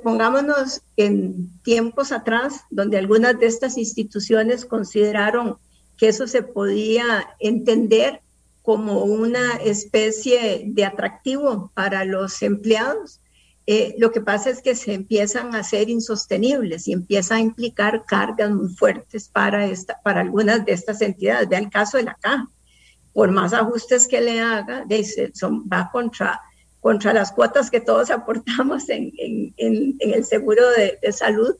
pongámonos 0.03 0.81
en 0.97 1.49
tiempos 1.63 2.11
atrás, 2.11 2.61
donde 2.69 2.99
algunas 2.99 3.39
de 3.39 3.47
estas 3.47 3.75
instituciones 3.75 4.65
consideraron 4.65 5.57
que 5.97 6.09
eso 6.09 6.27
se 6.27 6.43
podía 6.43 7.27
entender 7.39 8.21
como 8.61 9.03
una 9.03 9.55
especie 9.55 10.63
de 10.67 10.85
atractivo 10.85 11.71
para 11.73 12.05
los 12.05 12.41
empleados. 12.43 13.19
Eh, 13.65 13.95
lo 13.97 14.11
que 14.11 14.21
pasa 14.21 14.51
es 14.51 14.61
que 14.61 14.75
se 14.75 14.93
empiezan 14.93 15.55
a 15.55 15.63
ser 15.63 15.89
insostenibles 15.89 16.87
y 16.87 16.93
empieza 16.93 17.35
a 17.35 17.39
implicar 17.39 18.05
cargas 18.05 18.51
muy 18.51 18.69
fuertes 18.69 19.27
para, 19.27 19.65
esta, 19.65 19.99
para 20.03 20.21
algunas 20.21 20.63
de 20.65 20.73
estas 20.73 21.01
entidades. 21.01 21.49
Vea 21.49 21.59
el 21.59 21.71
caso 21.71 21.97
de 21.97 22.03
la 22.03 22.17
caja. 22.21 22.47
Por 23.11 23.31
más 23.31 23.53
ajustes 23.53 24.07
que 24.07 24.21
le 24.21 24.39
haga, 24.39 24.85
son, 25.33 25.63
va 25.71 25.89
contra 25.91 26.39
contra 26.83 27.13
las 27.13 27.31
cuotas 27.31 27.71
que 27.71 27.79
todos 27.79 28.11
aportamos 28.11 28.89
en, 28.89 29.13
el 29.57 30.25
seguro 30.25 30.61
de, 30.71 31.11
salud. 31.11 31.55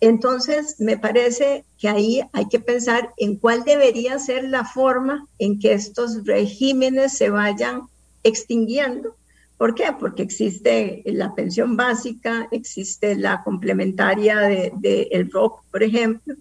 Entonces, 0.00 0.76
me 0.78 0.96
parece 0.96 1.64
que 1.78 1.88
ahí 1.88 2.22
hay 2.32 2.48
que 2.48 2.60
pensar 2.60 3.12
en 3.18 3.36
cuál 3.36 3.64
debería 3.64 4.18
ser 4.18 4.44
la 4.44 4.64
forma 4.64 5.26
en 5.38 5.58
que 5.58 5.74
estos 5.74 6.24
regímenes 6.24 7.18
se 7.18 7.28
vayan 7.28 7.82
extinguiendo. 8.22 9.14
¿Por 9.58 9.74
qué? 9.74 9.88
Porque 9.98 10.22
existe 10.22 11.02
la 11.04 11.34
pensión 11.34 11.76
básica, 11.76 12.48
existe 12.50 13.14
la 13.16 13.42
complementaria 13.42 14.38
del 14.38 14.72
de, 14.76 15.08
el 15.10 15.30
ROC, 15.30 15.64
por 15.70 15.82
ejemplo, 15.82 16.34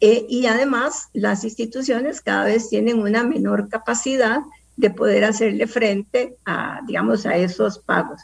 eh, 0.00 0.26
y 0.28 0.46
además 0.46 1.08
las 1.12 1.44
instituciones 1.44 2.20
cada 2.20 2.44
vez 2.44 2.68
tienen 2.68 2.98
una 2.98 3.22
menor 3.22 3.68
capacidad 3.68 4.40
de 4.80 4.90
poder 4.90 5.24
hacerle 5.24 5.66
frente 5.66 6.36
a, 6.46 6.80
digamos, 6.86 7.26
a 7.26 7.36
esos 7.36 7.78
pagos. 7.78 8.20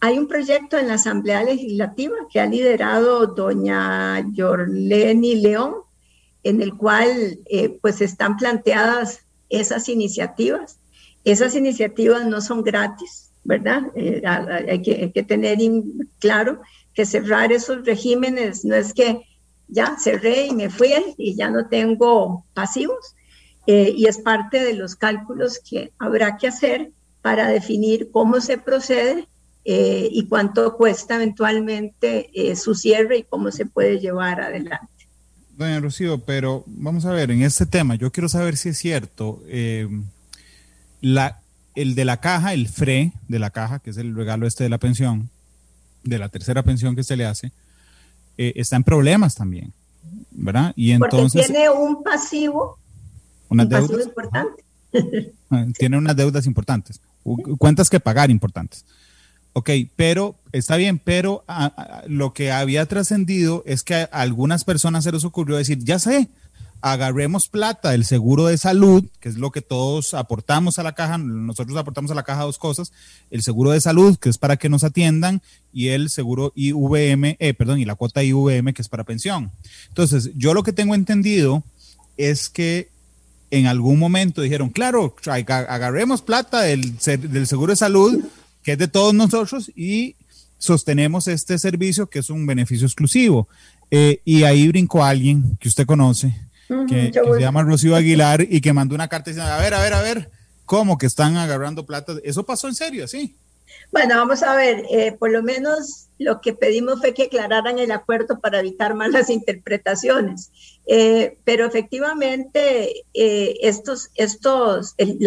Hay 0.00 0.18
un 0.18 0.26
proyecto 0.26 0.76
en 0.76 0.88
la 0.88 0.94
Asamblea 0.94 1.44
Legislativa 1.44 2.16
que 2.32 2.40
ha 2.40 2.46
liderado 2.46 3.26
doña 3.28 4.20
Yorleni 4.32 5.36
León, 5.36 5.74
en 6.42 6.62
el 6.62 6.74
cual 6.74 7.38
eh, 7.46 7.78
pues 7.80 8.00
están 8.00 8.36
planteadas 8.36 9.20
esas 9.48 9.88
iniciativas. 9.88 10.78
Esas 11.24 11.54
iniciativas 11.54 12.26
no 12.26 12.40
son 12.40 12.62
gratis, 12.62 13.30
¿verdad? 13.44 13.82
Eh, 13.94 14.22
hay, 14.24 14.82
que, 14.82 14.92
hay, 14.92 15.12
que, 15.12 15.22
tener 15.22 15.58
claro 16.18 16.60
que 16.94 17.04
cerrar 17.04 17.52
esos 17.52 17.84
regímenes 17.84 18.64
no 18.64 18.74
es 18.74 18.92
que 18.94 19.20
ya 19.68 19.96
cerré 19.98 20.46
y 20.46 20.54
me 20.54 20.70
fui 20.70 20.92
y 21.18 21.36
ya 21.36 21.50
no 21.50 21.68
tengo 21.68 22.44
pasivos, 22.54 23.14
eh, 23.66 23.94
y 23.96 24.06
es 24.06 24.18
parte 24.18 24.62
de 24.62 24.74
los 24.74 24.96
cálculos 24.96 25.58
que 25.58 25.92
habrá 25.98 26.36
que 26.36 26.48
hacer 26.48 26.90
para 27.22 27.48
definir 27.48 28.10
cómo 28.10 28.40
se 28.40 28.58
procede 28.58 29.28
eh, 29.64 30.08
y 30.10 30.26
cuánto 30.26 30.76
cuesta 30.76 31.16
eventualmente 31.16 32.30
eh, 32.34 32.56
su 32.56 32.74
cierre 32.74 33.18
y 33.18 33.22
cómo 33.24 33.50
se 33.50 33.66
puede 33.66 34.00
llevar 34.00 34.40
adelante. 34.40 34.88
Doña 35.56 35.78
Rocío, 35.78 36.24
pero 36.24 36.64
vamos 36.66 37.04
a 37.04 37.12
ver, 37.12 37.30
en 37.30 37.42
este 37.42 37.66
tema, 37.66 37.94
yo 37.94 38.10
quiero 38.10 38.30
saber 38.30 38.56
si 38.56 38.70
es 38.70 38.78
cierto, 38.78 39.42
la, 41.02 41.40
el 41.74 41.94
de 41.94 42.04
la 42.06 42.18
caja, 42.18 42.54
el 42.54 42.66
FRE 42.66 43.12
de 43.28 43.38
la 43.38 43.50
caja, 43.50 43.78
que 43.78 43.90
es 43.90 43.98
el 43.98 44.16
regalo 44.16 44.46
este 44.46 44.64
de 44.64 44.70
la 44.70 44.78
pensión, 44.78 45.28
de 46.02 46.18
la 46.18 46.30
tercera 46.30 46.62
pensión 46.62 46.96
que 46.96 47.04
se 47.04 47.14
le 47.14 47.26
hace, 47.26 47.52
está 48.38 48.76
en 48.76 48.84
problemas 48.84 49.34
también, 49.34 49.74
¿verdad? 50.30 50.72
Y 50.76 50.92
entonces... 50.92 51.42
Porque 51.42 51.52
tiene 51.52 51.68
un 51.68 52.02
pasivo 52.02 52.79
unas 53.50 53.68
deudas. 53.68 54.08
Ah, 55.50 55.66
tiene 55.78 55.98
unas 55.98 56.16
deudas 56.16 56.46
importantes, 56.46 57.00
cuentas 57.58 57.90
que 57.90 58.00
pagar 58.00 58.30
importantes. 58.30 58.84
Ok, 59.52 59.70
pero 59.96 60.36
está 60.52 60.76
bien, 60.76 60.98
pero 60.98 61.44
lo 62.06 62.32
que 62.32 62.52
había 62.52 62.86
trascendido 62.86 63.64
es 63.66 63.82
que 63.82 63.94
a 63.94 64.08
algunas 64.12 64.64
personas 64.64 65.04
se 65.04 65.12
les 65.12 65.24
ocurrió 65.24 65.56
decir, 65.56 65.78
ya 65.82 65.98
sé, 65.98 66.28
agarremos 66.82 67.48
plata 67.48 67.90
del 67.90 68.04
seguro 68.04 68.46
de 68.46 68.56
salud, 68.56 69.04
que 69.20 69.28
es 69.28 69.36
lo 69.36 69.50
que 69.50 69.60
todos 69.60 70.14
aportamos 70.14 70.78
a 70.78 70.82
la 70.82 70.92
caja, 70.92 71.18
nosotros 71.18 71.76
aportamos 71.76 72.10
a 72.10 72.14
la 72.14 72.22
caja 72.22 72.44
dos 72.44 72.58
cosas, 72.58 72.92
el 73.30 73.42
seguro 73.42 73.70
de 73.70 73.80
salud, 73.80 74.16
que 74.18 74.28
es 74.28 74.38
para 74.38 74.56
que 74.56 74.68
nos 74.68 74.84
atiendan, 74.84 75.42
y 75.72 75.88
el 75.88 76.10
seguro 76.10 76.52
IVM, 76.54 77.36
eh, 77.38 77.54
perdón, 77.54 77.80
y 77.80 77.84
la 77.84 77.96
cuota 77.96 78.22
IVM, 78.22 78.72
que 78.72 78.82
es 78.82 78.88
para 78.88 79.04
pensión. 79.04 79.50
Entonces, 79.88 80.30
yo 80.36 80.54
lo 80.54 80.62
que 80.62 80.72
tengo 80.72 80.94
entendido 80.94 81.62
es 82.16 82.48
que 82.48 82.88
en 83.50 83.66
algún 83.66 83.98
momento 83.98 84.42
dijeron, 84.42 84.70
claro, 84.70 85.14
agarremos 85.26 86.22
plata 86.22 86.62
del, 86.62 86.96
del 86.98 87.46
seguro 87.46 87.72
de 87.72 87.76
salud, 87.76 88.24
que 88.62 88.72
es 88.72 88.78
de 88.78 88.88
todos 88.88 89.14
nosotros, 89.14 89.70
y 89.74 90.16
sostenemos 90.58 91.26
este 91.26 91.58
servicio 91.58 92.08
que 92.08 92.20
es 92.20 92.30
un 92.30 92.46
beneficio 92.46 92.86
exclusivo. 92.86 93.48
Eh, 93.90 94.20
y 94.24 94.44
ahí 94.44 94.68
brincó 94.68 95.04
alguien 95.04 95.56
que 95.58 95.68
usted 95.68 95.84
conoce, 95.84 96.34
que, 96.88 97.12
se 97.12 97.40
llama 97.40 97.62
Rocío 97.62 97.96
Aguilar, 97.96 98.46
y 98.48 98.60
que 98.60 98.72
mandó 98.72 98.94
una 98.94 99.08
carta 99.08 99.30
diciendo, 99.30 99.52
a 99.52 99.58
ver, 99.58 99.74
a 99.74 99.80
ver, 99.80 99.94
a 99.94 100.02
ver, 100.02 100.30
¿cómo 100.64 100.96
que 100.96 101.06
están 101.06 101.36
agarrando 101.36 101.84
plata? 101.84 102.14
Eso 102.22 102.44
pasó 102.44 102.68
en 102.68 102.74
serio, 102.74 103.08
sí. 103.08 103.34
Bueno, 103.92 104.16
vamos 104.16 104.42
a 104.42 104.54
ver, 104.54 104.84
eh, 104.90 105.12
por 105.12 105.30
lo 105.30 105.42
menos 105.42 106.08
lo 106.18 106.40
que 106.40 106.52
pedimos 106.52 107.00
fue 107.00 107.14
que 107.14 107.24
aclararan 107.24 107.78
el 107.78 107.90
acuerdo 107.90 108.40
para 108.40 108.60
evitar 108.60 108.94
malas 108.94 109.30
interpretaciones. 109.30 110.50
Eh, 110.86 111.38
pero 111.44 111.66
efectivamente, 111.66 113.04
eh, 113.14 113.58
estos, 113.62 114.10
estos, 114.14 114.94
el, 114.98 115.18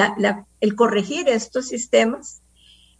el, 0.61 0.75
corregir 0.75 1.27
estos 1.27 1.67
sistemas 1.67 2.41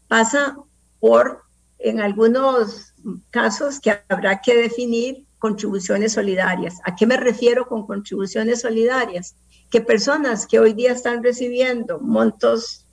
pasa 0.08 0.58
por, 1.00 1.44
en 1.80 2.02
algunos 2.02 2.94
casos, 3.30 3.80
que 3.80 4.00
habrá 4.10 4.42
que 4.42 4.56
definir 4.56 5.26
contribuciones 5.40 6.14
solidarias. 6.14 6.80
¿A 6.86 6.96
qué 6.96 7.06
me 7.06 7.18
refiero 7.18 7.68
con 7.68 7.86
contribuciones 7.86 8.62
solidarias? 8.62 9.36
Que 9.70 9.82
personas 9.82 10.48
que 10.48 10.60
hoy 10.60 10.74
día 10.74 10.92
están 10.92 11.24
recibiendo 11.24 12.00
montos 12.00 12.86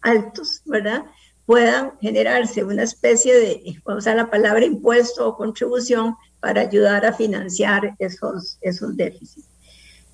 altos, 0.00 0.62
¿verdad? 0.64 1.04
Puedan 1.46 1.92
generarse 2.00 2.64
una 2.64 2.84
especie 2.84 3.34
de, 3.34 3.80
vamos 3.84 4.06
a 4.06 4.10
usar 4.10 4.16
la 4.16 4.30
palabra 4.30 4.64
impuesto 4.64 5.28
o 5.28 5.36
contribución 5.36 6.14
para 6.40 6.62
ayudar 6.62 7.04
a 7.04 7.12
financiar 7.12 7.94
esos, 7.98 8.58
esos 8.60 8.96
déficits. 8.96 9.46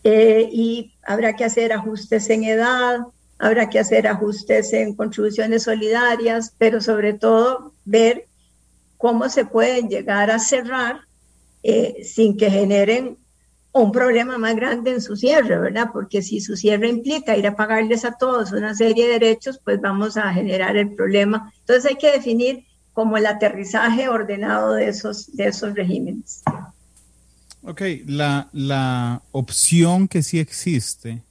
Eh, 0.05 0.49
y 0.53 0.95
habrá 1.05 1.35
que 1.35 1.45
hacer 1.45 1.73
ajustes 1.73 2.31
en 2.31 2.45
edad, 2.45 3.01
habrá 3.39 3.69
que 3.69 3.79
hacer 3.79 4.07
ajustes 4.07 4.73
en 4.73 4.95
contribuciones 4.95 5.65
solidarias, 5.65 6.53
pero 6.59 6.81
sobre 6.81 7.15
todo 7.15 7.73
ver 7.85 8.27
cómo 8.97 9.29
se 9.29 9.45
pueden 9.45 9.89
llegar 9.89 10.31
a 10.31 10.39
cerrar 10.39 11.01
eh, 11.63 12.05
sin 12.05 12.37
que 12.37 12.51
generen 12.51 13.17
un 13.73 13.93
problema 13.93 14.39
más 14.39 14.57
grande 14.57 14.93
en 14.93 15.01
su 15.01 15.17
cierre, 15.17 15.59
¿verdad? 15.59 15.91
Porque 15.93 16.23
si 16.23 16.41
su 16.41 16.57
cierre 16.57 16.89
implica 16.89 17.37
ir 17.37 17.47
a 17.47 17.57
pagarles 17.57 18.05
a 18.05 18.13
todos 18.13 18.53
una 18.53 18.75
serie 18.75 19.07
de 19.07 19.13
derechos, 19.15 19.61
pues 19.63 19.81
vamos 19.81 20.17
a 20.17 20.33
generar 20.33 20.77
el 20.77 20.95
problema. 20.95 21.53
Entonces 21.61 21.87
hay 21.91 21.97
que 21.97 22.13
definir 22.13 22.65
como 22.93 23.17
el 23.17 23.27
aterrizaje 23.27 24.09
ordenado 24.09 24.73
de 24.73 24.89
esos, 24.89 25.35
de 25.37 25.49
esos 25.49 25.75
regímenes. 25.75 26.43
Ok, 27.63 27.83
la, 28.07 28.49
la 28.53 29.23
opción 29.33 30.09
que 30.09 30.23
sí 30.23 30.39
existe 30.39 31.23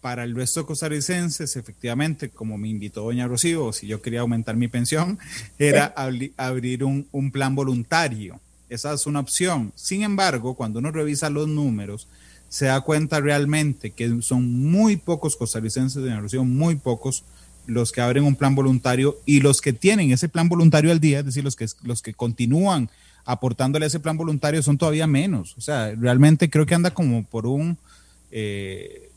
para 0.00 0.24
el 0.24 0.34
resto 0.34 0.60
de 0.60 0.66
costarricenses, 0.66 1.56
efectivamente, 1.56 2.30
como 2.30 2.56
me 2.56 2.68
invitó 2.68 3.02
doña 3.02 3.26
Rocío, 3.26 3.72
si 3.72 3.86
yo 3.86 4.00
quería 4.00 4.20
aumentar 4.20 4.56
mi 4.56 4.68
pensión, 4.68 5.18
era 5.58 5.94
abrir 6.36 6.84
un, 6.84 7.06
un 7.12 7.30
plan 7.30 7.54
voluntario 7.54 8.40
esa 8.70 8.94
es 8.94 9.06
una 9.06 9.20
opción. 9.20 9.72
Sin 9.74 10.02
embargo, 10.02 10.54
cuando 10.54 10.78
uno 10.78 10.90
revisa 10.90 11.28
los 11.28 11.48
números, 11.48 12.08
se 12.48 12.66
da 12.66 12.80
cuenta 12.80 13.20
realmente 13.20 13.90
que 13.90 14.22
son 14.22 14.70
muy 14.70 14.96
pocos 14.96 15.36
costarricenses 15.36 16.02
de 16.02 16.10
negocio, 16.10 16.44
muy 16.44 16.76
pocos 16.76 17.24
los 17.66 17.92
que 17.92 18.00
abren 18.00 18.24
un 18.24 18.34
plan 18.34 18.54
voluntario 18.54 19.18
y 19.26 19.40
los 19.40 19.60
que 19.60 19.72
tienen 19.72 20.10
ese 20.12 20.28
plan 20.28 20.48
voluntario 20.48 20.90
al 20.90 21.00
día, 21.00 21.20
es 21.20 21.26
decir, 21.26 21.44
los 21.44 21.54
que, 21.56 21.66
los 21.82 22.02
que 22.02 22.14
continúan 22.14 22.90
aportándole 23.24 23.86
ese 23.86 24.00
plan 24.00 24.16
voluntario 24.16 24.62
son 24.62 24.78
todavía 24.78 25.06
menos. 25.06 25.54
O 25.56 25.60
sea, 25.60 25.94
realmente 25.94 26.50
creo 26.50 26.66
que 26.66 26.74
anda 26.74 26.92
como 26.92 27.24
por 27.24 27.46
un, 27.46 27.78
eh, 28.30 29.10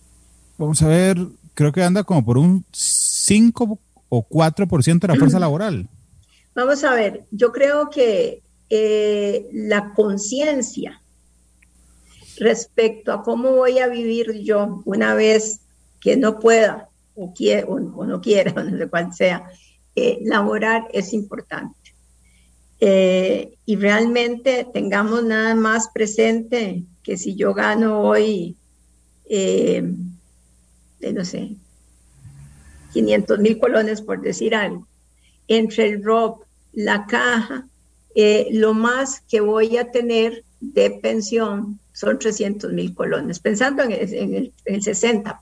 vamos 0.58 0.82
a 0.82 0.88
ver, 0.88 1.18
creo 1.54 1.72
que 1.72 1.84
anda 1.84 2.04
como 2.04 2.24
por 2.24 2.38
un 2.38 2.66
5 2.72 3.80
o 4.10 4.28
4% 4.28 5.00
de 5.00 5.08
la 5.08 5.16
fuerza 5.16 5.40
laboral. 5.40 5.88
Vamos 6.54 6.84
a 6.84 6.94
ver, 6.94 7.26
yo 7.32 7.52
creo 7.52 7.90
que 7.90 8.44
eh, 8.76 9.50
la 9.54 9.94
conciencia 9.94 11.00
respecto 12.38 13.14
a 13.14 13.22
cómo 13.22 13.52
voy 13.52 13.78
a 13.78 13.88
vivir 13.88 14.32
yo 14.42 14.82
una 14.86 15.14
vez 15.14 15.60
que 16.02 16.18
no 16.18 16.40
pueda 16.40 16.90
o, 17.14 17.32
o, 17.68 18.06
no 18.08 18.20
quiera, 18.20 18.52
no 18.64 18.76
sé 18.76 18.88
cuál 18.88 19.14
sea, 19.14 19.48
eh, 19.96 20.18
laborar 20.24 20.88
es 20.92 21.14
importante. 21.14 21.94
Eh, 22.80 23.54
y 23.68 23.76
realmente 23.76 24.68
tengamos 24.74 25.24
nada 25.24 25.54
más 25.54 25.90
presente 25.94 26.84
que 27.04 27.16
si 27.16 27.36
yo 27.36 27.54
gano 27.54 28.02
hoy, 28.02 28.58
no 31.00 31.26
sé, 31.26 31.58
500 32.94 33.38
mil 33.38 33.60
colones 33.60 34.02
por 34.02 34.20
decir 34.20 34.56
algo, 34.56 34.88
entre 35.48 35.90
el 35.90 36.04
ROP, 36.04 36.42
la 36.72 37.06
caja 37.06 37.68
eh, 38.16 38.48
lo 38.52 38.74
más 38.74 39.22
que 39.22 39.42
voy 39.42 39.78
a 39.78 39.92
tener 39.92 40.44
de 40.60 40.92
pensión 40.92 41.80
son 41.94 42.20
300 42.20 42.72
mil 42.74 42.94
colones, 42.94 43.40
pensando 43.40 43.84
en 43.84 43.92
el, 43.92 44.54
60%. 44.66 45.40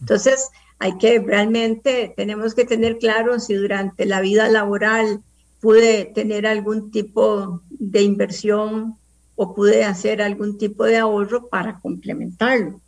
Entonces, 0.00 0.48
hay 0.78 0.96
que 0.98 1.18
realmente, 1.20 2.12
tenemos 2.16 2.54
que 2.54 2.64
tener 2.64 2.98
claro 2.98 3.38
si 3.38 3.54
durante 3.54 4.06
la 4.06 4.20
vida 4.20 4.48
laboral 4.48 5.22
pude 5.60 6.06
tener 6.06 6.46
algún 6.46 6.90
tipo 6.90 7.62
de 7.68 8.02
inversión 8.02 8.96
o 9.34 9.54
pude 9.54 9.84
hacer 9.84 10.22
algún 10.22 10.56
tipo 10.58 10.84
de 10.84 10.98
ahorro 10.98 11.48
para 11.48 11.78
complementarlo 11.80 12.80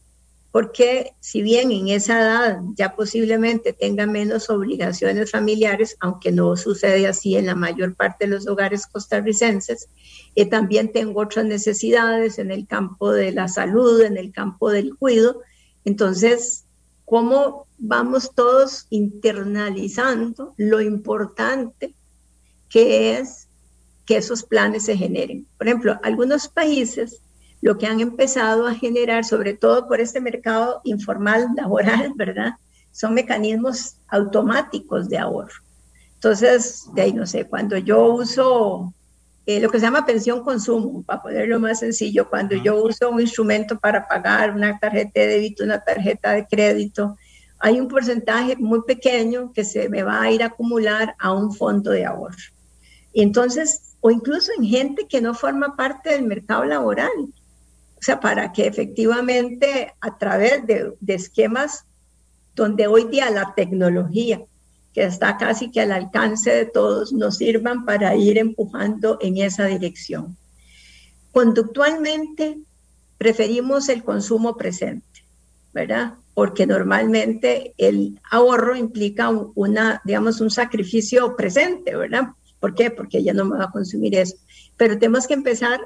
porque 0.52 1.14
si 1.20 1.40
bien 1.40 1.72
en 1.72 1.88
esa 1.88 2.20
edad 2.20 2.60
ya 2.76 2.94
posiblemente 2.94 3.72
tenga 3.72 4.04
menos 4.04 4.50
obligaciones 4.50 5.30
familiares, 5.30 5.96
aunque 5.98 6.30
no 6.30 6.54
sucede 6.58 7.06
así 7.06 7.36
en 7.36 7.46
la 7.46 7.54
mayor 7.54 7.94
parte 7.94 8.26
de 8.26 8.34
los 8.34 8.46
hogares 8.46 8.86
costarricenses, 8.86 9.88
eh, 10.34 10.44
también 10.44 10.92
tengo 10.92 11.22
otras 11.22 11.46
necesidades 11.46 12.38
en 12.38 12.50
el 12.50 12.66
campo 12.66 13.12
de 13.12 13.32
la 13.32 13.48
salud, 13.48 14.02
en 14.02 14.18
el 14.18 14.30
campo 14.30 14.70
del 14.70 14.94
cuidado. 14.94 15.40
Entonces, 15.86 16.64
¿cómo 17.06 17.66
vamos 17.78 18.32
todos 18.34 18.86
internalizando 18.90 20.52
lo 20.58 20.82
importante 20.82 21.94
que 22.68 23.16
es 23.16 23.48
que 24.04 24.18
esos 24.18 24.42
planes 24.42 24.84
se 24.84 24.98
generen? 24.98 25.46
Por 25.56 25.66
ejemplo, 25.66 25.98
algunos 26.02 26.48
países 26.48 27.22
lo 27.62 27.78
que 27.78 27.86
han 27.86 28.00
empezado 28.00 28.66
a 28.66 28.74
generar, 28.74 29.24
sobre 29.24 29.54
todo 29.54 29.88
por 29.88 30.00
este 30.00 30.20
mercado 30.20 30.82
informal 30.84 31.48
laboral, 31.56 32.12
¿verdad? 32.16 32.52
Son 32.90 33.14
mecanismos 33.14 33.96
automáticos 34.08 35.08
de 35.08 35.16
ahorro. 35.16 35.62
Entonces, 36.14 36.84
de 36.94 37.02
ahí 37.02 37.12
no 37.12 37.26
sé, 37.26 37.46
cuando 37.46 37.78
yo 37.78 38.04
uso 38.12 38.92
eh, 39.46 39.60
lo 39.60 39.70
que 39.70 39.78
se 39.78 39.86
llama 39.86 40.04
pensión 40.04 40.44
consumo, 40.44 41.02
para 41.02 41.22
ponerlo 41.22 41.58
más 41.58 41.78
sencillo, 41.78 42.28
cuando 42.28 42.56
yo 42.56 42.82
uso 42.82 43.10
un 43.10 43.20
instrumento 43.20 43.78
para 43.78 44.06
pagar 44.06 44.54
una 44.54 44.78
tarjeta 44.78 45.20
de 45.20 45.26
débito, 45.28 45.64
una 45.64 45.82
tarjeta 45.82 46.32
de 46.32 46.46
crédito, 46.46 47.16
hay 47.58 47.80
un 47.80 47.86
porcentaje 47.86 48.56
muy 48.56 48.82
pequeño 48.82 49.52
que 49.52 49.64
se 49.64 49.88
me 49.88 50.02
va 50.02 50.20
a 50.20 50.30
ir 50.32 50.42
a 50.42 50.46
acumular 50.46 51.14
a 51.18 51.32
un 51.32 51.52
fondo 51.52 51.92
de 51.92 52.04
ahorro. 52.04 52.36
Y 53.12 53.22
entonces, 53.22 53.94
o 54.00 54.10
incluso 54.10 54.50
en 54.58 54.64
gente 54.64 55.06
que 55.06 55.20
no 55.20 55.32
forma 55.32 55.76
parte 55.76 56.10
del 56.10 56.26
mercado 56.26 56.64
laboral. 56.64 57.10
O 58.02 58.04
sea, 58.04 58.18
para 58.18 58.50
que 58.50 58.66
efectivamente 58.66 59.94
a 60.00 60.18
través 60.18 60.66
de, 60.66 60.92
de 60.98 61.14
esquemas 61.14 61.84
donde 62.56 62.88
hoy 62.88 63.04
día 63.04 63.30
la 63.30 63.54
tecnología, 63.54 64.42
que 64.92 65.04
está 65.04 65.36
casi 65.36 65.70
que 65.70 65.82
al 65.82 65.92
alcance 65.92 66.50
de 66.50 66.66
todos, 66.66 67.12
nos 67.12 67.36
sirvan 67.36 67.84
para 67.84 68.16
ir 68.16 68.38
empujando 68.38 69.18
en 69.20 69.36
esa 69.36 69.66
dirección. 69.66 70.36
Conductualmente, 71.30 72.58
preferimos 73.18 73.88
el 73.88 74.02
consumo 74.02 74.56
presente, 74.56 75.24
¿verdad? 75.72 76.14
Porque 76.34 76.66
normalmente 76.66 77.72
el 77.78 78.18
ahorro 78.32 78.74
implica 78.74 79.30
una, 79.54 80.02
digamos, 80.04 80.40
un 80.40 80.50
sacrificio 80.50 81.36
presente, 81.36 81.94
¿verdad? 81.94 82.30
¿Por 82.58 82.74
qué? 82.74 82.90
Porque 82.90 83.22
ya 83.22 83.32
no 83.32 83.44
me 83.44 83.58
va 83.58 83.66
a 83.66 83.70
consumir 83.70 84.16
eso. 84.16 84.34
Pero 84.76 84.98
tenemos 84.98 85.28
que 85.28 85.34
empezar, 85.34 85.80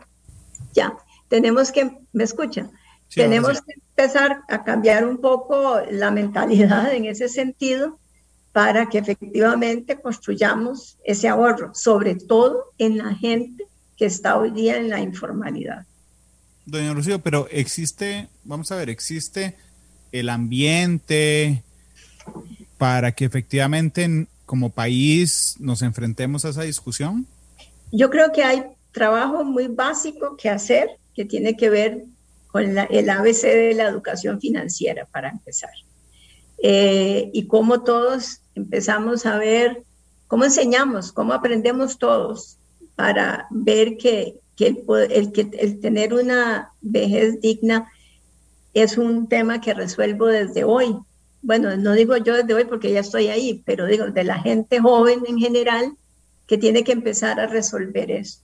ya, 0.73 0.97
tenemos 1.29 1.73
que, 1.73 1.91
¿me 2.13 2.25
escucha? 2.25 2.71
tenemos 3.15 3.63
que 3.63 3.75
empezar 3.75 4.43
a 4.49 4.65
cambiar 4.65 5.07
un 5.07 5.19
poco 5.19 5.81
la 5.91 6.11
mentalidad 6.11 6.93
en 6.93 7.05
ese 7.05 7.29
sentido 7.29 7.99
para 8.53 8.89
que 8.89 8.99
efectivamente 8.99 10.01
construyamos 10.01 10.99
ese 11.05 11.29
ahorro, 11.29 11.75
sobre 11.75 12.15
todo 12.15 12.73
en 12.79 12.99
la 12.99 13.15
gente 13.15 13.65
que 13.97 14.07
está 14.07 14.37
hoy 14.39 14.51
día 14.51 14.77
en 14.77 14.89
la 14.89 15.01
informalidad. 15.01 15.87
Doña 16.65 16.93
Lucía, 16.93 17.19
pero 17.19 17.47
existe, 17.51 18.29
vamos 18.45 18.73
a 18.73 18.77
ver, 18.77 18.91
existe 18.91 19.57
el 20.11 20.29
ambiente 20.29 21.63
para 22.79 23.13
que 23.13 23.25
efectivamente 23.25 24.27
como 24.47 24.71
país 24.71 25.57
nos 25.59 25.83
enfrentemos 25.83 26.45
a 26.45 26.51
esa 26.51 26.63
discusión? 26.63 27.27
Yo 27.93 28.09
creo 28.11 28.33
que 28.33 28.45
hay 28.45 28.65
trabajo 28.93 29.45
muy 29.45 29.67
básico 29.67 30.37
que 30.37 30.49
hacer 30.49 30.89
que 31.17 31.25
tiene 31.25 31.57
que 31.57 31.71
ver 31.71 32.05
con 32.49 32.63
el 32.79 33.11
ABC 33.11 33.43
de 33.43 33.75
la 33.75 33.89
educación 33.89 34.41
financiera, 34.41 35.07
para 35.07 35.31
empezar. 35.31 35.71
Eh, 36.63 37.31
y 37.33 37.49
cómo 37.49 37.83
todos 37.83 38.43
empezamos 38.55 39.27
a 39.27 39.39
ver, 39.39 39.83
cómo 40.29 40.45
enseñamos, 40.45 41.13
cómo 41.13 41.33
aprendemos 41.33 41.99
todos 41.99 42.59
para 42.95 43.47
ver 43.51 43.97
que 43.97 44.37
que 44.57 44.83
el, 45.11 45.33
que 45.33 45.51
el 45.59 45.81
tener 45.81 46.15
una 46.15 46.73
vejez 46.81 47.41
digna 47.41 47.91
es 48.73 48.99
un 48.99 49.29
tema 49.29 49.61
que 49.61 49.75
resuelvo 49.75 50.27
desde 50.27 50.65
hoy. 50.65 50.97
Bueno, 51.43 51.77
no 51.77 51.93
digo 51.93 52.17
yo 52.17 52.35
desde 52.35 52.55
hoy 52.55 52.65
porque 52.65 52.91
ya 52.91 53.01
estoy 53.01 53.29
ahí, 53.29 53.63
pero 53.65 53.87
digo 53.87 54.07
de 54.07 54.25
la 54.25 54.39
gente 54.39 54.81
joven 54.81 55.21
en 55.29 55.39
general 55.39 55.93
que 56.47 56.59
tiene 56.59 56.85
que 56.85 56.93
empezar 56.93 57.39
a 57.39 57.47
resolver 57.47 58.11
eso. 58.11 58.41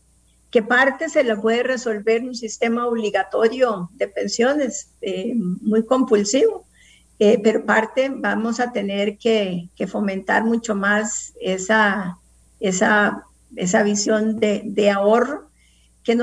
Que 0.53 0.63
parte 0.63 1.09
se 1.09 1.25
la 1.25 1.41
puede 1.41 1.65
resolver 1.65 2.23
un 2.23 2.37
sistema 2.37 2.87
obligatorio 2.87 3.91
de 3.95 4.07
pensiones 4.07 4.91
eh, 5.01 5.35
muy 5.35 5.85
compulsivo, 5.85 6.67
eh, 7.19 7.41
pero 7.43 7.65
parte 7.65 8.11
vamos 8.15 8.61
a 8.61 8.71
tener 8.71 9.17
que, 9.17 9.71
fomentar 9.89 10.45
mucho 10.45 10.75
más 10.75 11.33
esa, 11.41 12.19
visión 13.85 14.39
de, 14.39 14.91
ahorro 14.91 15.49
que, 16.05 16.19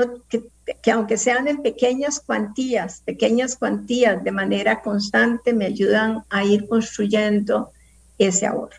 que, 0.80 0.90
aunque 0.92 1.16
sean 1.16 1.48
en 1.48 1.62
pequeñas 1.62 2.20
cuantías, 2.20 3.00
pequeñas 3.04 3.56
cuantías 3.56 4.22
de 4.22 4.30
manera 4.30 4.80
constante, 4.80 5.52
me 5.52 5.66
ayudan 5.66 6.22
a 6.30 6.44
ir 6.44 6.68
construyendo 6.68 7.72
ese 8.18 8.46
ahorro. 8.46 8.76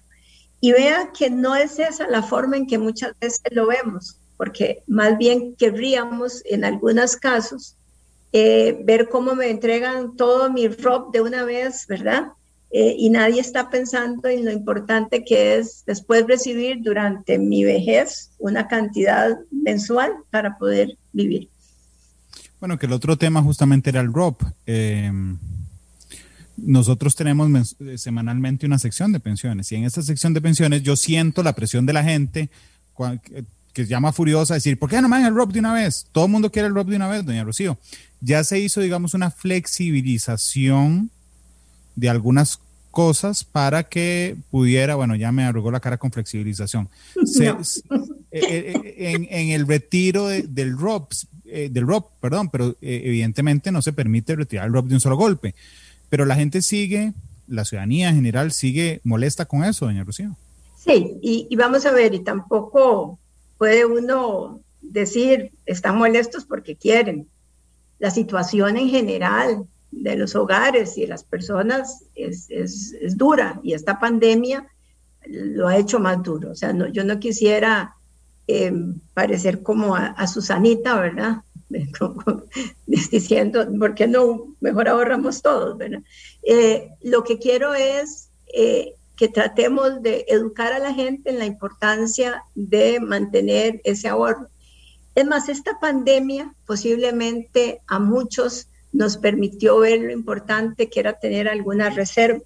Y 0.61 0.71
vea 0.71 1.11
que 1.17 1.29
no 1.29 1.55
es 1.55 1.79
esa 1.79 2.07
la 2.07 2.21
forma 2.21 2.55
en 2.55 2.67
que 2.67 2.77
muchas 2.77 3.13
veces 3.19 3.41
lo 3.51 3.67
vemos, 3.67 4.20
porque 4.41 4.81
más 4.87 5.19
bien 5.19 5.53
querríamos 5.55 6.41
en 6.45 6.65
algunos 6.65 7.15
casos 7.15 7.75
eh, 8.33 8.75
ver 8.83 9.07
cómo 9.07 9.35
me 9.35 9.51
entregan 9.51 10.15
todo 10.15 10.51
mi 10.51 10.67
rob 10.67 11.11
de 11.11 11.21
una 11.21 11.43
vez, 11.43 11.85
¿verdad? 11.87 12.29
Eh, 12.71 12.95
y 12.97 13.11
nadie 13.11 13.39
está 13.39 13.69
pensando 13.69 14.27
en 14.29 14.43
lo 14.43 14.51
importante 14.51 15.23
que 15.23 15.57
es 15.57 15.83
después 15.85 16.25
recibir 16.25 16.81
durante 16.81 17.37
mi 17.37 17.63
vejez 17.63 18.31
una 18.39 18.67
cantidad 18.67 19.37
mensual 19.51 20.11
para 20.31 20.57
poder 20.57 20.97
vivir. 21.13 21.47
Bueno, 22.59 22.79
que 22.79 22.87
el 22.87 22.93
otro 22.93 23.19
tema 23.19 23.43
justamente 23.43 23.91
era 23.91 24.01
el 24.01 24.11
ROP. 24.11 24.41
Em, 24.65 25.37
nosotros 26.57 27.15
tenemos 27.15 27.75
eh, 27.79 27.95
semanalmente 27.99 28.65
una 28.65 28.79
sección 28.79 29.11
de 29.11 29.19
pensiones 29.19 29.71
y 29.71 29.75
en 29.75 29.83
esta 29.83 30.01
sección 30.01 30.33
de 30.33 30.41
pensiones 30.41 30.81
yo 30.81 30.95
siento 30.95 31.43
la 31.43 31.53
presión 31.53 31.85
de 31.85 31.93
la 31.93 32.03
gente 32.03 32.49
que, 33.73 33.85
llama 33.85 34.11
furiosa 34.11 34.53
a 34.53 34.57
decir, 34.57 34.77
¿por 34.77 34.89
qué 34.89 35.01
no 35.01 35.09
me 35.09 35.17
dan 35.17 35.27
el 35.27 35.35
ROP 35.35 35.51
de 35.51 35.59
una 35.59 35.73
vez? 35.73 36.07
Todo 36.11 36.25
el 36.25 36.31
mundo 36.31 36.51
quiere 36.51 36.67
el 36.67 36.75
ROP 36.75 36.87
de 36.87 36.95
una 36.95 37.07
vez, 37.07 37.25
doña 37.25 37.43
Rocío. 37.43 37.77
Ya 38.19 38.43
se 38.43 38.59
hizo, 38.59 38.81
digamos, 38.81 39.13
una 39.13 39.31
flexibilización 39.31 41.09
de 41.95 42.09
algunas 42.09 42.59
cosas 42.91 43.43
para 43.43 43.83
que 43.83 44.35
pudiera, 44.51 44.95
bueno, 44.95 45.15
ya 45.15 45.31
me 45.31 45.43
arrugó 45.43 45.71
la 45.71 45.79
cara 45.79 45.97
con 45.97 46.11
flexibilización. 46.11 46.89
Eh, 48.33 48.41
eh, 48.47 48.73
eh, 48.85 49.27
en, 49.29 49.49
el 49.49 49.67
retiro 49.67 50.27
del 50.27 50.77
ROP, 50.77 51.11
del 51.43 51.87
ROP, 51.87 52.11
perdón, 52.21 52.49
pero 52.49 52.75
evidentemente 52.81 53.71
no 53.71 53.81
se 53.81 53.93
permite 53.93 54.35
retirar 54.35 54.67
el 54.67 54.73
ROP 54.73 54.87
de 54.87 54.95
un 54.95 55.01
solo 55.01 55.17
golpe. 55.17 55.55
Pero 56.09 56.25
la 56.25 56.35
gente 56.35 56.61
sigue, 56.61 57.13
la 57.47 57.65
ciudadanía 57.65 58.09
en 58.09 58.15
general 58.15 58.51
sigue 58.51 59.01
molesta 59.03 59.45
con 59.45 59.63
eso, 59.63 59.85
doña 59.85 60.03
Rocío. 60.03 60.35
Sí, 60.77 61.17
y, 61.21 61.47
y 61.49 61.55
vamos 61.55 61.85
a 61.85 61.91
ver, 61.91 62.13
y 62.13 62.19
tampoco 62.19 63.19
puede 63.61 63.85
uno 63.85 64.59
decir, 64.81 65.51
están 65.67 65.95
molestos 65.95 66.45
porque 66.45 66.75
quieren. 66.75 67.29
La 67.99 68.09
situación 68.09 68.75
en 68.75 68.89
general 68.89 69.67
de 69.91 70.15
los 70.15 70.35
hogares 70.35 70.97
y 70.97 71.01
de 71.01 71.09
las 71.09 71.23
personas 71.23 72.05
es, 72.15 72.47
es, 72.49 72.91
es, 72.99 73.17
dura 73.19 73.59
y 73.61 73.73
esta 73.73 73.99
pandemia 73.99 74.65
lo 75.27 75.67
ha 75.67 75.77
hecho 75.77 75.99
más 75.99 76.23
duro. 76.23 76.49
O 76.49 76.55
sea, 76.55 76.73
no, 76.73 76.87
yo 76.87 77.03
no 77.03 77.19
quisiera 77.19 77.93
eh, 78.47 78.73
parecer 79.13 79.61
como 79.61 79.95
a, 79.95 80.25
Susanita, 80.25 80.99
¿verdad? 80.99 81.43
diciendo, 82.87 83.67
¿por 83.77 83.93
qué 83.93 84.07
no 84.07 84.55
mejor 84.59 84.89
ahorramos 84.89 85.43
todos, 85.43 85.77
¿verdad? 85.77 86.01
Eh, 86.41 86.89
lo 87.03 87.23
que 87.23 87.37
quiero 87.37 87.75
es 87.75 88.31
eh, 88.55 88.95
que 89.21 89.27
tratemos 89.27 90.01
de 90.01 90.25
educar 90.29 90.73
a 90.73 90.79
la 90.79 90.95
gente 90.95 91.29
en 91.29 91.37
la 91.37 91.45
importancia 91.45 92.43
de 92.55 92.99
mantener 92.99 93.79
ese 93.83 94.07
ahorro. 94.07 94.47
Es 95.13 95.27
más, 95.27 95.47
esta 95.47 95.79
pandemia 95.79 96.55
posiblemente 96.65 97.81
a 97.85 97.99
muchos 97.99 98.67
nos 98.91 99.17
permitió 99.17 99.77
ver 99.77 100.01
lo 100.01 100.11
importante 100.11 100.89
que 100.89 101.01
era 101.01 101.19
tener 101.19 101.47
alguna 101.47 101.91
reserva. 101.91 102.41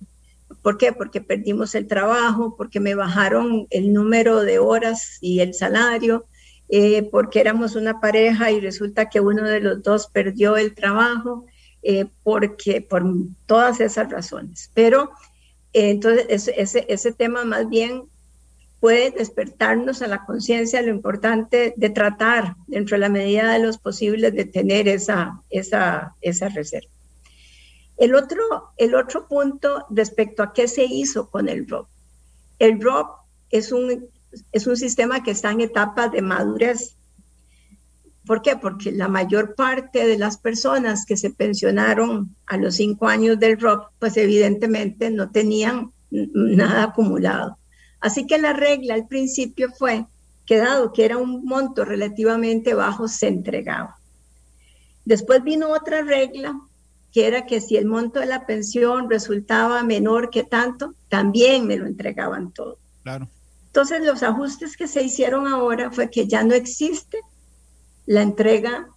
¿Por 0.62 0.78
qué? 0.78 0.92
Porque 0.92 1.22
perdimos 1.22 1.76
el 1.76 1.88
trabajo, 1.88 2.56
porque 2.58 2.82
me 2.82 2.94
bajaron 2.94 3.68
el 3.70 3.94
número 3.94 4.42
de 4.42 4.60
horas 4.60 5.18
y 5.22 5.40
el 5.40 5.54
salario, 5.54 6.26
eh, 6.68 7.08
porque 7.10 7.40
éramos 7.40 7.78
una 7.78 8.02
pareja 8.02 8.52
y 8.52 8.60
resulta 8.60 9.10
que 9.10 9.22
uno 9.22 9.44
de 9.44 9.62
los 9.62 9.82
dos 9.82 10.08
perdió 10.08 10.58
el 10.58 10.76
trabajo, 10.76 11.46
eh, 11.84 12.08
porque 12.22 12.82
por 12.82 13.06
todas 13.46 13.80
esas 13.80 14.12
razones. 14.12 14.72
Pero 14.74 15.12
entonces 15.76 16.50
ese, 16.56 16.86
ese 16.88 17.12
tema 17.12 17.44
más 17.44 17.68
bien 17.68 18.04
puede 18.80 19.12
despertarnos 19.12 20.02
a 20.02 20.08
la 20.08 20.26
conciencia 20.26 20.82
lo 20.82 20.90
importante 20.92 21.74
de 21.76 21.90
tratar, 21.90 22.56
dentro 22.68 22.96
de 22.96 23.02
la 23.02 23.10
medida 23.10 23.52
de 23.52 23.60
los 23.60 23.78
posibles, 23.78 24.34
de 24.34 24.46
tener 24.46 24.88
esa, 24.88 25.42
esa, 25.50 26.16
esa 26.22 26.50
reserva. 26.50 26.92
El 27.98 28.14
otro, 28.14 28.44
el 28.78 28.96
otro 28.96 29.28
punto 29.28 29.86
respecto 29.90 30.44
a 30.44 30.54
qué 30.54 30.68
se 30.68 30.84
hizo 30.86 31.30
con 31.30 31.50
el 31.50 31.68
ROP. 31.68 31.88
El 32.60 32.82
ROP 32.82 33.08
es 33.50 33.72
un, 33.72 34.08
es 34.52 34.68
un 34.68 34.78
sistema 34.78 35.24
que 35.24 35.32
está 35.32 35.52
en 35.52 35.62
etapa 35.62 36.10
de 36.10 36.22
madurez. 36.22 36.96
¿Por 38.26 38.42
qué? 38.42 38.56
Porque 38.56 38.92
la 38.92 39.08
mayor 39.08 39.56
parte 39.56 40.06
de 40.06 40.18
las 40.18 40.38
personas 40.38 41.06
que 41.06 41.18
se 41.18 41.30
pensionaron 41.30 42.36
a 42.48 42.58
los 42.58 42.76
cinco 42.76 43.08
años 43.08 43.40
del 43.40 43.60
ROP, 43.60 43.92
pues 44.00 44.18
evidentemente 44.18 45.12
no 45.12 45.30
tenían 45.30 45.92
nada 46.10 46.84
acumulado. 46.84 47.58
Así 48.00 48.26
que 48.26 48.38
la 48.38 48.54
regla 48.54 48.96
al 48.96 49.08
principio 49.08 49.72
fue 49.78 50.06
que 50.46 50.58
dado 50.58 50.94
que 50.94 51.06
era 51.06 51.18
un 51.18 51.44
monto 51.46 51.86
relativamente 51.86 52.74
bajo, 52.74 53.08
se 53.08 53.28
entregaba. 53.28 53.98
Después 55.04 55.44
vino 55.44 55.70
otra 55.70 56.02
regla, 56.02 56.60
que 57.12 57.28
era 57.28 57.46
que 57.46 57.62
si 57.62 57.78
el 57.78 57.86
monto 57.86 58.20
de 58.20 58.26
la 58.26 58.46
pensión 58.46 59.10
resultaba 59.10 59.84
menor 59.84 60.30
que 60.30 60.44
tanto, 60.44 60.96
también 61.10 61.66
me 61.68 61.78
lo 61.78 61.86
entregaban 61.86 62.52
todo. 62.52 62.78
Claro. 63.04 63.28
Entonces, 63.68 64.06
los 64.06 64.24
ajustes 64.24 64.78
que 64.78 64.88
se 64.88 65.04
hicieron 65.04 65.48
ahora 65.48 65.92
fue 65.92 66.10
que 66.10 66.28
ya 66.28 66.44
no 66.44 66.54
existe 66.54 67.20
la 68.06 68.22
entrega 68.22 68.90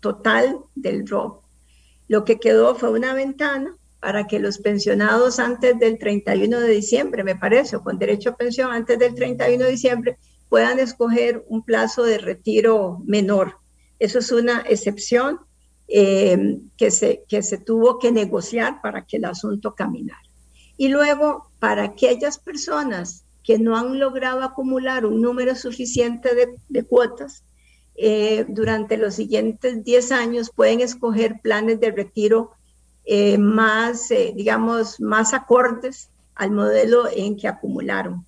total 0.00 0.58
del 0.74 1.06
ROB. 1.06 1.40
Lo 2.08 2.24
que 2.24 2.38
quedó 2.38 2.74
fue 2.74 2.90
una 2.90 3.14
ventana 3.14 3.76
para 4.00 4.26
que 4.26 4.40
los 4.40 4.58
pensionados 4.58 5.38
antes 5.38 5.78
del 5.78 5.98
31 5.98 6.60
de 6.60 6.68
diciembre, 6.68 7.24
me 7.24 7.36
parece, 7.36 7.78
con 7.78 7.98
derecho 7.98 8.30
a 8.30 8.36
pensión 8.36 8.72
antes 8.72 8.98
del 8.98 9.14
31 9.14 9.64
de 9.64 9.70
diciembre, 9.70 10.18
puedan 10.48 10.78
escoger 10.80 11.44
un 11.48 11.64
plazo 11.64 12.02
de 12.02 12.18
retiro 12.18 13.00
menor. 13.06 13.58
Eso 13.98 14.18
es 14.18 14.32
una 14.32 14.62
excepción 14.68 15.38
eh, 15.88 16.58
que, 16.76 16.90
se, 16.90 17.24
que 17.28 17.42
se 17.42 17.58
tuvo 17.58 17.98
que 17.98 18.10
negociar 18.10 18.82
para 18.82 19.06
que 19.06 19.18
el 19.18 19.24
asunto 19.24 19.74
caminara. 19.74 20.20
Y 20.76 20.88
luego, 20.88 21.50
para 21.58 21.84
aquellas 21.84 22.38
personas 22.38 23.24
que 23.42 23.58
no 23.58 23.76
han 23.76 23.98
logrado 23.98 24.42
acumular 24.42 25.06
un 25.06 25.20
número 25.20 25.54
suficiente 25.54 26.30
de, 26.68 26.84
cuotas, 26.84 27.44
eh, 27.94 28.44
durante 28.48 28.96
los 28.96 29.14
siguientes 29.14 29.84
10 29.84 30.12
años 30.12 30.50
pueden 30.54 30.80
escoger 30.80 31.40
planes 31.40 31.80
de 31.80 31.90
retiro 31.90 32.52
eh, 33.04 33.36
más, 33.38 34.08
digamos, 34.34 35.00
más 35.00 35.34
acordes 35.34 36.08
al 36.34 36.52
modelo 36.52 37.08
en 37.14 37.36
que 37.36 37.48
acumularon. 37.48 38.24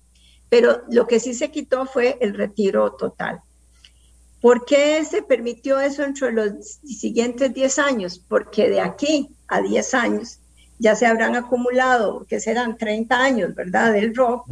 Pero 0.49 0.81
lo 0.89 1.07
que 1.07 1.19
sí 1.19 1.33
se 1.33 1.49
quitó 1.49 1.85
fue 1.85 2.17
el 2.21 2.33
retiro 2.33 2.93
total. 2.93 3.41
¿Por 4.41 4.63
qué 4.63 5.03
se 5.03 5.23
permitió 5.23 5.79
eso 5.79 6.03
entre 6.03 6.31
los 6.31 6.79
siguientes 6.83 7.53
10 7.53 7.79
años? 7.79 8.19
Porque 8.19 8.69
de 8.69 8.79
aquí 8.79 9.29
a 9.47 9.59
10 9.61 9.93
años 9.95 10.39
ya 10.77 10.95
se 10.95 11.07
habrán 11.07 11.35
acumulado, 11.35 12.25
que 12.29 12.39
serán 12.39 12.77
30 12.77 13.17
años, 13.17 13.55
¿verdad?, 13.55 13.93
del 13.93 14.15
ROC, 14.15 14.45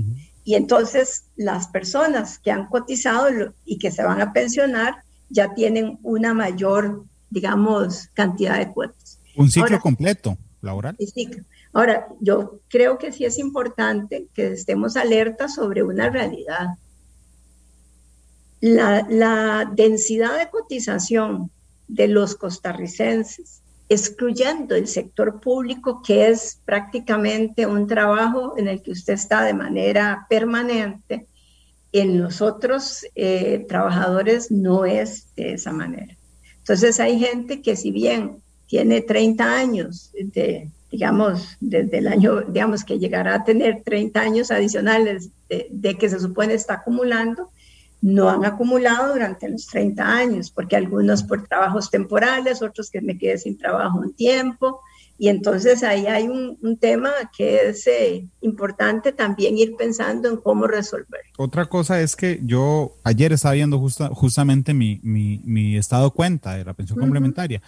y 0.44 0.56
entonces 0.56 1.26
las 1.36 1.68
personas 1.68 2.40
que 2.40 2.52
han 2.52 2.68
cotizado 2.68 3.54
y 3.66 3.78
que 3.78 3.92
se 3.92 4.04
van 4.04 4.22
a 4.22 4.34
pensionar 4.34 5.03
ya 5.34 5.54
tienen 5.54 6.00
una 6.04 6.34
mayor, 6.34 7.04
digamos, 7.30 8.08
cantidad 8.14 8.58
de 8.58 8.72
cuotas. 8.72 9.20
Un 9.36 9.52
ciclo 9.52 9.80
completo 9.80 10.38
laboral. 10.62 10.96
Ciclo. 10.98 11.44
Ahora, 11.74 12.08
yo 12.22 12.60
creo 12.70 12.98
que 12.98 13.12
sí 13.12 13.26
es 13.26 13.38
importante 13.40 14.28
que 14.34 14.54
estemos 14.54 14.96
alertas 14.96 15.56
sobre 15.56 15.84
una 15.84 16.10
realidad 16.10 16.78
la, 18.64 19.70
densidad 19.76 20.38
de 20.38 20.50
cotización 20.50 21.52
de 21.90 22.08
los 22.08 22.36
costarricenses, 22.36 23.62
excluyendo 23.90 24.74
el 24.76 24.88
sector 24.88 25.42
público, 25.42 26.02
que 26.02 26.30
es 26.30 26.62
prácticamente 26.64 27.68
un 27.68 27.88
trabajo 27.88 28.54
en 28.58 28.70
el 28.70 28.82
que 28.82 28.92
usted 28.92 29.14
está 29.14 29.44
de 29.44 29.54
manera 29.54 30.26
permanente, 30.30 31.28
en 31.94 32.22
los 32.22 32.42
otros 32.42 33.06
eh, 33.16 33.66
trabajadores 33.70 34.52
no 34.52 34.84
es 34.84 35.34
de 35.36 35.54
esa 35.54 35.72
manera. 35.72 36.18
Entonces 36.58 37.00
hay 37.00 37.20
gente 37.20 37.62
que 37.62 37.76
si 37.76 37.92
bien 37.92 38.42
tiene 38.68 39.02
30 39.02 39.56
años, 39.56 40.12
digamos, 40.92 41.58
desde 41.60 42.00
el 42.00 42.08
año, 42.08 42.42
digamos 42.42 42.84
que 42.84 42.98
llegará 42.98 43.36
a 43.36 43.44
tener 43.44 43.84
30 43.84 44.20
años 44.20 44.52
adicionales 44.52 45.30
de, 45.48 45.68
de 45.70 45.98
que 45.98 46.10
se 46.10 46.20
supone 46.20 46.56
está 46.56 46.76
acumulando, 46.76 47.50
no 48.02 48.30
han 48.30 48.44
acumulado 48.44 49.14
durante 49.14 49.48
los 49.48 49.68
30 49.68 50.04
años, 50.04 50.52
porque 50.52 50.76
algunos 50.76 51.24
por 51.24 51.48
trabajos 51.48 51.90
temporales, 51.90 52.62
otros 52.62 52.90
que 52.90 53.02
me 53.02 53.18
quedé 53.18 53.38
sin 53.38 53.58
trabajo 53.58 54.00
un 54.00 54.14
tiempo. 54.14 54.82
Y 55.18 55.30
entonces 55.30 55.84
ahí 55.84 56.08
hay 56.08 56.28
un, 56.28 56.78
tema 56.80 57.12
que 57.38 57.70
es 57.70 57.86
eh, 57.88 58.28
importante 58.42 59.12
también 59.12 59.58
ir 59.58 59.76
pensando 59.78 60.28
en 60.28 60.38
cómo 60.38 60.66
resolver. 60.66 61.22
Otra 61.38 61.66
cosa 61.66 62.02
es 62.02 62.16
que 62.16 62.42
yo 62.44 62.96
ayer 63.04 63.32
estaba 63.32 63.54
viendo 63.54 63.80
justamente 63.80 64.74
mi, 64.74 65.00
mi, 65.04 65.78
estado 65.78 66.12
cuenta 66.12 66.56
de 66.56 66.66
la 66.66 66.74
pensión 66.74 67.00
complementaria. 67.00 67.62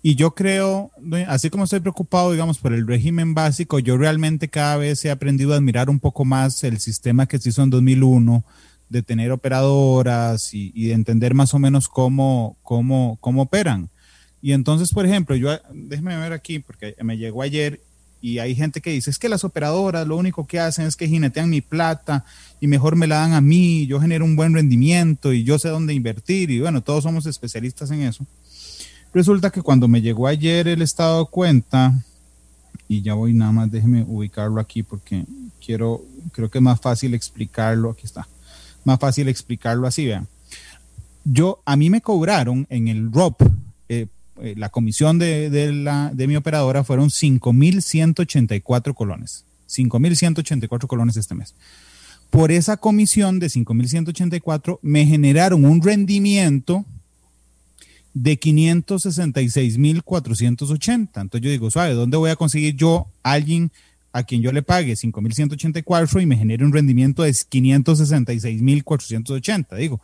Y 0.00 0.14
yo 0.14 0.34
creo, 0.34 0.90
así 1.26 1.50
como 1.50 1.64
estoy 1.64 1.80
preocupado, 1.80 2.32
digamos, 2.32 2.58
por 2.58 2.72
el 2.72 2.86
régimen 2.86 3.34
básico, 3.34 3.78
yo 3.78 3.96
realmente 3.96 4.48
cada 4.48 4.76
vez 4.76 5.04
he 5.04 5.10
aprendido 5.10 5.52
a 5.52 5.56
admirar 5.56 5.90
un 5.90 6.00
poco 6.00 6.24
más 6.24 6.62
el 6.64 6.78
sistema 6.78 7.26
que 7.26 7.38
se 7.38 7.50
hizo 7.50 7.62
en 7.62 7.70
2001 7.70 8.44
de 8.88 9.02
tener 9.02 9.32
operadoras 9.32 10.52
y, 10.52 10.88
de 10.88 10.92
entender 10.92 11.34
más 11.34 11.54
o 11.54 11.58
menos 11.58 11.88
cómo, 11.88 12.56
cómo, 12.62 13.16
cómo 13.20 13.42
operan. 13.42 13.90
Y 14.42 14.52
entonces, 14.52 14.90
por 14.90 15.06
ejemplo, 15.06 15.36
yo, 15.36 15.50
déjeme 15.72 16.16
ver 16.18 16.32
aquí, 16.32 16.58
porque 16.58 16.96
me 17.00 17.16
llegó 17.16 17.42
ayer 17.42 17.80
y 18.20 18.38
hay 18.38 18.54
gente 18.54 18.80
que 18.80 18.90
dice, 18.90 19.10
es 19.10 19.18
que 19.18 19.28
las 19.28 19.44
operadoras 19.44 20.06
lo 20.06 20.16
único 20.16 20.46
que 20.46 20.60
hacen 20.60 20.86
es 20.86 20.96
que 20.96 21.08
jinetean 21.08 21.48
mi 21.48 21.60
plata 21.60 22.24
y 22.60 22.66
mejor 22.66 22.96
me 22.96 23.06
la 23.06 23.16
dan 23.16 23.32
a 23.32 23.40
mí, 23.40 23.86
yo 23.86 24.00
genero 24.00 24.24
un 24.24 24.36
buen 24.36 24.54
rendimiento 24.54 25.32
y 25.32 25.42
yo 25.44 25.58
sé 25.58 25.68
dónde 25.68 25.94
invertir 25.94 26.50
y 26.50 26.60
bueno, 26.60 26.82
todos 26.82 27.04
somos 27.04 27.26
especialistas 27.26 27.90
en 27.90 28.02
eso. 28.02 28.26
Resulta 29.14 29.50
que 29.50 29.62
cuando 29.62 29.88
me 29.88 30.00
llegó 30.02 30.26
ayer 30.26 30.68
el 30.68 30.82
estado 30.82 31.26
cuenta, 31.26 31.94
y 32.88 33.02
ya 33.02 33.14
voy 33.14 33.32
nada 33.32 33.52
más, 33.52 33.70
déjeme 33.70 34.04
ubicarlo 34.06 34.60
aquí 34.60 34.82
porque 34.82 35.24
quiero, 35.64 36.04
creo 36.32 36.50
que 36.50 36.58
es 36.58 36.62
más 36.62 36.80
fácil 36.80 37.14
explicarlo, 37.14 37.90
aquí 37.90 38.06
está 38.06 38.26
más 38.84 38.98
fácil 38.98 39.28
explicarlo 39.28 39.86
así, 39.86 40.06
vean. 40.06 40.28
Yo, 41.24 41.62
a 41.64 41.76
mí 41.76 41.88
me 41.90 42.00
cobraron 42.00 42.66
en 42.68 42.88
el 42.88 43.12
ROP, 43.12 43.42
eh, 44.40 44.54
la 44.56 44.68
comisión 44.68 45.18
de, 45.18 45.50
de 45.50 46.26
mi 46.26 46.36
operadora 46.36 46.84
fueron 46.84 47.08
5.184 47.10 48.94
colones. 48.94 49.44
5.184 49.68 50.86
colones 50.86 51.16
este 51.16 51.34
mes. 51.34 51.56
Por 52.30 52.52
esa 52.52 52.78
comisión 52.78 53.40
de 53.40 53.48
5.184 53.48 54.78
me 54.82 55.06
generaron 55.06 55.64
un 55.64 55.82
rendimiento 55.82 56.84
de 58.14 58.38
566.480. 58.38 61.20
Entonces 61.20 61.40
yo 61.40 61.50
digo, 61.50 61.68
¿sabe 61.70 61.94
dónde 61.94 62.16
voy 62.16 62.30
a 62.30 62.36
conseguir 62.36 62.76
yo 62.76 63.08
alguien 63.22 63.72
a 64.12 64.22
quien 64.24 64.42
yo 64.42 64.52
le 64.52 64.62
pague 64.62 64.92
5.184 64.92 66.22
y 66.22 66.26
me 66.26 66.36
genere 66.36 66.64
un 66.64 66.72
rendimiento 66.72 67.22
de 67.22 67.30
566.480. 67.30 69.76
Digo, 69.76 70.00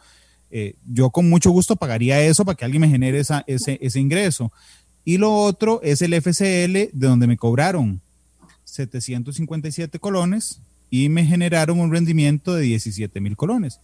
eh, 0.51 0.75
yo 0.87 1.11
con 1.11 1.29
mucho 1.29 1.51
gusto 1.51 1.77
pagaría 1.77 2.21
eso 2.21 2.45
para 2.45 2.57
que 2.57 2.65
alguien 2.65 2.81
me 2.81 2.89
genere 2.89 3.19
esa, 3.19 3.45
ese, 3.47 3.79
ese 3.81 4.01
ingreso. 4.01 4.53
Y 5.05 5.19
lo 5.19 5.35
otro 5.35 5.81
es 5.83 6.03
el 6.03 6.15
FCL, 6.15 6.91
de 6.93 7.07
donde 7.07 7.27
me 7.27 7.37
cobraron 7.37 8.01
757 8.65 9.99
colones 9.99 10.61
y 10.91 11.09
me 11.09 11.25
generaron 11.25 11.81
un 11.81 11.93
rendimiento 11.93 12.55
de 12.55 12.63
17 12.63 13.21
mil 13.21 13.37
colones. 13.37 13.81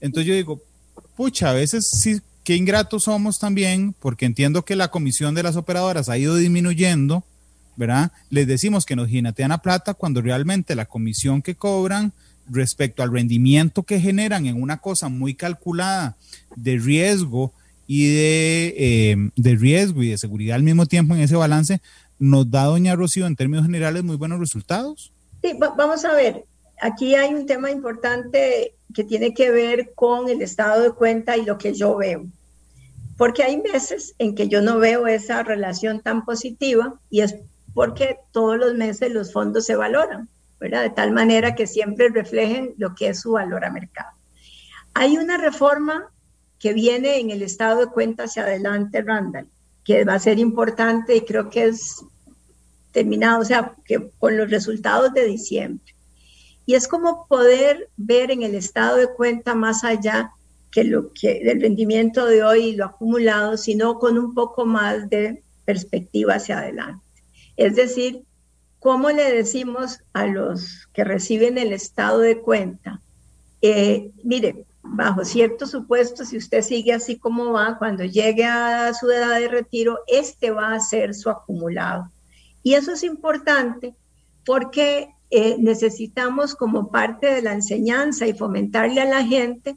Entonces 0.00 0.28
yo 0.28 0.34
digo, 0.34 0.62
pucha, 1.16 1.50
a 1.50 1.54
veces 1.54 1.88
sí, 1.88 2.20
qué 2.44 2.56
ingratos 2.56 3.04
somos 3.04 3.38
también, 3.38 3.94
porque 4.00 4.26
entiendo 4.26 4.64
que 4.64 4.76
la 4.76 4.90
comisión 4.90 5.34
de 5.34 5.42
las 5.42 5.56
operadoras 5.56 6.08
ha 6.08 6.18
ido 6.18 6.36
disminuyendo 6.36 7.24
¿verdad? 7.76 8.10
Les 8.30 8.46
decimos 8.46 8.86
que 8.86 8.96
nos 8.96 9.08
ginatean 9.08 9.52
a 9.52 9.58
plata 9.58 9.94
cuando 9.94 10.22
realmente 10.22 10.74
la 10.74 10.86
comisión 10.86 11.42
que 11.42 11.54
cobran 11.54 12.12
respecto 12.48 13.02
al 13.02 13.12
rendimiento 13.12 13.82
que 13.82 14.00
generan 14.00 14.46
en 14.46 14.60
una 14.60 14.78
cosa 14.78 15.08
muy 15.08 15.34
calculada 15.34 16.16
de 16.54 16.78
riesgo 16.78 17.52
y 17.86 18.06
de, 18.08 18.74
eh, 18.76 19.16
de 19.36 19.54
riesgo 19.54 20.02
y 20.02 20.10
de 20.10 20.18
seguridad 20.18 20.56
al 20.56 20.62
mismo 20.62 20.86
tiempo 20.86 21.14
en 21.14 21.20
ese 21.20 21.36
balance, 21.36 21.80
nos 22.18 22.50
da 22.50 22.64
doña 22.64 22.96
Rocío 22.96 23.26
en 23.26 23.36
términos 23.36 23.66
generales 23.66 24.02
muy 24.02 24.16
buenos 24.16 24.40
resultados. 24.40 25.12
Sí, 25.42 25.52
vamos 25.58 26.04
a 26.04 26.12
ver, 26.12 26.44
aquí 26.80 27.14
hay 27.14 27.34
un 27.34 27.46
tema 27.46 27.70
importante 27.70 28.74
que 28.94 29.04
tiene 29.04 29.34
que 29.34 29.50
ver 29.50 29.92
con 29.94 30.28
el 30.28 30.42
estado 30.42 30.82
de 30.82 30.92
cuenta 30.92 31.36
y 31.36 31.44
lo 31.44 31.58
que 31.58 31.74
yo 31.74 31.96
veo. 31.96 32.26
Porque 33.16 33.42
hay 33.42 33.58
meses 33.58 34.14
en 34.18 34.34
que 34.34 34.48
yo 34.48 34.60
no 34.60 34.78
veo 34.78 35.06
esa 35.06 35.42
relación 35.42 36.00
tan 36.00 36.24
positiva 36.24 36.98
y 37.10 37.20
es 37.20 37.36
porque 37.74 38.16
todos 38.32 38.58
los 38.58 38.74
meses 38.74 39.12
los 39.12 39.32
fondos 39.32 39.66
se 39.66 39.76
valoran, 39.76 40.28
De 40.58 40.90
tal 40.90 41.12
manera 41.12 41.54
que 41.54 41.66
siempre 41.66 42.08
reflejen 42.08 42.74
lo 42.78 42.94
que 42.94 43.08
es 43.08 43.20
su 43.20 43.32
valor 43.32 43.64
a 43.64 43.70
mercado. 43.70 44.10
Hay 44.94 45.18
una 45.18 45.36
reforma 45.36 46.10
que 46.58 46.72
viene 46.72 47.20
en 47.20 47.30
el 47.30 47.42
estado 47.42 47.80
de 47.80 47.92
cuenta 47.92 48.24
hacia 48.24 48.44
adelante, 48.44 49.02
Randall, 49.02 49.48
que 49.84 50.04
va 50.04 50.14
a 50.14 50.18
ser 50.18 50.38
importante 50.38 51.14
y 51.14 51.20
creo 51.20 51.50
que 51.50 51.64
es 51.64 52.02
terminado, 52.90 53.40
o 53.40 53.44
sea, 53.44 53.74
que 53.84 54.10
con 54.18 54.36
los 54.38 54.50
resultados 54.50 55.12
de 55.12 55.26
diciembre. 55.26 55.94
Y 56.64 56.74
es 56.74 56.88
como 56.88 57.26
poder 57.28 57.90
ver 57.96 58.30
en 58.30 58.42
el 58.42 58.54
estado 58.54 58.96
de 58.96 59.12
cuenta 59.12 59.54
más 59.54 59.84
allá 59.84 60.32
que 60.72 60.84
lo 60.84 61.12
que 61.12 61.40
del 61.44 61.60
rendimiento 61.60 62.26
de 62.26 62.42
hoy 62.42 62.64
y 62.64 62.76
lo 62.76 62.86
acumulado, 62.86 63.56
sino 63.56 63.98
con 63.98 64.18
un 64.18 64.34
poco 64.34 64.64
más 64.64 65.08
de 65.08 65.42
perspectiva 65.64 66.34
hacia 66.34 66.58
adelante. 66.58 67.04
Es 67.56 67.76
decir, 67.76 68.24
¿cómo 68.86 69.10
le 69.10 69.32
decimos 69.32 69.98
a 70.12 70.28
los 70.28 70.86
que 70.92 71.02
reciben 71.02 71.58
el 71.58 71.72
estado 71.72 72.20
de 72.20 72.40
cuenta? 72.40 73.00
Eh, 73.60 74.12
mire, 74.22 74.64
bajo 74.80 75.24
ciertos 75.24 75.72
supuestos, 75.72 76.28
si 76.28 76.36
usted 76.36 76.62
sigue 76.62 76.92
así 76.92 77.18
como 77.18 77.50
va, 77.50 77.78
cuando 77.78 78.04
llegue 78.04 78.44
a 78.44 78.94
su 78.94 79.10
edad 79.10 79.40
de 79.40 79.48
retiro, 79.48 79.98
este 80.06 80.52
va 80.52 80.72
a 80.72 80.78
ser 80.78 81.16
su 81.16 81.28
acumulado. 81.30 82.12
Y 82.62 82.74
eso 82.74 82.92
es 82.92 83.02
importante 83.02 83.96
porque 84.44 85.08
eh, 85.30 85.56
necesitamos 85.58 86.54
como 86.54 86.88
parte 86.92 87.26
de 87.26 87.42
la 87.42 87.54
enseñanza 87.54 88.28
y 88.28 88.34
fomentarle 88.34 89.00
a 89.00 89.06
la 89.06 89.24
gente 89.24 89.76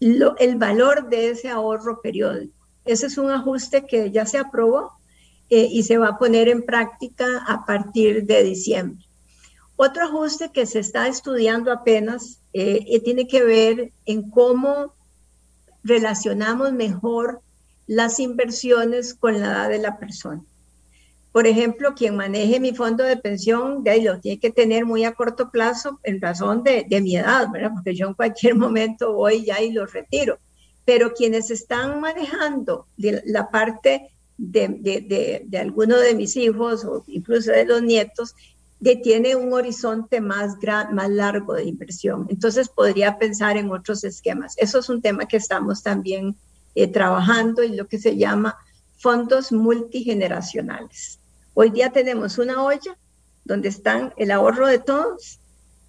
el 0.00 0.56
valor 0.56 1.08
de 1.08 1.30
ese 1.30 1.48
ahorro 1.48 2.00
periódico. 2.00 2.56
Ese 2.84 3.06
es 3.06 3.18
un 3.18 3.30
ajuste 3.30 3.86
que 3.86 4.10
ya 4.10 4.26
se 4.26 4.38
aprobó 4.38 4.97
eh, 5.50 5.68
y 5.70 5.82
se 5.82 5.98
va 5.98 6.08
a 6.08 6.18
poner 6.18 6.48
en 6.48 6.64
práctica 6.64 7.44
a 7.46 7.64
partir 7.64 8.24
de 8.24 8.42
diciembre. 8.42 9.04
Otro 9.76 10.04
ajuste 10.04 10.50
que 10.52 10.66
se 10.66 10.80
está 10.80 11.06
estudiando 11.08 11.70
apenas 11.72 12.40
eh, 12.52 13.00
tiene 13.04 13.28
que 13.28 13.44
ver 13.44 13.92
en 14.06 14.30
cómo 14.30 14.94
relacionamos 15.84 16.72
mejor 16.72 17.40
las 17.86 18.20
inversiones 18.20 19.14
con 19.14 19.40
la 19.40 19.46
edad 19.46 19.68
de 19.68 19.78
la 19.78 19.98
persona. 19.98 20.42
Por 21.32 21.46
ejemplo, 21.46 21.94
quien 21.94 22.16
maneje 22.16 22.58
mi 22.58 22.74
fondo 22.74 23.04
de 23.04 23.16
pensión, 23.16 23.84
de 23.84 23.90
ahí 23.90 24.02
lo 24.02 24.18
tiene 24.18 24.40
que 24.40 24.50
tener 24.50 24.84
muy 24.84 25.04
a 25.04 25.12
corto 25.12 25.50
plazo 25.50 26.00
en 26.02 26.20
razón 26.20 26.64
de, 26.64 26.86
mi 27.00 27.16
edad. 27.16 27.48
Porque 27.74 27.94
yo 27.94 28.08
en 28.08 28.14
cualquier 28.14 28.54
momento 28.56 29.12
voy 29.12 29.44
ya 29.44 29.60
y 29.62 29.72
lo 29.72 29.86
retiro. 29.86 30.38
Pero 30.84 31.12
quienes 31.12 31.50
están 31.50 32.00
manejando 32.00 32.86
la 32.96 33.50
parte 33.50 34.10
de, 34.38 34.68
de, 34.68 35.44
de, 35.46 35.58
alguno 35.58 35.98
de 35.98 36.14
mis 36.14 36.36
hijos 36.36 36.84
o 36.84 37.04
incluso 37.08 37.50
de 37.50 37.66
los 37.66 37.82
nietos, 37.82 38.34
que 38.82 38.96
tiene 38.96 39.34
un 39.34 39.52
horizonte 39.52 40.20
más, 40.20 40.58
gran, 40.60 40.94
más 40.94 41.10
largo 41.10 41.54
de 41.54 41.64
inversión. 41.64 42.26
Entonces 42.30 42.68
podría 42.68 43.18
pensar 43.18 43.56
en 43.56 43.70
otros 43.70 44.04
esquemas. 44.04 44.54
Eso 44.56 44.78
es 44.78 44.88
un 44.88 45.02
tema 45.02 45.26
que 45.26 45.36
estamos 45.36 45.82
también 45.82 46.36
eh, 46.76 46.86
trabajando 46.86 47.62
en 47.62 47.76
lo 47.76 47.88
que 47.88 47.98
se 47.98 48.16
llama 48.16 48.56
fondos 48.96 49.50
multigeneracionales. 49.50 51.18
Hoy 51.54 51.70
día 51.70 51.90
tenemos 51.90 52.38
una 52.38 52.62
olla 52.62 52.96
donde 53.44 53.68
están 53.68 54.14
el 54.16 54.30
ahorro 54.30 54.68
de 54.68 54.78
todos 54.78 55.40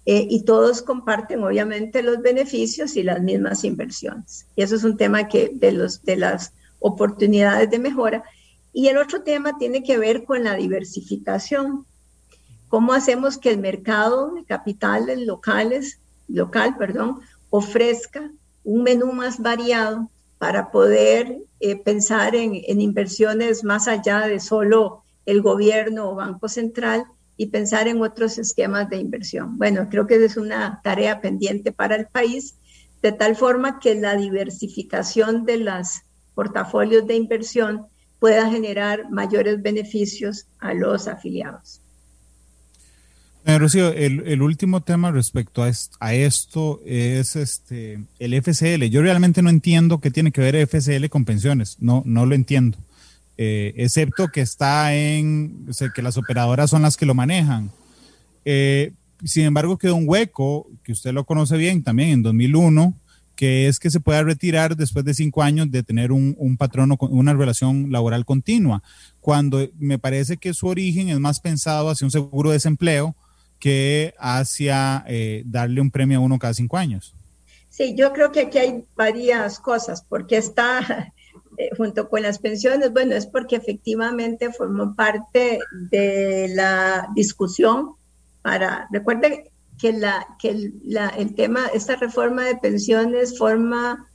eh, 0.06 0.26
y 0.28 0.44
todos 0.44 0.82
comparten 0.82 1.44
obviamente 1.44 2.02
los 2.02 2.20
beneficios 2.22 2.96
y 2.96 3.04
las 3.04 3.20
mismas 3.20 3.62
inversiones. 3.62 4.46
Y 4.56 4.62
eso 4.62 4.74
es 4.74 4.82
un 4.82 4.96
tema 4.96 5.28
que 5.28 5.52
de, 5.54 5.70
los, 5.72 6.02
de 6.02 6.16
las 6.16 6.52
oportunidades 6.80 7.70
de 7.70 7.78
mejora. 7.78 8.24
Y 8.72 8.88
el 8.88 8.98
otro 8.98 9.22
tema 9.22 9.58
tiene 9.58 9.82
que 9.82 9.98
ver 9.98 10.24
con 10.24 10.44
la 10.44 10.54
diversificación. 10.54 11.86
¿Cómo 12.68 12.92
hacemos 12.92 13.36
que 13.36 13.50
el 13.50 13.58
mercado 13.58 14.32
de 14.34 14.44
capitales 14.44 15.18
locales, 15.26 15.98
local, 16.28 16.76
perdón, 16.78 17.20
ofrezca 17.50 18.30
un 18.62 18.82
menú 18.82 19.12
más 19.12 19.40
variado 19.40 20.08
para 20.38 20.70
poder 20.70 21.38
eh, 21.58 21.76
pensar 21.76 22.34
en, 22.34 22.52
en, 22.66 22.80
inversiones 22.80 23.64
más 23.64 23.88
allá 23.88 24.20
de 24.20 24.40
solo 24.40 25.02
el 25.26 25.42
gobierno 25.42 26.10
o 26.10 26.14
Banco 26.14 26.48
Central 26.48 27.04
y 27.36 27.46
pensar 27.46 27.88
en 27.88 28.00
otros 28.02 28.38
esquemas 28.38 28.88
de 28.88 28.98
inversión. 28.98 29.58
Bueno, 29.58 29.88
creo 29.90 30.06
que 30.06 30.24
es 30.24 30.36
una 30.36 30.80
tarea 30.84 31.20
pendiente 31.20 31.72
para 31.72 31.96
el 31.96 32.06
país, 32.06 32.54
de 33.02 33.12
tal 33.12 33.34
forma 33.34 33.80
que 33.80 33.94
la 33.94 34.14
diversificación 34.14 35.44
de 35.44 35.56
los 35.58 36.02
portafolios 36.34 37.06
de 37.06 37.16
inversión 37.16 37.86
pueda 38.20 38.48
generar 38.50 39.10
mayores 39.10 39.60
beneficios 39.60 40.46
a 40.60 40.74
los 40.74 41.08
afiliados. 41.08 41.80
Rocío, 43.44 43.88
el, 43.92 44.42
último 44.42 44.82
tema 44.82 45.10
respecto 45.10 45.64
a, 45.64 46.14
esto 46.14 46.80
es 46.84 47.34
este 47.34 48.04
el 48.18 48.34
FCL. 48.34 48.84
Yo 48.84 49.02
realmente 49.02 49.42
no 49.42 49.50
entiendo 49.50 49.98
qué 49.98 50.10
tiene 50.10 50.30
que 50.30 50.40
ver 50.40 50.54
FCL 50.68 51.06
con 51.08 51.24
pensiones. 51.24 51.78
No, 51.80 52.02
no 52.06 52.26
lo 52.26 52.34
entiendo. 52.34 52.78
Eh, 53.38 53.72
excepto 53.76 54.28
que 54.28 54.42
está 54.42 54.94
en, 54.94 55.66
o 55.68 55.92
que 55.92 56.02
las 56.02 56.18
operadoras 56.18 56.70
son 56.70 56.82
las 56.82 56.96
que 56.96 57.06
lo 57.06 57.14
manejan. 57.14 57.70
Eh, 58.44 58.92
sin 59.24 59.44
embargo, 59.46 59.78
quedó 59.78 59.96
un 59.96 60.04
hueco, 60.06 60.68
que 60.84 60.92
usted 60.92 61.12
lo 61.12 61.24
conoce 61.24 61.56
bien 61.56 61.82
también, 61.82 62.10
en 62.10 62.22
2001, 62.22 62.94
que 63.40 63.68
es 63.68 63.80
que 63.80 63.90
se 63.90 64.00
pueda 64.00 64.22
retirar 64.22 64.76
después 64.76 65.02
de 65.02 65.14
cinco 65.14 65.42
años 65.42 65.70
de 65.70 65.82
tener 65.82 66.12
un, 66.12 66.34
un 66.36 66.58
patrono, 66.58 66.98
una 67.00 67.32
relación 67.32 67.90
laboral 67.90 68.26
continua, 68.26 68.82
cuando 69.18 69.66
me 69.78 69.98
parece 69.98 70.36
que 70.36 70.52
su 70.52 70.66
origen 70.66 71.08
es 71.08 71.18
más 71.20 71.40
pensado 71.40 71.88
hacia 71.88 72.04
un 72.04 72.10
seguro 72.10 72.50
de 72.50 72.56
desempleo, 72.56 73.16
que 73.58 74.12
hacia 74.18 75.06
eh, 75.08 75.42
darle 75.46 75.80
un 75.80 75.90
premio 75.90 76.18
a 76.18 76.20
uno 76.20 76.38
cada 76.38 76.52
cinco 76.52 76.76
años. 76.76 77.14
Sí, 77.70 77.94
yo 77.96 78.12
creo 78.12 78.30
que 78.30 78.40
aquí 78.40 78.58
hay 78.58 78.84
varias 78.94 79.58
cosas, 79.58 80.04
porque 80.06 80.36
está 80.36 81.14
eh, 81.56 81.70
junto 81.78 82.10
con 82.10 82.20
las 82.20 82.40
pensiones, 82.40 82.92
bueno, 82.92 83.14
es 83.14 83.26
porque 83.26 83.56
efectivamente 83.56 84.52
formó 84.52 84.94
parte 84.94 85.60
de 85.90 86.52
la 86.54 87.08
discusión 87.14 87.92
para, 88.42 88.86
recuerden 88.92 89.44
que, 89.80 89.92
la, 89.92 90.26
que 90.38 90.50
el, 90.50 90.74
la, 90.84 91.08
el 91.08 91.34
tema, 91.34 91.66
esta 91.72 91.96
reforma 91.96 92.44
de 92.44 92.56
pensiones 92.56 93.38
forma, 93.38 94.06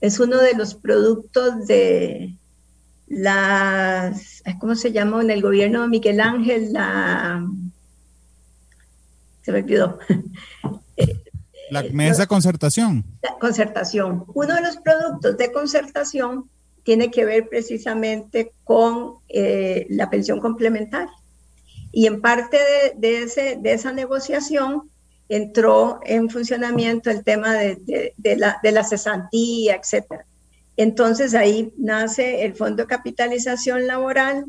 es 0.00 0.20
uno 0.20 0.38
de 0.38 0.54
los 0.54 0.74
productos 0.74 1.66
de 1.66 2.36
las, 3.06 4.42
¿cómo 4.60 4.74
se 4.74 4.92
llama? 4.92 5.20
En 5.20 5.30
el 5.30 5.42
gobierno 5.42 5.82
de 5.82 5.88
Miguel 5.88 6.20
Ángel, 6.20 6.72
la 6.72 7.44
se 9.42 9.52
me 9.52 9.58
olvidó. 9.60 9.98
La 11.70 11.84
mesa 11.84 12.26
concertación. 12.26 13.04
La 13.22 13.38
concertación. 13.38 14.24
Uno 14.34 14.54
de 14.56 14.60
los 14.60 14.78
productos 14.78 15.36
de 15.36 15.52
concertación 15.52 16.50
tiene 16.82 17.12
que 17.12 17.24
ver 17.24 17.48
precisamente 17.48 18.52
con 18.64 19.18
eh, 19.28 19.86
la 19.88 20.10
pensión 20.10 20.40
complementaria. 20.40 21.14
Y 21.92 22.06
en 22.06 22.20
parte 22.20 22.58
de, 22.96 23.22
ese, 23.22 23.56
de 23.60 23.72
esa 23.72 23.92
negociación 23.92 24.90
entró 25.30 26.00
en 26.04 26.28
funcionamiento 26.28 27.08
el 27.08 27.22
tema 27.22 27.54
de, 27.54 28.12
la, 28.36 28.84
cesantía, 28.84 29.76
etc. 29.76 30.22
Entonces 30.76 31.34
ahí 31.34 31.72
nace 31.78 32.44
el 32.44 32.54
Fondo 32.54 32.88
Capitalización 32.88 33.86
Laboral, 33.86 34.44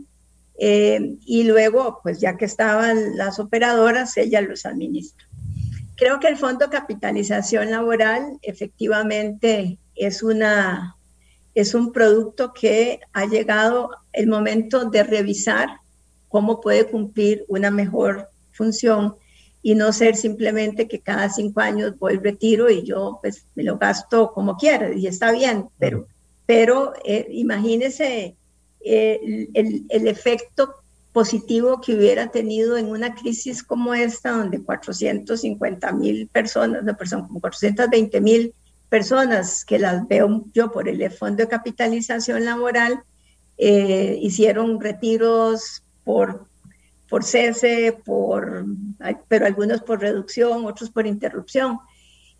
eh, 0.57 1.17
y 1.23 1.43
luego, 1.43 1.99
pues 2.01 2.19
ya 2.19 2.35
que 2.35 2.45
estaban 2.45 3.15
las 3.15 3.39
operadoras, 3.39 4.17
ella 4.17 4.41
los 4.41 4.65
administra. 4.65 5.27
Creo 5.95 6.19
que 6.19 6.27
el 6.27 6.37
Fondo 6.37 6.71
Capitalización 6.71 7.69
Laboral 7.69 8.39
efectivamente 8.41 9.77
es, 9.95 10.23
una, 10.23 10.95
es 11.53 11.75
un 11.75 11.91
producto 11.91 12.53
que 12.53 13.01
ha 13.13 13.25
llegado 13.27 13.91
el 14.13 14.27
momento 14.27 14.89
de 14.89 15.03
revisar 15.03 15.69
cómo 16.27 16.59
puede 16.59 16.87
cumplir 16.87 17.45
una 17.47 17.69
mejor 17.69 18.29
función 18.51 19.15
y 19.63 19.75
no 19.75 19.93
ser 19.93 20.15
simplemente 20.15 20.87
que 20.87 20.99
cada 20.99 21.29
cinco 21.29 21.61
años 21.61 21.97
voy 21.99 22.13
al 22.13 22.23
retiro 22.23 22.69
y 22.69 22.83
yo 22.83 23.19
pues 23.21 23.45
me 23.55 23.63
lo 23.63 23.77
gasto 23.77 24.31
como 24.33 24.57
quiera 24.57 24.93
y 24.93 25.07
está 25.07 25.31
bien, 25.31 25.67
pero, 25.77 26.07
pero 26.45 26.93
eh, 27.05 27.27
imagínese 27.31 28.35
el, 28.83 29.49
el, 29.89 30.07
efecto 30.07 30.73
positivo 31.13 31.81
que 31.81 31.95
hubiera 31.95 32.31
tenido 32.31 32.77
en 32.77 32.87
una 32.87 33.15
crisis 33.15 33.63
como 33.63 33.93
esta, 33.93 34.31
donde 34.31 34.63
450 34.63 35.91
mil 35.91 36.27
personas, 36.27 36.83
no, 36.83 36.95
perdón, 36.95 37.27
como 37.27 37.41
420 37.41 38.21
mil 38.21 38.53
personas, 38.89 39.65
que 39.65 39.79
las 39.79 40.07
veo 40.07 40.45
yo 40.53 40.71
por 40.71 40.87
el 40.87 41.11
Fondo 41.11 41.43
de 41.43 41.49
Capitalización 41.49 42.45
Laboral, 42.45 43.03
eh, 43.57 44.17
hicieron 44.21 44.79
retiros 44.79 45.83
por, 46.03 46.47
por 47.11 47.25
cese, 47.25 47.93
por, 48.05 48.65
pero 49.27 49.45
algunos 49.45 49.81
por 49.81 49.99
reducción, 49.99 50.65
otros 50.65 50.89
por 50.89 51.05
interrupción. 51.05 51.77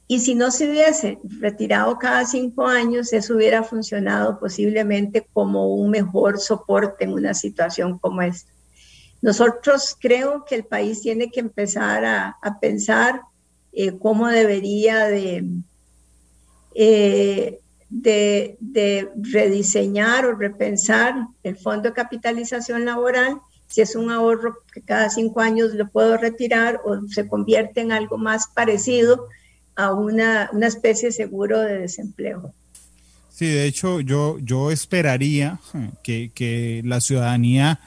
Y 0.08 0.22
si 0.22 0.34
no 0.34 0.50
se 0.50 0.70
hubiese 0.70 1.20
retirado 1.24 2.00
cada 2.00 2.26
cinco 2.26 2.66
años, 2.66 3.12
eso 3.12 3.36
hubiera 3.36 3.64
funcionado 3.64 4.40
posiblemente 4.40 5.28
como 5.34 5.76
un 5.76 5.92
mejor 5.92 6.40
soporte 6.40 7.04
en 7.04 7.12
una 7.12 7.34
situación 7.34 8.00
como 8.00 8.22
esta. 8.22 8.50
Nosotros 9.22 9.98
creo 10.00 10.46
que 10.46 10.56
el 10.56 10.64
país 10.64 11.02
tiene 11.02 11.30
que 11.30 11.42
empezar 11.42 12.06
a, 12.06 12.38
pensar 12.62 13.24
eh, 13.74 13.98
cómo 14.00 14.30
debería 14.30 15.08
de, 15.08 15.50
eh, 16.76 17.60
de, 17.90 18.56
de, 18.62 19.10
rediseñar 19.18 20.26
o 20.26 20.36
repensar 20.36 21.28
el 21.44 21.58
fondo 21.58 21.90
de 21.90 21.94
capitalización 21.94 22.86
laboral, 22.86 23.42
si 23.72 23.82
es 23.82 23.96
un 23.96 24.12
ahorro 24.12 24.58
que 24.74 24.82
cada 24.82 25.10
cinco 25.10 25.40
años 25.40 25.74
lo 25.74 25.88
puedo 25.88 26.18
retirar 26.18 26.82
o 26.84 27.08
se 27.08 27.28
convierte 27.28 27.80
en 27.80 27.94
algo 27.94 28.18
más 28.18 28.48
parecido 28.54 29.28
a 29.76 29.94
una, 29.94 30.50
una 30.52 30.68
especie 30.68 31.08
de 31.08 31.14
seguro 31.14 31.60
de 31.62 31.80
desempleo. 31.80 32.54
Sí, 33.30 33.48
de 33.48 33.66
hecho, 33.66 34.02
yo, 34.02 34.38
yo 34.40 34.72
esperaría 34.72 35.60
que, 36.04 36.32
que 36.36 36.82
la 36.84 37.00
ciudadanía 37.00 37.80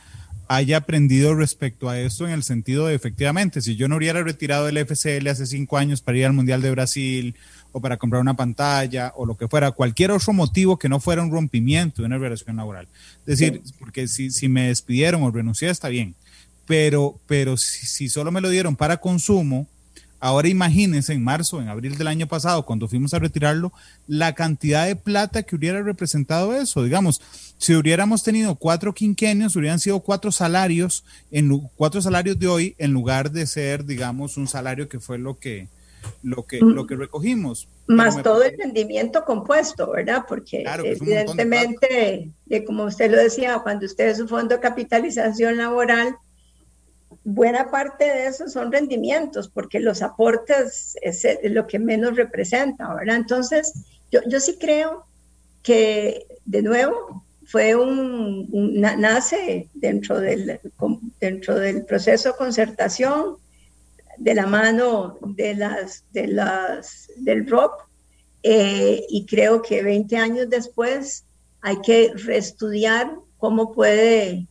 haya 0.49 0.79
aprendido 0.79 1.35
respecto 1.35 1.89
a 1.89 1.99
esto 1.99 2.27
en 2.27 2.33
el 2.33 2.43
sentido 2.43 2.87
de 2.87 2.95
efectivamente, 2.95 3.61
si 3.61 3.77
yo 3.77 3.89
no 3.89 3.97
hubiera 3.97 4.23
retirado 4.23 4.69
el 4.69 4.79
FCL 4.79 5.27
hace 5.29 5.47
cinco 5.47 5.79
años 5.79 6.03
para 6.03 6.19
ir 6.19 6.27
al 6.27 6.33
Mundial 6.33 6.63
de 6.63 6.71
Brasil 6.71 7.35
o 7.73 7.81
para 7.81 7.97
comprar 7.97 8.21
una 8.21 8.35
pantalla 8.35 9.13
o 9.17 9.27
lo 9.27 9.37
que 9.37 9.49
fuera, 9.49 9.73
cualquier 9.73 10.11
otro 10.11 10.33
motivo 10.33 10.79
que 10.79 10.89
no 10.89 11.01
fuera 11.01 11.23
un 11.23 11.31
rompimiento 11.31 12.03
de 12.03 12.07
una 12.07 12.19
relación 12.19 12.57
laboral. 12.57 12.89
Es 13.27 13.39
decir, 13.39 13.63
porque 13.79 14.07
si, 14.07 14.31
si 14.31 14.49
me 14.49 14.69
despidieron 14.69 15.23
o 15.23 15.31
renuncié 15.31 15.71
está 15.71 15.89
bien, 15.89 16.15
pero, 16.67 17.19
pero 17.27 17.57
si, 17.57 17.87
si, 17.87 18.09
solo 18.09 18.31
me 18.31 18.41
lo 18.41 18.49
dieron 18.49 18.77
para 18.77 18.99
consumo, 18.99 19.67
Ahora 20.25 20.49
imagínense 20.49 21.13
en 21.13 21.23
marzo, 21.23 21.61
en 21.61 21.69
abril 21.69 21.99
del 21.99 22.07
año 22.07 22.27
pasado, 22.27 22.65
cuando 22.65 22.89
fuimos 22.89 23.13
a 23.13 23.19
retirarlo, 23.19 23.75
la 24.07 24.35
cantidad 24.35 24.87
de 24.87 24.97
plata 24.97 25.43
que 25.43 25.55
hubiera 25.55 25.83
representado 25.83 26.57
eso. 26.57 26.83
Digamos, 26.83 27.21
si 27.59 27.75
hubiéramos 27.75 28.23
tenido 28.23 28.55
cuatro 28.55 28.95
quinquenios, 28.95 29.55
hubieran 29.55 29.81
sido 29.81 30.01
cuatro 30.01 30.33
salarios, 30.33 31.05
en 31.31 31.61
cuatro 31.77 32.01
salarios 32.01 32.39
de 32.39 32.49
hoy, 32.49 32.75
en 32.79 32.93
lugar 32.93 33.33
de 33.33 33.47
ser, 33.47 33.85
digamos, 33.85 34.39
un 34.39 34.49
salario 34.49 34.89
que 34.89 34.99
fue 34.99 35.19
lo 35.19 35.39
que, 35.39 35.69
lo 36.23 36.47
que, 36.47 36.59
lo 36.61 36.87
que 36.87 36.97
recogimos. 36.97 37.69
Más 37.87 38.23
todo 38.23 38.45
el 38.45 38.57
rendimiento 38.57 39.27
compuesto, 39.27 39.91
¿verdad? 39.91 40.25
Porque 40.27 40.65
evidentemente, 40.85 42.31
de, 42.47 42.65
como 42.65 42.85
usted 42.85 43.11
lo 43.11 43.19
decía, 43.19 43.59
cuando 43.59 43.85
usted 43.85 44.09
es 44.09 44.21
un 44.21 44.29
fondo 44.29 44.55
de 44.55 44.63
capitalización 44.63 45.59
laboral, 45.59 46.17
buena 47.25 47.71
parte 47.71 48.05
de 48.05 48.27
eso 48.27 48.49
son 48.49 48.71
rendimientos, 48.71 49.49
porque 49.49 49.81
los 49.81 50.03
aportes 50.03 50.97
es 51.03 51.27
lo 51.45 51.67
que 51.67 51.79
menos 51.79 52.17
representa, 52.17 52.95
¿verdad? 52.95 53.17
Entonces, 53.17 53.73
yo, 54.13 54.21
yo 54.27 54.39
sí 54.41 54.59
creo 54.61 55.07
que, 55.63 56.27
de 56.45 56.63
nuevo, 56.63 57.25
fue 57.47 57.75
un, 57.75 58.49
nace 58.81 59.69
dentro 59.75 60.21
del, 60.21 60.61
dentro 61.21 61.59
del 61.59 61.85
proceso 61.85 62.31
de 62.31 62.37
concertación, 62.37 63.37
de 64.19 64.35
la 64.35 64.47
mano 64.47 65.19
de 65.23 65.55
las, 65.55 66.05
de 66.13 66.29
las, 66.29 67.11
del 67.17 67.49
ROP, 67.49 67.73
eh, 68.43 69.05
y 69.09 69.27
creo 69.27 69.63
que 69.63 69.83
20 69.83 70.17
años 70.17 70.51
después 70.51 71.25
hay 71.63 71.81
que 71.81 72.13
reestudiar 72.15 73.15
cómo 73.39 73.73
puede 73.73 74.47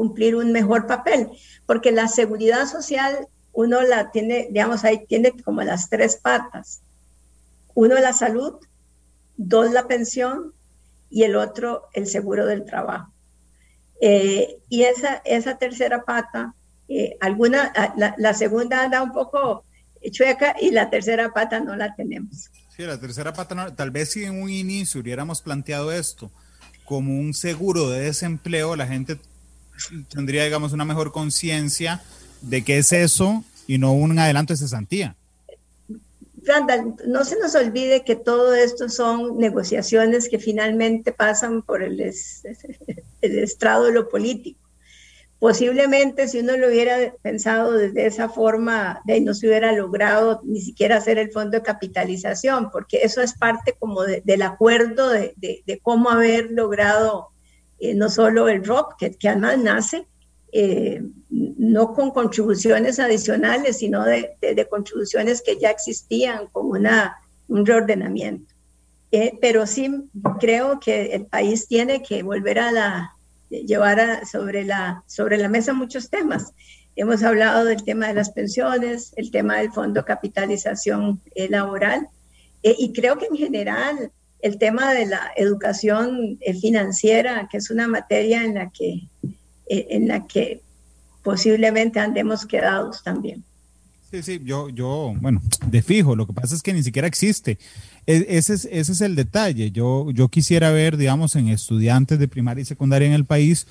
cumplir 0.00 0.34
un 0.34 0.50
mejor 0.50 0.86
papel, 0.86 1.28
porque 1.66 1.92
la 1.92 2.08
seguridad 2.08 2.66
social 2.66 3.28
uno 3.52 3.82
la 3.82 4.10
tiene, 4.10 4.48
digamos, 4.50 4.82
ahí 4.82 5.04
tiene 5.06 5.32
como 5.44 5.60
las 5.60 5.90
tres 5.90 6.16
patas. 6.16 6.80
Uno 7.74 7.96
la 7.96 8.14
salud, 8.14 8.54
dos 9.36 9.72
la 9.72 9.86
pensión 9.86 10.54
y 11.10 11.24
el 11.24 11.36
otro 11.36 11.90
el 11.92 12.06
seguro 12.06 12.46
del 12.46 12.64
trabajo. 12.64 13.12
Eh, 14.00 14.62
y 14.70 14.84
esa, 14.84 15.16
esa 15.26 15.58
tercera 15.58 16.02
pata, 16.02 16.54
eh, 16.88 17.18
alguna, 17.20 17.70
la, 17.98 18.14
la, 18.16 18.32
segunda 18.32 18.84
anda 18.84 19.02
un 19.02 19.12
poco 19.12 19.66
chueca 20.10 20.56
y 20.58 20.70
la 20.70 20.88
tercera 20.88 21.30
pata 21.34 21.60
no 21.60 21.76
la 21.76 21.94
tenemos. 21.94 22.50
Sí, 22.74 22.84
la 22.84 22.98
tercera 22.98 23.34
pata, 23.34 23.54
no, 23.54 23.74
tal 23.74 23.90
vez 23.90 24.12
si 24.12 24.24
en 24.24 24.40
un 24.40 24.48
inicio 24.48 25.02
hubiéramos 25.02 25.42
planteado 25.42 25.92
esto 25.92 26.30
como 26.86 27.20
un 27.20 27.34
seguro 27.34 27.90
de 27.90 28.00
desempleo, 28.00 28.76
la 28.76 28.86
gente 28.86 29.18
tendría, 30.08 30.44
digamos, 30.44 30.72
una 30.72 30.84
mejor 30.84 31.12
conciencia 31.12 32.02
de 32.40 32.64
qué 32.64 32.78
es 32.78 32.92
eso 32.92 33.44
y 33.66 33.78
no 33.78 33.92
un 33.92 34.18
adelanto 34.18 34.52
de 34.52 34.58
cesantía. 34.58 35.16
Randall, 36.42 36.96
no 37.06 37.24
se 37.24 37.38
nos 37.38 37.54
olvide 37.54 38.04
que 38.04 38.16
todo 38.16 38.54
esto 38.54 38.88
son 38.88 39.38
negociaciones 39.38 40.28
que 40.28 40.38
finalmente 40.38 41.12
pasan 41.12 41.62
por 41.62 41.82
el, 41.82 42.00
el 42.00 43.38
estrado 43.38 43.84
de 43.84 43.92
lo 43.92 44.08
político. 44.08 44.60
Posiblemente 45.40 46.28
si 46.28 46.40
uno 46.40 46.54
lo 46.58 46.68
hubiera 46.68 47.14
pensado 47.22 47.72
desde 47.72 48.04
esa 48.04 48.28
forma, 48.28 49.00
de 49.06 49.22
no 49.22 49.32
se 49.32 49.48
hubiera 49.48 49.72
logrado 49.72 50.42
ni 50.44 50.60
siquiera 50.60 50.98
hacer 50.98 51.16
el 51.16 51.32
fondo 51.32 51.52
de 51.52 51.62
capitalización, 51.62 52.70
porque 52.70 52.98
eso 53.04 53.22
es 53.22 53.32
parte 53.32 53.74
como 53.78 54.02
del 54.02 54.42
acuerdo 54.42 55.08
de, 55.08 55.34
de, 55.38 55.80
cómo 55.82 56.10
haber 56.10 56.50
logrado 56.50 57.29
eh, 57.80 57.94
no 57.94 58.10
solo 58.10 58.48
el 58.48 58.62
rock, 58.62 58.96
que, 58.98 59.28
además 59.28 59.58
nace 59.58 60.06
eh, 60.52 61.02
no 61.30 61.94
con 61.94 62.10
contribuciones 62.10 62.98
adicionales, 62.98 63.78
sino 63.78 64.04
de, 64.04 64.36
de, 64.40 64.68
contribuciones 64.68 65.40
que 65.40 65.58
ya 65.58 65.70
existían, 65.70 66.48
como 66.48 66.70
una, 66.70 67.16
un 67.48 67.64
reordenamiento. 67.64 68.52
Eh, 69.12 69.32
pero 69.40 69.66
sí 69.66 69.90
creo 70.38 70.78
que 70.78 71.14
el 71.14 71.26
país 71.26 71.66
tiene 71.68 72.02
que 72.02 72.22
volver 72.22 72.58
a 72.58 72.70
la, 72.70 73.16
llevar 73.48 74.26
sobre, 74.26 74.64
la, 74.64 75.02
sobre 75.06 75.38
la 75.38 75.48
mesa 75.48 75.72
muchos 75.72 76.10
temas. 76.10 76.52
Hemos 76.96 77.22
hablado 77.22 77.64
del 77.64 77.82
tema 77.82 78.08
de 78.08 78.14
las 78.14 78.30
pensiones, 78.30 79.14
el 79.16 79.30
tema 79.30 79.56
del 79.56 79.72
fondo 79.72 80.04
capitalización 80.04 81.22
laboral, 81.48 82.08
y 82.62 82.92
creo 82.92 83.16
que 83.16 83.26
en 83.26 83.36
general 83.36 84.12
el 84.42 84.58
tema 84.58 84.92
de 84.92 85.06
la 85.06 85.32
educación 85.36 86.38
eh, 86.40 86.54
financiera, 86.54 87.48
que 87.50 87.58
es 87.58 87.70
una 87.70 87.88
materia 87.88 88.44
en 88.44 88.54
la 88.54 88.70
que, 88.70 89.08
eh, 89.68 89.86
en 89.90 90.08
la 90.08 90.26
que 90.26 90.62
posiblemente 91.22 92.00
andemos 92.00 92.46
quedados 92.46 93.02
también. 93.02 93.44
Sí, 94.10 94.22
sí, 94.22 94.40
yo, 94.42 94.70
yo, 94.70 95.14
bueno, 95.20 95.40
de 95.66 95.82
fijo, 95.82 96.16
lo 96.16 96.26
que 96.26 96.32
pasa 96.32 96.54
es 96.56 96.62
que 96.62 96.72
ni 96.72 96.82
siquiera 96.82 97.06
existe. 97.06 97.58
E, 98.06 98.26
ese 98.30 98.54
es, 98.54 98.68
ese 98.70 98.92
es 98.92 99.00
el 99.02 99.14
detalle. 99.14 99.70
Yo, 99.70 100.10
yo 100.10 100.28
quisiera 100.28 100.72
ver, 100.72 100.96
digamos, 100.96 101.36
en 101.36 101.48
estudiantes 101.48 102.18
de 102.18 102.26
primaria 102.26 102.62
y 102.62 102.64
secundaria 102.64 103.06
en 103.06 103.14
el 103.14 103.24
país, 103.24 103.68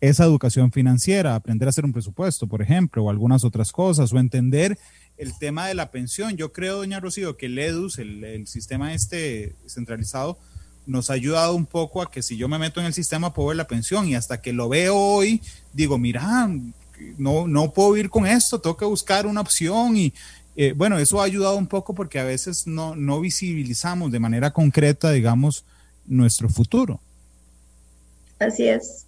esa 0.00 0.24
educación 0.24 0.72
financiera, 0.72 1.34
aprender 1.34 1.68
a 1.68 1.70
hacer 1.70 1.84
un 1.84 1.92
presupuesto, 1.92 2.46
por 2.46 2.62
ejemplo, 2.62 3.04
o 3.04 3.10
algunas 3.10 3.44
otras 3.44 3.72
cosas, 3.72 4.12
o 4.12 4.18
entender 4.18 4.78
el 5.18 5.36
tema 5.36 5.66
de 5.66 5.74
la 5.74 5.90
pensión. 5.90 6.36
Yo 6.36 6.52
creo, 6.52 6.76
doña 6.76 7.00
Rocío, 7.00 7.36
que 7.36 7.46
el 7.46 7.58
EDUS, 7.58 7.98
el, 7.98 8.46
sistema 8.46 8.94
este 8.94 9.54
centralizado, 9.66 10.38
nos 10.86 11.10
ha 11.10 11.14
ayudado 11.14 11.54
un 11.54 11.66
poco 11.66 12.00
a 12.00 12.10
que 12.10 12.22
si 12.22 12.36
yo 12.36 12.48
me 12.48 12.58
meto 12.58 12.80
en 12.80 12.86
el 12.86 12.94
sistema 12.94 13.34
puedo 13.34 13.48
ver 13.48 13.56
la 13.58 13.66
pensión 13.66 14.08
y 14.08 14.14
hasta 14.14 14.40
que 14.40 14.52
lo 14.52 14.68
veo 14.68 14.96
hoy, 14.96 15.42
digo, 15.74 15.98
mira, 15.98 16.48
no, 17.18 17.46
no 17.46 17.72
puedo 17.72 17.96
ir 17.96 18.08
con 18.08 18.26
esto, 18.26 18.60
tengo 18.60 18.76
que 18.76 18.86
buscar 18.86 19.26
una 19.26 19.42
opción 19.42 19.96
y 19.96 20.14
eh, 20.56 20.72
bueno, 20.74 20.98
eso 20.98 21.20
ha 21.20 21.24
ayudado 21.24 21.56
un 21.56 21.66
poco 21.66 21.94
porque 21.94 22.18
a 22.18 22.24
veces 22.24 22.66
no, 22.66 22.96
no 22.96 23.20
visibilizamos 23.20 24.10
de 24.10 24.18
manera 24.18 24.50
concreta, 24.52 25.10
digamos, 25.10 25.64
nuestro 26.06 26.48
futuro. 26.48 27.00
Así 28.38 28.66
es. 28.66 29.07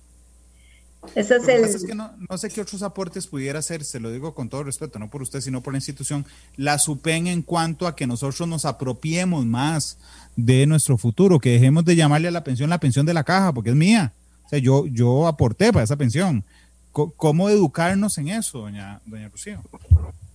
Eso 1.14 1.36
es 1.36 1.48
el... 1.48 1.64
es 1.64 1.84
que 1.84 1.94
no, 1.94 2.12
sé 2.36 2.50
qué 2.50 2.60
otros 2.60 2.82
aportes 2.82 3.26
pudiera 3.26 3.58
hacer, 3.58 3.84
se 3.84 4.00
lo 4.00 4.10
digo 4.10 4.34
con 4.34 4.48
todo 4.48 4.64
respeto, 4.64 4.98
no 4.98 5.08
por 5.08 5.22
usted, 5.22 5.40
sino 5.40 5.62
por 5.62 5.72
la 5.72 5.78
institución, 5.78 6.26
la 6.56 6.78
SUPEN 6.78 7.26
en 7.26 7.42
cuanto 7.42 7.86
a 7.86 7.96
que 7.96 8.06
nosotros 8.06 8.48
nos 8.48 8.64
apropiemos 8.64 9.46
más 9.46 9.98
de 10.36 10.66
nuestro 10.66 10.98
futuro, 10.98 11.38
que 11.38 11.52
dejemos 11.52 11.84
de 11.84 11.96
llamarle 11.96 12.28
a 12.28 12.32
la 12.32 12.44
pensión 12.44 12.70
la 12.70 12.78
pensión 12.80 13.06
de 13.06 13.14
la 13.14 13.24
caja, 13.24 13.52
porque 13.52 13.70
es 13.70 13.76
mía. 13.76 14.12
O 14.44 14.48
sea, 14.50 14.58
yo, 14.58 14.86
yo 14.86 15.26
aporté 15.26 15.72
para 15.72 15.84
esa 15.84 15.96
pensión. 15.96 16.44
¿Cómo 16.92 17.48
educarnos 17.48 18.18
en 18.18 18.28
eso, 18.28 18.58
doña, 18.58 19.00
doña 19.06 19.28
Rocío? 19.28 19.62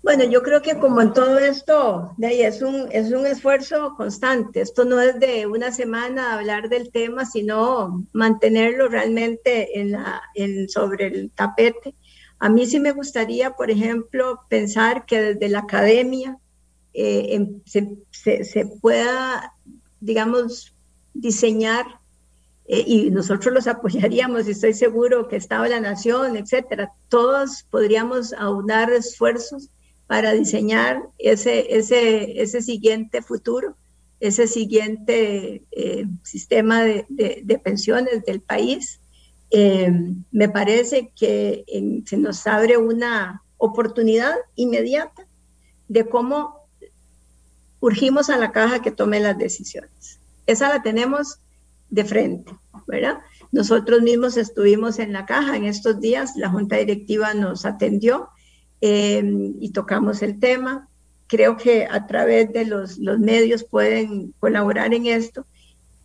Bueno, 0.06 0.24
yo 0.24 0.43
creo 0.43 0.62
que 0.62 0.78
como 0.78 1.01
en 1.01 1.14
todo 1.14 1.39
esto, 1.39 2.14
de 2.18 2.45
es 2.45 2.62
un, 2.62 2.88
es 2.91 3.12
un 3.12 3.26
esfuerzo 3.26 3.95
constante. 3.97 4.62
Esto 4.62 4.86
no 4.86 5.01
es 5.01 5.20
de 5.20 5.47
una 5.47 5.72
semana 5.72 6.36
hablar 6.36 6.70
del 6.70 6.91
tema, 6.91 7.26
sino 7.26 8.06
mantenerlo 8.14 8.88
realmente 8.88 9.80
en 9.80 9.93
la, 9.93 10.22
en, 10.36 10.70
sobre 10.70 11.08
el 11.08 11.32
tapete. 11.32 11.95
A 12.38 12.49
mí 12.49 12.68
sí 12.68 12.80
me 12.80 12.91
gustaría, 12.91 13.56
por 13.56 13.72
ejemplo, 13.72 14.41
pensar 14.47 15.08
que 15.08 15.20
desde 15.34 15.49
la 15.49 15.62
academia 15.62 16.38
eh, 16.93 17.43
se, 17.66 17.97
se, 18.43 18.66
pueda, 18.80 19.56
digamos, 20.01 20.76
diseñar 21.16 21.84
eh, 22.68 22.84
y 22.86 23.10
nosotros 23.10 23.51
los 23.51 23.66
apoyaríamos 23.66 24.47
y 24.47 24.51
estoy 24.51 24.76
seguro 24.76 25.28
que 25.28 25.38
Estado 25.38 25.66
la 25.66 25.80
Nación, 25.80 26.38
etcétera, 26.38 26.93
todos 27.10 27.66
podríamos 27.72 28.34
aunar 28.34 28.91
esfuerzos 28.91 29.72
para 30.08 30.34
diseñar 30.34 31.01
ese, 31.18 31.76
ese, 31.78 32.41
ese 32.41 32.62
siguiente 32.62 33.22
futuro, 33.22 33.76
ese 34.20 34.47
siguiente 34.47 35.64
eh, 35.72 36.06
sistema 36.24 36.84
de, 36.84 37.06
de, 37.10 37.60
pensiones 37.60 38.24
del 38.26 38.41
país. 38.41 38.99
Eh, 39.51 39.91
me 40.32 40.49
parece 40.49 41.12
que 41.16 41.66
se 42.06 42.18
nos 42.18 42.45
abre 42.47 42.78
una 42.78 43.41
oportunidad 43.58 44.36
inmediata 44.56 45.28
de 45.88 46.06
cómo 46.08 46.68
urgimos 47.80 48.30
a 48.30 48.38
la 48.38 48.51
caja 48.51 48.82
que 48.82 48.91
tome 48.91 49.20
las 49.20 49.38
decisiones. 49.38 50.20
Esa 50.47 50.70
la 50.70 50.82
tenemos 50.82 51.39
de 51.89 52.03
frente, 52.03 52.51
¿verdad? 52.88 53.20
Nosotros 53.51 54.01
mismos 54.01 54.38
estuvimos 54.38 54.99
en 54.99 55.14
la 55.14 55.26
caja 55.26 55.56
en 55.56 55.66
estos 55.66 55.99
días, 55.99 56.36
la 56.36 56.49
junta 56.49 56.78
directiva 56.78 57.34
nos 57.34 57.66
atendió 57.66 58.30
Em, 58.82 59.55
y 59.59 59.71
tocamos 59.71 60.21
el 60.21 60.39
tema. 60.39 60.89
Creo 61.28 61.57
que 61.57 61.86
a 61.86 62.05
través 62.07 62.51
de 62.53 62.65
los, 62.65 62.97
los 62.97 63.19
medios 63.19 63.63
pueden 63.63 64.34
colaborar 64.39 64.93
en 64.93 65.07
esto. 65.07 65.45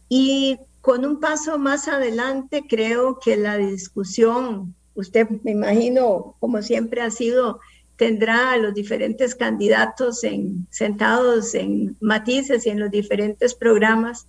Y 0.08 0.58
con 0.80 1.04
un 1.04 1.20
paso 1.20 1.58
más 1.58 1.88
adelante, 1.88 2.64
creo 2.68 3.18
que 3.18 3.36
la 3.36 3.56
discusión, 3.58 4.74
usted 4.94 5.28
me 5.44 5.50
imagino, 5.52 6.36
como 6.40 6.62
siempre 6.62 7.02
ha 7.02 7.10
sido, 7.10 7.60
tendrá 7.96 8.52
a 8.52 8.56
los 8.56 8.72
diferentes 8.72 9.34
candidatos 9.34 10.24
en, 10.24 10.66
sentados 10.70 11.54
en 11.54 11.96
matices 12.00 12.64
y 12.64 12.70
en 12.70 12.80
los 12.80 12.90
diferentes 12.90 13.54
programas. 13.54 14.26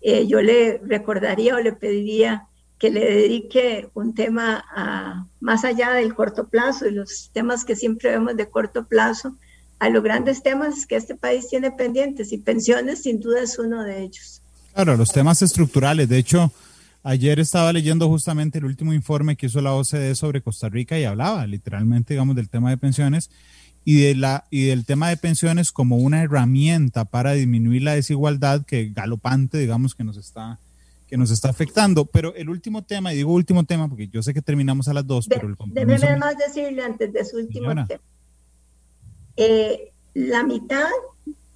Eh, 0.00 0.26
yo 0.26 0.42
le 0.42 0.78
recordaría 0.78 1.54
o 1.54 1.60
le 1.60 1.72
pediría 1.72 2.48
que 2.82 2.90
le 2.90 3.04
dedique 3.04 3.88
un 3.94 4.12
tema 4.12 5.28
más 5.38 5.64
allá 5.64 5.92
del 5.92 6.16
corto 6.16 6.48
plazo 6.48 6.88
y 6.88 6.90
los 6.90 7.30
temas 7.32 7.64
que 7.64 7.76
siempre 7.76 8.10
vemos 8.10 8.36
de 8.36 8.50
corto 8.50 8.88
plazo, 8.88 9.36
a 9.78 9.88
los 9.88 10.02
grandes 10.02 10.42
temas 10.42 10.84
que 10.84 10.96
este 10.96 11.14
país 11.14 11.46
tiene 11.48 11.70
pendientes 11.70 12.32
y 12.32 12.38
pensiones 12.38 13.04
sin 13.04 13.20
duda 13.20 13.40
es 13.40 13.56
uno 13.56 13.84
de 13.84 14.02
ellos. 14.02 14.42
Claro, 14.74 14.96
los 14.96 15.12
temas 15.12 15.40
estructurales. 15.42 16.08
De 16.08 16.18
hecho, 16.18 16.50
ayer 17.04 17.38
estaba 17.38 17.72
leyendo 17.72 18.08
justamente 18.08 18.58
el 18.58 18.64
último 18.64 18.92
informe 18.92 19.36
que 19.36 19.46
hizo 19.46 19.60
la 19.60 19.74
OCDE 19.74 20.16
sobre 20.16 20.42
Costa 20.42 20.68
Rica 20.68 20.98
y 20.98 21.04
hablaba 21.04 21.46
literalmente, 21.46 22.14
digamos, 22.14 22.34
del 22.34 22.48
tema 22.48 22.70
de 22.70 22.78
pensiones 22.78 23.30
y, 23.84 24.00
de 24.00 24.16
la, 24.16 24.42
y 24.50 24.66
del 24.66 24.84
tema 24.84 25.08
de 25.08 25.16
pensiones 25.16 25.70
como 25.70 25.98
una 25.98 26.20
herramienta 26.20 27.04
para 27.04 27.34
disminuir 27.34 27.82
la 27.82 27.94
desigualdad 27.94 28.66
que 28.66 28.88
galopante, 28.88 29.58
digamos, 29.58 29.94
que 29.94 30.02
nos 30.02 30.16
está 30.16 30.58
que 31.12 31.18
nos 31.18 31.30
está 31.30 31.50
afectando. 31.50 32.06
Pero 32.06 32.34
el 32.34 32.48
último 32.48 32.82
tema, 32.82 33.12
y 33.12 33.16
digo 33.18 33.34
último 33.34 33.64
tema 33.64 33.86
porque 33.86 34.08
yo 34.08 34.22
sé 34.22 34.32
que 34.32 34.40
terminamos 34.40 34.88
a 34.88 34.94
las 34.94 35.06
dos, 35.06 35.28
pero 35.28 35.46
el 35.46 35.56
Déjeme 35.66 36.16
más 36.16 36.38
decirle 36.38 36.82
antes 36.82 37.12
de 37.12 37.22
su 37.22 37.36
último 37.36 37.68
tema. 37.86 38.00
Eh, 39.36 39.92
la 40.14 40.42
mitad 40.42 40.88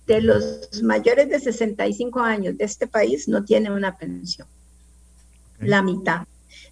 de 0.06 0.20
los 0.20 0.82
mayores 0.82 1.30
de 1.30 1.40
65 1.40 2.20
años 2.20 2.58
de 2.58 2.66
este 2.66 2.86
país 2.86 3.28
no 3.28 3.46
tienen 3.46 3.72
una 3.72 3.96
pensión. 3.96 4.46
La 5.60 5.80
mitad. 5.80 6.26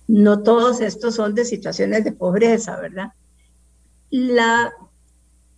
No 0.07 0.43
todos 0.43 0.83
estos 0.83 1.15
son 1.15 1.35
de 1.35 1.47
situaciones 1.47 2.05
de 2.05 2.13
pobreza, 2.13 2.79
¿verdad? 2.79 3.13
La 4.11 4.75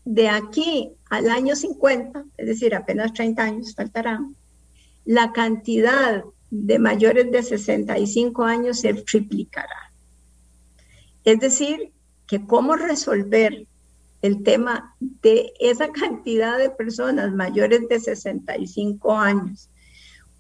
de 0.05 0.29
aquí 0.29 0.93
al 1.11 1.29
año 1.29 1.57
50, 1.57 2.25
es 2.37 2.47
decir, 2.47 2.73
apenas 2.73 3.13
30 3.15 3.43
años 3.43 3.75
faltarán, 3.75 4.37
la 5.05 5.33
cantidad 5.33 6.23
de 6.51 6.79
mayores 6.79 7.31
de 7.31 7.43
65 7.43 8.45
años 8.45 8.81
se 8.81 8.95
triplicará. 8.95 9.93
Es 11.25 11.41
decir, 11.41 11.93
que 12.27 12.47
cómo 12.47 12.77
resolver 12.77 13.67
el 14.23 14.43
tema 14.43 14.95
de 14.99 15.53
esa 15.61 15.91
cantidad 15.91 16.59
de 16.59 16.71
personas 16.71 17.33
mayores 17.33 17.89
de 17.89 18.01
65 18.01 19.17
años 19.17 19.69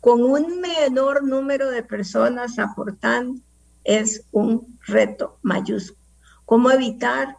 con 0.00 0.22
un 0.22 0.60
menor 0.60 1.24
número 1.24 1.70
de 1.70 1.82
personas 1.82 2.58
aportando 2.58 3.40
es 3.84 4.24
un 4.32 4.78
reto 4.86 5.38
mayúsculo. 5.42 6.00
¿Cómo 6.44 6.70
evitar 6.70 7.36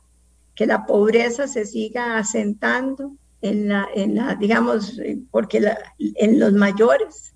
que 0.55 0.65
la 0.65 0.85
pobreza 0.85 1.47
se 1.47 1.65
siga 1.65 2.17
asentando 2.17 3.13
en 3.41 3.69
la, 3.69 3.87
en 3.93 4.15
la 4.15 4.35
digamos, 4.35 4.99
porque 5.29 5.63
en 5.97 6.39
los 6.39 6.53
mayores 6.53 7.33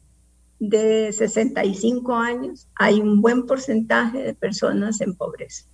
de 0.62 1.12
65 1.12 2.16
años 2.16 2.68
hay 2.76 3.00
un 3.00 3.20
buen 3.20 3.48
porcentaje 3.48 4.20
de 4.20 4.36
personas 4.36 5.02
en 5.02 5.16
pobreza. 5.16 5.66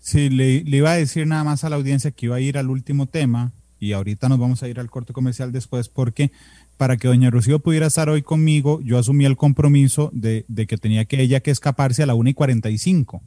Sí, 0.00 0.30
le, 0.30 0.64
iba 0.64 0.92
a 0.92 0.96
decir 0.96 1.26
nada 1.26 1.44
más 1.44 1.62
a 1.62 1.68
la 1.68 1.76
audiencia 1.76 2.10
que 2.10 2.24
iba 2.24 2.36
a 2.36 2.40
ir 2.40 2.56
al 2.56 2.70
último 2.70 3.04
tema 3.04 3.52
y 3.78 3.92
ahorita 3.92 4.30
nos 4.30 4.38
vamos 4.38 4.62
a 4.62 4.68
ir 4.68 4.80
al 4.80 4.90
corte 4.90 5.12
comercial 5.12 5.52
después 5.52 5.90
porque 5.90 6.32
para 6.78 6.96
que 6.96 7.08
doña 7.08 7.28
Rocío 7.28 7.58
pudiera 7.58 7.88
estar 7.88 8.08
hoy 8.08 8.22
conmigo, 8.22 8.80
yo 8.80 8.96
asumí 8.96 9.26
el 9.26 9.36
compromiso 9.36 10.08
de, 10.14 10.46
de 10.48 10.66
que 10.66 10.78
tenía 10.78 11.04
que 11.04 11.20
ella 11.20 11.40
que 11.40 11.50
escaparse 11.50 12.02
a 12.02 12.06
la 12.06 12.14
1 12.14 12.30
y 12.30 12.34
45. 12.34 13.20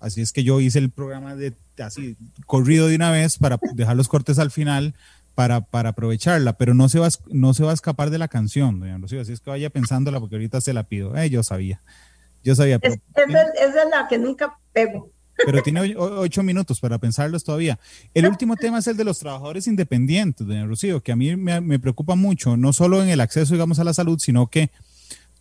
Así 0.00 0.22
es 0.22 0.32
que 0.32 0.42
yo 0.42 0.60
hice 0.60 0.80
el 0.80 0.90
programa 0.90 1.36
de 1.36 1.52
así 1.78 2.16
corrido 2.46 2.88
de 2.88 2.96
una 2.96 3.12
vez 3.12 3.38
para 3.38 3.60
dejar 3.74 3.96
los 3.96 4.08
cortes 4.08 4.40
al 4.40 4.50
final 4.50 4.94
para, 5.36 5.60
para 5.60 5.90
aprovecharla, 5.90 6.56
pero 6.56 6.72
no 6.72 6.88
se, 6.88 6.98
va, 6.98 7.08
no 7.28 7.52
se 7.52 7.62
va 7.62 7.72
a 7.72 7.74
escapar 7.74 8.08
de 8.08 8.16
la 8.16 8.26
canción, 8.26 8.80
doña 8.80 8.96
Rocío, 8.96 9.20
así 9.20 9.34
es 9.34 9.40
que 9.40 9.50
vaya 9.50 9.68
pensándola 9.68 10.18
porque 10.18 10.36
ahorita 10.36 10.62
se 10.62 10.72
la 10.72 10.84
pido. 10.84 11.14
Eh, 11.14 11.28
yo 11.28 11.42
sabía, 11.42 11.82
yo 12.42 12.54
sabía. 12.54 12.80
esa, 12.82 12.94
es, 12.94 13.74
la 13.90 14.08
que 14.08 14.16
nunca 14.16 14.58
pego. 14.72 15.12
Pero 15.44 15.62
tiene 15.62 15.94
ocho 15.98 16.42
minutos 16.42 16.80
para 16.80 16.96
pensarlos 16.96 17.44
todavía. 17.44 17.78
El 18.14 18.26
último 18.26 18.56
tema 18.56 18.78
es 18.78 18.86
el 18.86 18.96
de 18.96 19.04
los 19.04 19.18
trabajadores 19.18 19.66
independientes, 19.66 20.46
doña 20.46 20.64
Rocío, 20.64 21.02
que 21.02 21.12
a 21.12 21.16
mí 21.16 21.36
me, 21.36 21.60
me 21.60 21.78
preocupa 21.78 22.14
mucho, 22.14 22.56
no 22.56 22.72
solo 22.72 23.02
en 23.02 23.10
el 23.10 23.20
acceso, 23.20 23.52
digamos, 23.52 23.78
a 23.78 23.84
la 23.84 23.92
salud, 23.92 24.18
sino 24.18 24.46
que 24.46 24.70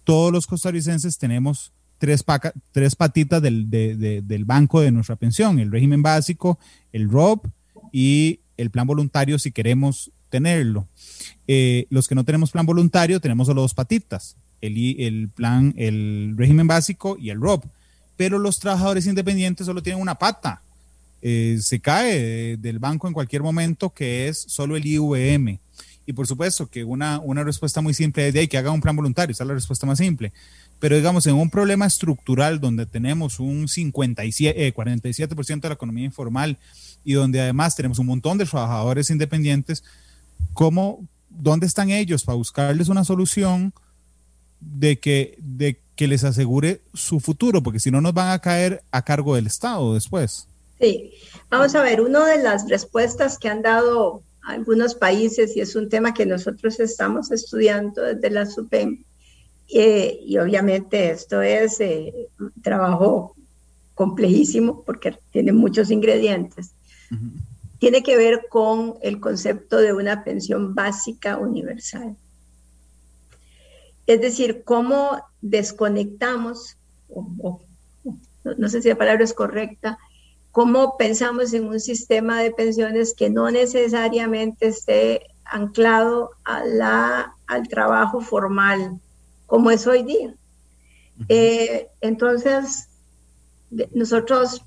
todos 0.04 0.34
los 0.34 0.46
costarricenses 0.46 1.18
tenemos 1.18 1.72
tres, 2.00 2.26
tres 2.74 2.98
patitas 2.98 3.42
del, 3.42 3.70
del 3.70 4.44
banco 4.44 4.82
de 4.82 4.92
nuestra 4.92 5.16
pensión, 5.16 5.58
el 5.60 5.72
régimen 5.72 6.02
básico, 6.02 6.60
el 6.92 7.10
ROP 7.10 7.48
y 7.94 8.42
el 8.58 8.70
plan 8.70 8.88
voluntario 8.88 9.40
si 9.40 9.52
queremos 9.52 10.12
tenerlo. 10.30 10.88
Eh, 11.48 11.88
los 11.90 12.08
que 12.08 12.16
no 12.16 12.24
tenemos 12.24 12.52
plan 12.52 12.66
voluntario 12.66 13.20
tenemos 13.20 13.48
solo 13.48 13.62
dos 13.62 13.74
patitas, 13.74 14.38
el, 14.62 15.00
el 15.00 15.30
plan, 15.30 15.74
el 15.78 16.34
régimen 16.38 16.68
básico 16.68 17.18
y 17.20 17.30
el 17.30 17.40
ROP, 17.40 17.66
pero 18.18 18.40
los 18.40 18.60
trabajadores 18.60 19.08
independientes 19.08 19.66
solo 19.66 19.84
tienen 19.84 20.02
una 20.02 20.16
pata. 20.16 20.62
Eh, 21.22 21.58
se 21.60 21.80
cae 21.80 22.58
del 22.58 22.80
banco 22.80 23.08
en 23.08 23.14
cualquier 23.14 23.42
momento 23.42 23.90
que 23.92 24.28
es 24.28 24.46
solo 24.48 24.76
el 24.76 24.86
IVM. 24.86 25.60
Y 26.06 26.14
por 26.14 26.28
supuesto 26.28 26.68
que 26.68 26.84
una, 26.84 27.20
una 27.20 27.44
respuesta 27.44 27.82
muy 27.82 27.94
simple 27.94 28.28
es 28.28 28.34
de 28.34 28.42
ahí 28.42 28.48
que 28.48 28.58
haga 28.58 28.72
un 28.72 28.82
plan 28.82 28.96
voluntario, 28.96 29.32
esa 29.32 29.44
es 29.44 29.48
la 29.48 29.54
respuesta 29.54 29.86
más 29.86 29.98
simple 29.98 30.32
pero 30.80 30.96
digamos, 30.96 31.26
en 31.28 31.36
un 31.36 31.50
problema 31.50 31.86
estructural 31.86 32.60
donde 32.60 32.86
tenemos 32.86 33.40
un 33.40 33.68
57, 33.68 34.74
47% 34.74 35.52
eh, 35.58 35.60
de 35.62 35.70
la 35.70 35.74
economía 35.74 36.06
informal 36.06 36.58
y 37.04 37.14
donde 37.14 37.42
además 37.42 37.76
tenemos 37.76 38.00
un 38.00 38.08
montón 38.08 38.38
de 38.38 38.46
trabajadores 38.46 39.10
independientes, 39.10 39.84
¿cómo, 40.54 41.08
¿dónde 41.30 41.66
están 41.66 41.90
ellos 41.90 42.24
para 42.24 42.36
buscarles 42.36 42.90
una 42.90 43.04
solución 43.04 43.74
de 44.60 45.00
que, 45.00 45.38
de 45.40 45.80
que 45.96 46.08
les 46.08 46.24
asegure 46.24 46.82
su 46.94 47.20
futuro? 47.20 47.64
Porque 47.64 47.80
si 47.80 47.92
no 47.92 48.02
nos 48.02 48.14
van 48.14 48.32
a 48.32 48.40
caer 48.40 48.84
a 48.92 49.04
cargo 49.04 49.36
del 49.36 49.48
Estado 49.48 49.94
después. 49.94 50.48
Sí, 50.80 51.14
vamos 51.50 51.74
a 51.74 51.82
ver, 51.82 52.02
una 52.02 52.26
de 52.26 52.44
las 52.44 52.68
respuestas 52.68 53.40
que 53.40 53.48
han 53.48 53.62
dado 53.62 54.22
algunos 54.46 54.96
países, 54.96 55.56
y 55.56 55.62
es 55.62 55.76
un 55.76 55.90
tema 55.90 56.14
que 56.14 56.26
nosotros 56.26 56.80
estamos 56.80 57.32
estudiando 57.32 58.02
desde 58.02 58.30
la 58.30 58.46
SUPEM, 58.46 59.04
eh, 59.68 60.20
y 60.24 60.38
obviamente 60.38 61.10
esto 61.10 61.42
es 61.42 61.80
eh, 61.80 62.30
un 62.40 62.54
trabajo 62.62 63.36
complejísimo 63.96 64.84
porque 64.84 65.18
tiene 65.32 65.54
muchos 65.54 65.90
ingredientes. 65.90 66.72
Tiene 67.80 68.04
que 68.04 68.18
ver 68.18 68.46
con 68.50 68.96
el 69.02 69.20
concepto 69.20 69.78
de 69.78 69.94
una 69.94 70.24
pensión 70.24 70.76
básica 70.76 71.38
universal. 71.38 72.16
Es 74.06 74.22
decir, 74.22 74.64
cómo 74.64 75.24
desconectamos, 75.42 76.78
no 77.10 78.70
sé 78.70 78.82
si 78.82 78.90
la 78.90 78.98
palabra 78.98 79.24
es 79.24 79.34
correcta, 79.34 79.98
cómo 80.56 80.96
pensamos 80.96 81.54
en 81.54 81.68
un 81.68 81.82
sistema 81.82 82.42
de 82.42 82.50
pensiones 82.50 83.14
que 83.14 83.30
no 83.30 83.52
necesariamente 83.52 84.68
esté 84.68 85.28
anclado 85.44 86.30
a 86.46 86.64
la, 86.64 87.36
al 87.46 87.68
trabajo 87.68 88.22
formal, 88.22 89.02
como 89.48 89.70
es 89.70 89.86
hoy 89.86 90.04
día. 90.04 90.34
Eh, 91.28 91.90
entonces, 92.00 92.88
nosotros 93.94 94.64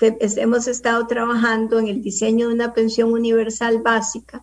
hemos 0.00 0.68
estado 0.68 1.06
trabajando 1.06 1.78
en 1.78 1.88
el 1.88 2.00
diseño 2.00 2.48
de 2.48 2.54
una 2.54 2.72
pensión 2.72 3.12
universal 3.12 3.82
básica 3.82 4.42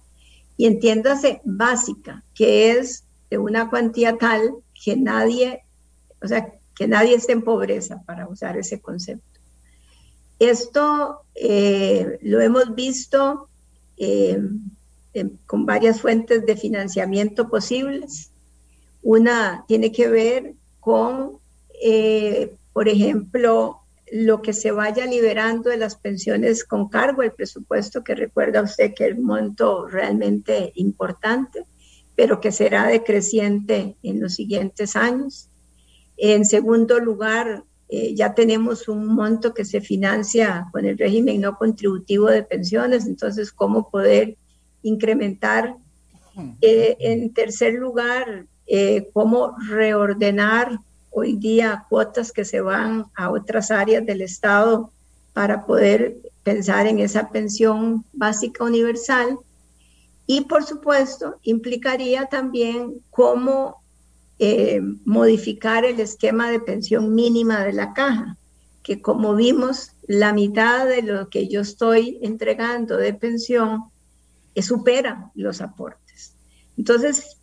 y 0.58 0.68
entiéndase 0.68 1.42
básica, 1.44 2.24
que 2.36 2.74
es 2.74 3.06
de 3.32 3.40
una 3.40 3.68
cuantía 3.68 4.16
tal 4.20 4.58
que 4.86 4.96
nadie, 4.96 5.64
o 6.24 6.28
sea, 6.28 6.54
que 6.76 6.88
nadie 6.88 7.16
esté 7.16 7.32
en 7.32 7.42
pobreza 7.42 8.04
para 8.06 8.28
usar 8.28 8.58
ese 8.58 8.80
concepto. 8.80 9.31
Esto 10.42 11.22
eh, 11.36 12.18
lo 12.24 12.42
hemos 12.42 12.74
visto 12.74 13.48
eh, 13.96 14.42
con 15.46 15.68
varias 15.68 16.02
fuentes 16.02 16.48
de 16.48 16.58
financiamiento 16.58 17.48
posibles. 17.48 18.32
Una 19.04 19.64
tiene 19.68 19.92
que 19.92 20.08
ver 20.08 20.56
con, 20.80 21.34
eh, 21.84 22.56
por 22.74 22.90
ejemplo, 22.90 23.82
lo 24.12 24.42
que 24.42 24.54
se 24.54 24.72
vaya 24.72 25.06
liberando 25.06 25.70
de 25.70 25.78
las 25.78 25.96
pensiones 25.96 26.64
con 26.64 26.90
cargo 26.90 27.22
el 27.22 27.34
presupuesto, 27.34 28.04
que 28.04 28.16
recuerda 28.16 28.64
usted 28.64 28.96
que 28.96 29.10
es 29.10 29.18
un 29.20 29.26
monto 29.26 29.86
realmente 29.86 30.72
importante, 30.74 31.66
pero 32.16 32.42
que 32.42 32.52
será 32.52 32.88
decreciente 32.88 33.96
en 34.02 34.20
los 34.20 34.34
siguientes 34.34 34.96
años. 34.96 35.50
En 36.18 36.46
segundo 36.46 37.00
lugar, 37.00 37.64
eh, 37.94 38.16
ya 38.16 38.34
tenemos 38.34 38.88
un 38.88 39.06
monto 39.06 39.54
que 39.54 39.66
se 39.66 39.82
financia 39.82 40.70
con 40.72 40.86
el 40.86 40.98
régimen 40.98 41.42
no 41.42 41.58
contributivo 41.58 42.28
de 42.28 42.42
pensiones, 42.42 43.06
entonces, 43.06 43.52
¿cómo 43.52 43.90
poder 43.90 44.38
incrementar? 44.82 45.76
Eh, 46.62 46.96
en 47.02 47.34
tercer 47.34 47.74
lugar, 47.74 48.46
eh, 48.66 49.10
cómo 49.12 49.58
reordenar 49.68 50.80
hoy 51.10 51.36
día 51.36 51.86
cuotas 51.90 52.32
que 52.32 52.46
se 52.46 52.62
van 52.62 53.08
a 53.14 53.30
otras 53.30 53.72
áreas 53.72 54.06
del 54.06 54.22
Estado 54.22 54.90
para 55.34 55.66
poder 55.66 56.16
pensar 56.44 56.88
en 56.88 57.00
esa 57.00 57.30
pensión 57.30 58.06
básica 58.14 58.64
universal. 58.64 59.38
Y 60.26 60.46
por 60.46 60.64
supuesto, 60.64 61.36
implicaría 61.44 62.28
también 62.28 63.02
cómo 63.10 63.81
eh, 64.44 64.82
modificar 65.06 65.86
el 65.86 66.00
esquema 66.00 66.50
de 66.50 66.60
pensión 66.60 67.14
mínima 67.14 67.64
de 67.64 67.74
la 67.74 67.94
caja, 67.94 68.38
que 68.82 69.00
como 69.00 69.36
vimos, 69.36 69.92
la 70.08 70.34
mitad 70.34 70.88
de 70.88 71.04
lo 71.04 71.30
que 71.30 71.48
yo 71.48 71.62
estoy 71.62 72.18
entregando 72.24 72.98
de 72.98 73.14
pensión 73.14 73.84
supera 74.60 75.30
los 75.36 75.62
aportes. 75.62 76.34
Entonces, 76.76 77.38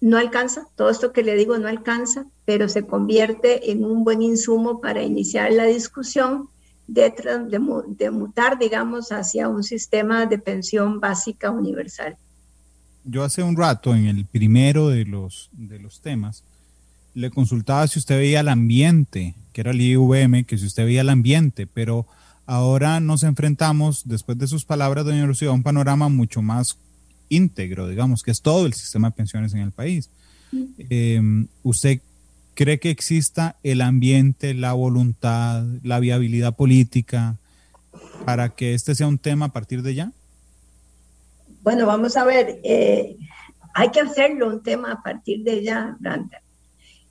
no 0.00 0.16
alcanza, 0.16 0.68
todo 0.76 0.90
esto 0.90 1.12
que 1.12 1.24
le 1.24 1.34
digo 1.34 1.58
no 1.58 1.66
alcanza, 1.66 2.24
pero 2.44 2.68
se 2.68 2.86
convierte 2.86 3.72
en 3.72 3.84
un 3.84 4.04
buen 4.04 4.22
insumo 4.22 4.80
para 4.80 5.02
iniciar 5.02 5.52
la 5.52 5.64
discusión 5.64 6.50
de, 6.86 8.10
mutar, 8.12 8.60
digamos, 8.60 9.10
hacia 9.10 9.48
un 9.48 9.64
sistema 9.64 10.26
de 10.26 10.38
pensión 10.38 11.00
básica 11.00 11.50
universal. 11.50 12.16
Yo 13.04 13.24
hace 13.24 13.42
un 13.42 13.56
rato, 13.56 13.94
en 13.94 14.06
el 14.06 14.26
primero 14.26 14.88
de 14.88 15.04
los, 15.04 15.48
de 15.52 15.78
los 15.78 16.00
temas, 16.00 16.44
le 17.14 17.30
consultaba 17.30 17.86
si 17.88 17.98
usted 17.98 18.18
veía 18.18 18.40
el 18.40 18.48
ambiente, 18.48 19.34
que 19.52 19.62
era 19.62 19.70
el 19.72 19.80
IVM, 19.80 20.44
que 20.44 20.58
si 20.58 20.66
usted 20.66 20.84
veía 20.84 21.00
el 21.00 21.08
ambiente, 21.08 21.66
pero 21.66 22.06
ahora 22.46 23.00
nos 23.00 23.22
enfrentamos, 23.22 24.02
después 24.06 24.38
de 24.38 24.46
sus 24.46 24.64
palabras, 24.64 25.04
doña 25.04 25.26
Lucía, 25.26 25.48
a 25.48 25.52
un 25.52 25.62
panorama 25.62 26.08
mucho 26.08 26.42
más 26.42 26.78
íntegro, 27.28 27.88
digamos, 27.88 28.22
que 28.22 28.30
es 28.30 28.42
todo 28.42 28.66
el 28.66 28.74
sistema 28.74 29.10
de 29.10 29.16
pensiones 29.16 29.54
en 29.54 29.60
el 29.60 29.72
país. 29.72 30.10
Em, 30.78 31.46
¿Usted 31.62 32.00
cree 32.54 32.80
que 32.80 32.90
exista 32.90 33.56
el 33.62 33.80
ambiente, 33.80 34.52
la 34.54 34.72
voluntad, 34.72 35.64
la 35.82 36.00
viabilidad 36.00 36.56
política 36.56 37.38
para 38.24 38.50
que 38.50 38.74
este 38.74 38.94
sea 38.94 39.06
un 39.06 39.18
tema 39.18 39.46
a 39.46 39.52
partir 39.52 39.82
de 39.82 39.94
ya? 39.94 40.12
Bueno, 41.62 41.86
vamos 41.86 42.16
a 42.16 42.24
ver, 42.24 42.60
eh, 42.64 43.16
hay 43.74 43.90
que 43.90 44.00
hacerlo 44.00 44.48
un 44.48 44.62
tema 44.62 44.92
a 44.92 45.02
partir 45.02 45.44
de 45.44 45.62
ya, 45.62 45.94
Branda. 46.00 46.42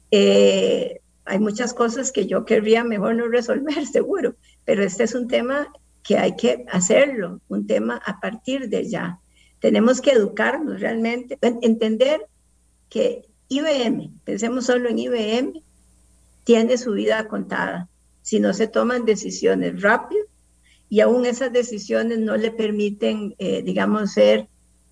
Eh, 0.10 1.02
hay 1.26 1.40
muchas 1.40 1.74
cosas 1.76 2.12
que 2.12 2.26
yo 2.26 2.46
querría 2.46 2.84
mejor 2.84 3.16
no 3.16 3.28
resolver, 3.28 3.86
seguro, 3.92 4.36
pero 4.66 4.84
este 4.84 5.04
es 5.04 5.14
un 5.14 5.28
tema 5.28 5.68
que 6.04 6.18
hay 6.18 6.36
que 6.36 6.66
hacerlo, 6.72 7.42
un 7.48 7.68
tema 7.68 8.02
a 8.04 8.20
partir 8.20 8.70
de 8.70 8.90
ya. 8.90 9.20
Tenemos 9.60 10.02
que 10.02 10.12
educarnos 10.12 10.80
realmente, 10.80 11.38
entender 11.62 12.26
que 12.90 13.28
IBM, 13.50 14.20
pensemos 14.24 14.66
solo 14.66 14.90
en 14.90 14.98
IBM, 14.98 15.62
tiene 16.44 16.78
su 16.80 16.94
vida 16.94 17.28
contada 17.28 17.88
si 18.24 18.40
no 18.40 18.54
se 18.54 18.68
toman 18.68 19.06
decisiones 19.06 19.82
rápido 19.82 20.24
y 20.90 21.02
aún 21.02 21.26
esas 21.26 21.54
decisiones 21.54 22.20
no 22.20 22.36
le 22.36 22.52
permiten, 22.52 23.36
eh, 23.38 23.62
digamos, 23.62 24.14
ser 24.14 24.48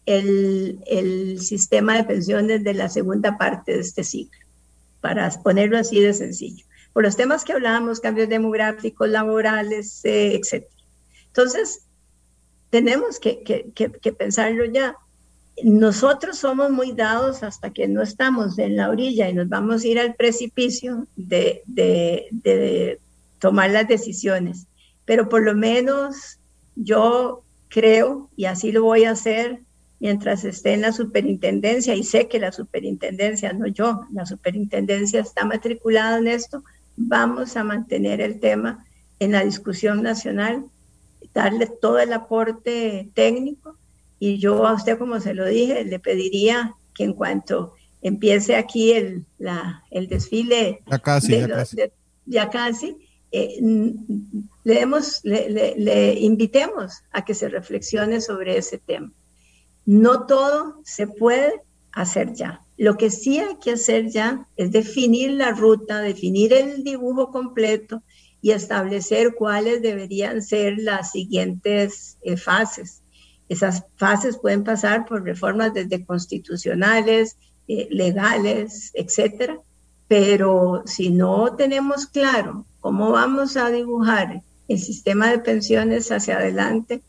el, 0.05 0.79
el, 0.85 1.41
sistema 1.41 1.97
de 1.97 2.03
pensiones 2.03 2.63
de 2.63 2.75
la 2.75 2.87
segunda 2.87 3.37
parte 3.37 3.73
de 3.73 3.79
este 3.79 4.03
ciclo, 4.03 4.39
para 5.01 5.29
ponerlo 5.43 5.77
así 5.77 5.99
de 5.99 6.13
sencillo. 6.13 6.65
Por 6.93 7.03
los 7.03 7.17
temas 7.17 7.43
que 7.43 7.53
hablábamos, 7.53 7.99
cambios 7.99 8.29
demográficos, 8.29 9.09
laborales, 9.09 10.05
eh, 10.05 10.35
etc. 10.35 10.65
Entonces, 11.27 11.81
tenemos 12.69 13.19
que, 13.19 13.43
pensarlo 14.17 14.65
ya. 14.65 14.95
Nosotros 15.63 16.37
somos 16.37 16.69
muy 16.69 16.91
dados 16.91 17.41
hasta 17.41 17.71
que 17.71 17.87
no 17.87 18.03
estamos 18.03 18.59
en 18.59 18.77
la 18.77 18.89
orilla 18.89 19.29
y 19.29 19.33
nos 19.33 19.49
vamos 19.49 19.83
a 19.83 19.87
ir 19.87 19.99
al 19.99 20.13
precipicio 20.13 21.07
de, 21.15 21.63
de 21.65 22.99
tomar 23.39 23.71
las 23.71 23.87
decisiones. 23.87 24.67
Pero 25.07 25.27
por 25.27 25.41
lo 25.41 25.55
menos 25.55 26.37
yo 26.75 27.43
creo, 27.69 28.29
y 28.35 28.45
así 28.45 28.71
lo 28.71 28.83
voy 28.83 29.05
a 29.05 29.11
hacer 29.11 29.61
mientras 29.99 30.43
esté 30.43 30.73
en 30.73 30.81
la 30.81 30.91
superintendencia, 30.91 31.95
y 31.95 32.03
sé 32.03 32.27
que 32.27 32.37
la 32.37 32.51
superintendencia, 32.51 33.51
no 33.53 33.65
yo, 33.65 34.05
la 34.13 34.27
superintendencia 34.27 35.21
está 35.21 35.43
matriculada 35.43 36.19
en 36.19 36.27
esto, 36.27 36.63
vamos 36.95 37.57
a 37.57 37.63
mantener 37.63 38.21
el 38.21 38.39
tema 38.39 38.85
en 39.19 39.31
la 39.31 39.43
discusión 39.43 40.03
nacional 40.03 40.65
darle 41.33 41.67
todo 41.67 41.99
el 41.99 42.13
aporte 42.13 43.09
técnico 43.13 43.77
y 44.19 44.39
yo 44.39 44.65
a 44.65 44.73
usted, 44.73 44.97
como 44.97 45.19
se 45.19 45.33
lo 45.33 45.45
dije, 45.45 45.83
le 45.85 45.99
pediría 45.99 46.75
que 46.93 47.03
en 47.03 47.13
cuanto 47.13 47.73
empiece 48.01 48.55
aquí 48.55 48.91
el, 48.91 49.25
la, 49.37 49.83
el 49.91 50.07
desfile, 50.07 50.81
ya 50.89 50.99
casi, 50.99 51.45
ya, 52.25 52.49
casi. 52.49 52.97
Eh, 53.39 53.93
le, 54.63 55.49
le, 55.49 55.75
le, 55.77 56.13
invitemos 56.19 57.03
a 57.11 57.23
que 57.23 57.33
se 57.33 57.49
reflexione 57.49 58.19
sobre 58.19 58.57
ese 58.57 58.77
tema. 58.79 59.11
No 59.85 60.25
todo 60.25 60.81
se 60.83 61.07
puede 61.07 61.61
hacer 61.91 62.33
ya. 62.33 62.61
Lo 62.77 62.97
que 62.97 63.09
sí 63.09 63.39
hay 63.39 63.57
que 63.57 63.71
hacer 63.71 64.09
ya 64.09 64.47
es 64.55 64.71
definir 64.71 65.31
la 65.31 65.51
ruta, 65.51 66.01
definir 66.01 66.53
el 66.53 66.83
dibujo 66.83 67.31
completo 67.31 68.03
y 68.41 68.51
establecer 68.51 69.35
cuáles 69.35 69.81
deberían 69.81 70.41
ser 70.41 70.77
las 70.79 71.11
siguientes 71.11 72.17
eh, 72.21 72.37
fases. 72.37 73.01
Esas 73.49 73.83
fases 73.95 74.37
pueden 74.37 74.63
pasar 74.63 75.05
por 75.05 75.23
reformas 75.23 75.73
desde 75.73 76.05
constitucionales, 76.05 77.37
eh, 77.67 77.87
legales, 77.91 78.91
etcétera, 78.93 79.59
pero 80.07 80.83
si 80.85 81.09
no 81.09 81.55
tenemos 81.55 82.05
claro 82.05 82.65
cómo 82.87 83.11
vamos 83.11 83.57
a 83.57 83.69
dibujar 83.69 84.43
el 84.69 84.79
sistema 84.79 85.29
de 85.29 85.39
pensiones 85.39 86.09
hacia 86.09 86.37
adelante, 86.37 87.01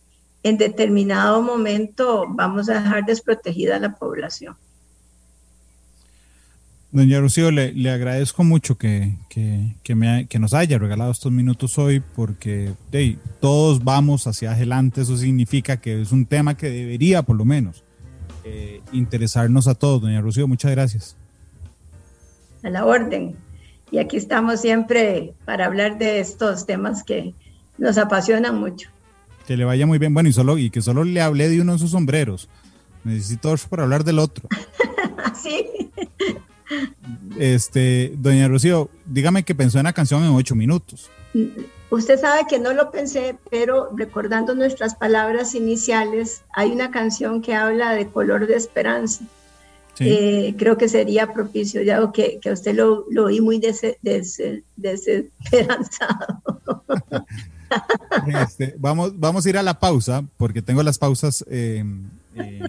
en 0.43 0.59
determinado 0.59 1.41
momento 1.41 2.27
vamos 2.31 2.69
a 2.69 2.81
dejar 2.81 3.07
desprotegida 3.07 3.77
a 3.77 3.79
la 3.79 3.95
población. 3.95 4.57
Doña 6.91 7.21
Rocío, 7.21 7.53
le, 7.53 7.91
agradezco 7.93 8.43
mucho 8.43 8.77
que, 8.77 9.19
que, 9.29 10.39
nos 10.41 10.53
haya 10.53 10.79
regalado 10.79 11.13
estos 11.13 11.31
minutos 11.31 11.79
hoy 11.79 12.03
porque 12.17 12.73
todos 13.39 13.85
vamos 13.85 14.27
hacia 14.27 14.51
adelante, 14.51 15.03
eso 15.03 15.17
significa 15.17 15.77
que 15.77 16.03
es 16.03 16.11
un 16.11 16.27
tema 16.27 16.57
que 16.57 16.71
debería 16.71 17.23
por 17.23 17.37
lo 17.37 17.45
menos 17.45 17.85
eh, 18.43 18.81
interesarnos 18.91 19.69
a 19.69 19.77
todos. 19.77 20.03
Doña 20.03 20.21
Rocío, 20.21 20.49
muchas 20.49 20.73
gracias. 20.73 21.17
A 22.65 22.71
la 22.71 22.85
orden. 22.85 23.37
Y 23.91 23.99
aquí 23.99 24.17
estamos 24.17 24.61
siempre 24.61 25.35
para 25.45 25.67
hablar 25.67 25.99
de 25.99 26.21
estos 26.21 26.67
temas 26.67 27.03
que 27.03 27.35
nos 27.79 27.97
apasionan 27.99 28.59
mucho. 28.59 28.91
Que 29.47 29.57
le 29.57 29.65
vaya 29.65 29.87
muy 29.87 29.99
bien. 29.99 30.13
Bueno, 30.13 30.29
y, 30.29 30.33
solo, 30.33 30.59
y 30.59 30.71
que 30.71 30.83
solo 30.83 31.05
le 31.05 31.21
hablé 31.21 31.49
de 31.49 31.61
uno 31.61 31.73
de 31.73 31.79
sus 31.79 31.93
sombreros. 31.93 32.49
Necesito 33.05 33.55
para 33.71 33.85
hablar 33.85 34.05
del 34.05 34.19
otro. 34.19 34.49
sí. 35.43 35.91
Este, 37.39 38.13
doña 38.19 38.49
Rocío, 38.49 38.91
dígame 39.07 39.45
que 39.45 39.55
pensó 39.55 39.79
en 39.79 39.85
la 39.85 39.93
canción 39.93 40.23
en 40.25 40.35
ocho 40.35 40.55
minutos. 40.55 41.11
Usted 41.91 42.21
sabe 42.21 42.43
que 42.49 42.59
no 42.59 42.75
lo 42.75 42.91
pensé, 42.91 43.37
pero 43.51 43.91
recordando 43.97 44.55
nuestras 44.55 44.95
palabras 44.95 45.55
iniciales, 45.55 46.43
hay 46.53 46.71
una 46.71 46.91
canción 46.91 47.41
que 47.41 47.55
habla 47.55 47.93
de 47.93 48.09
color 48.09 48.47
de 48.47 48.57
esperanza. 48.57 49.25
Eh, 50.01 50.55
creo 50.57 50.77
que 50.77 50.89
sería 50.89 51.33
propicio, 51.33 51.83
ya 51.83 52.01
que, 52.13 52.39
que 52.41 52.53
usted 52.53 52.75
lo, 52.75 53.07
lo 53.11 53.27
oí 53.27 53.41
muy 53.41 53.59
desesperanzado. 53.59 56.43
Este, 58.27 58.75
vamos, 58.79 59.21
vamos 59.21 59.45
a 59.45 59.49
ir 59.51 59.59
a 59.59 59.63
la 59.63 59.79
pausa, 59.79 60.25
porque 60.39 60.63
tengo 60.63 60.83
las 60.83 60.97
pausas 60.97 61.45
eh, 61.51 61.85
eh, 62.35 62.63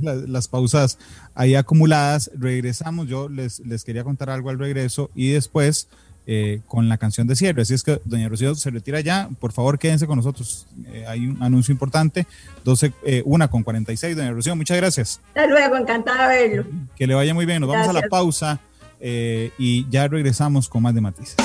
las, 0.00 0.48
pausas 0.48 0.98
ahí 1.34 1.54
acumuladas. 1.54 2.30
Regresamos, 2.34 3.08
yo 3.08 3.28
les, 3.28 3.60
les 3.60 3.84
quería 3.84 4.04
contar 4.04 4.30
algo 4.30 4.50
al 4.50 4.58
regreso 4.58 5.10
y 5.14 5.30
después 5.30 5.88
eh, 6.26 6.60
con 6.66 6.88
la 6.88 6.98
canción 6.98 7.26
de 7.26 7.36
cierre. 7.36 7.62
Así 7.62 7.74
es 7.74 7.82
que 7.82 8.00
doña 8.04 8.28
Rocío 8.28 8.54
se 8.54 8.70
retira 8.70 9.00
ya. 9.00 9.28
Por 9.40 9.52
favor, 9.52 9.78
quédense 9.78 10.06
con 10.06 10.16
nosotros. 10.16 10.66
Eh, 10.92 11.04
hay 11.08 11.26
un 11.26 11.42
anuncio 11.42 11.72
importante. 11.72 12.26
12, 12.64 12.92
eh, 13.04 13.22
una 13.24 13.48
con 13.48 13.62
46. 13.62 14.16
Doña 14.16 14.32
Rocío, 14.32 14.54
muchas 14.56 14.76
gracias. 14.76 15.20
Hasta 15.28 15.46
luego, 15.46 15.76
encantada 15.76 16.28
de 16.28 16.48
verlo. 16.48 16.66
Que 16.96 17.06
le 17.06 17.14
vaya 17.14 17.34
muy 17.34 17.46
bien. 17.46 17.60
Nos 17.60 17.70
vamos 17.70 17.88
a 17.88 17.92
la 17.92 18.02
pausa 18.02 18.60
y 19.00 19.88
ya 19.90 20.08
regresamos 20.08 20.68
con 20.68 20.82
más 20.82 20.94
de 20.94 21.00
matices. 21.00 21.36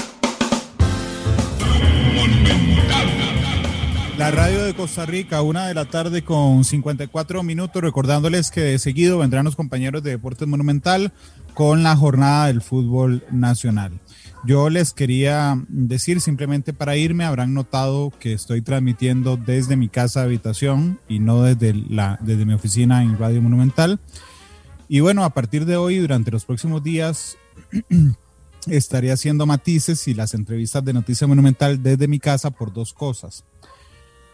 La 4.17 4.31
radio 4.31 4.63
de 4.63 4.73
Costa 4.73 5.05
Rica, 5.05 5.41
una 5.41 5.67
de 5.67 5.73
la 5.73 5.85
tarde 5.85 6.23
con 6.23 6.63
54 6.63 7.43
minutos, 7.43 7.81
recordándoles 7.81 8.49
que 8.49 8.61
de 8.61 8.79
seguido 8.79 9.17
vendrán 9.17 9.43
los 9.43 9.57
compañeros 9.57 10.03
de 10.03 10.11
Deportes 10.11 10.47
Monumental 10.47 11.11
con 11.53 11.83
la 11.83 11.97
jornada 11.97 12.47
del 12.47 12.61
fútbol 12.61 13.25
nacional. 13.29 13.91
Yo 14.45 14.69
les 14.69 14.93
quería 14.93 15.59
decir 15.69 16.21
simplemente 16.21 16.71
para 16.71 16.95
irme, 16.95 17.23
habrán 17.23 17.55
notado 17.55 18.11
que 18.19 18.33
estoy 18.33 18.61
transmitiendo 18.61 19.37
desde 19.37 19.75
mi 19.75 19.89
casa 19.89 20.21
habitación 20.21 20.99
y 21.09 21.17
no 21.17 21.41
desde, 21.41 21.73
la, 21.73 22.19
desde 22.21 22.45
mi 22.45 22.53
oficina 22.53 23.01
en 23.01 23.17
Radio 23.17 23.41
Monumental. 23.41 23.99
Y 24.87 24.99
bueno, 24.99 25.23
a 25.23 25.31
partir 25.31 25.65
de 25.65 25.77
hoy, 25.77 25.97
durante 25.97 26.29
los 26.29 26.45
próximos 26.45 26.83
días, 26.83 27.37
estaré 28.67 29.11
haciendo 29.11 29.47
matices 29.47 30.07
y 30.07 30.13
las 30.13 30.35
entrevistas 30.35 30.85
de 30.85 30.93
Noticia 30.93 31.25
Monumental 31.25 31.81
desde 31.81 32.07
mi 32.07 32.19
casa 32.19 32.51
por 32.51 32.71
dos 32.71 32.93
cosas. 32.93 33.45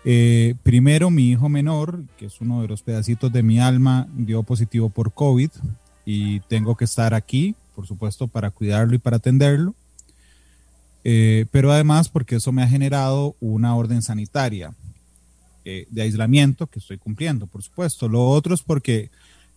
Eh, 0.04 0.56
primero, 0.62 1.10
mi 1.10 1.30
hijo 1.30 1.48
menor, 1.48 2.04
que 2.18 2.26
es 2.26 2.42
uno 2.42 2.62
de 2.62 2.68
los 2.68 2.84
pedacitos 2.84 3.32
de 3.32 3.44
mi 3.44 3.62
alma, 3.62 4.10
dio 4.14 4.44
positivo 4.44 4.90
por 4.90 5.14
COVID 5.14 5.52
y 6.04 6.42
tengo 6.42 6.76
que 6.76 6.84
estar 6.84 7.14
aquí, 7.14 7.56
por 7.76 7.88
supuesto, 7.88 8.28
para 8.28 8.52
cuidarlo 8.52 8.94
y 8.96 9.00
para 9.00 9.18
atenderlo. 9.18 9.74
Eh, 11.03 11.45
pero 11.52 11.72
además 11.72 12.10
porque 12.10 12.36
eso 12.36 12.52
me 12.52 12.64
ha 12.64 12.68
generado 12.68 13.36
una 13.40 13.76
orden 13.76 14.02
sanitaria. 14.02 14.73
eh, 15.65 15.86
de 15.90 16.02
aislamiento 16.02 16.68
que 16.68 16.80
estoy 16.80 16.98
cumpliendo, 16.98 17.48
por 17.48 17.64
supuesto. 17.64 18.07
Lo 18.10 18.28
otro 18.28 18.53
es 18.56 18.61
porque 18.61 19.10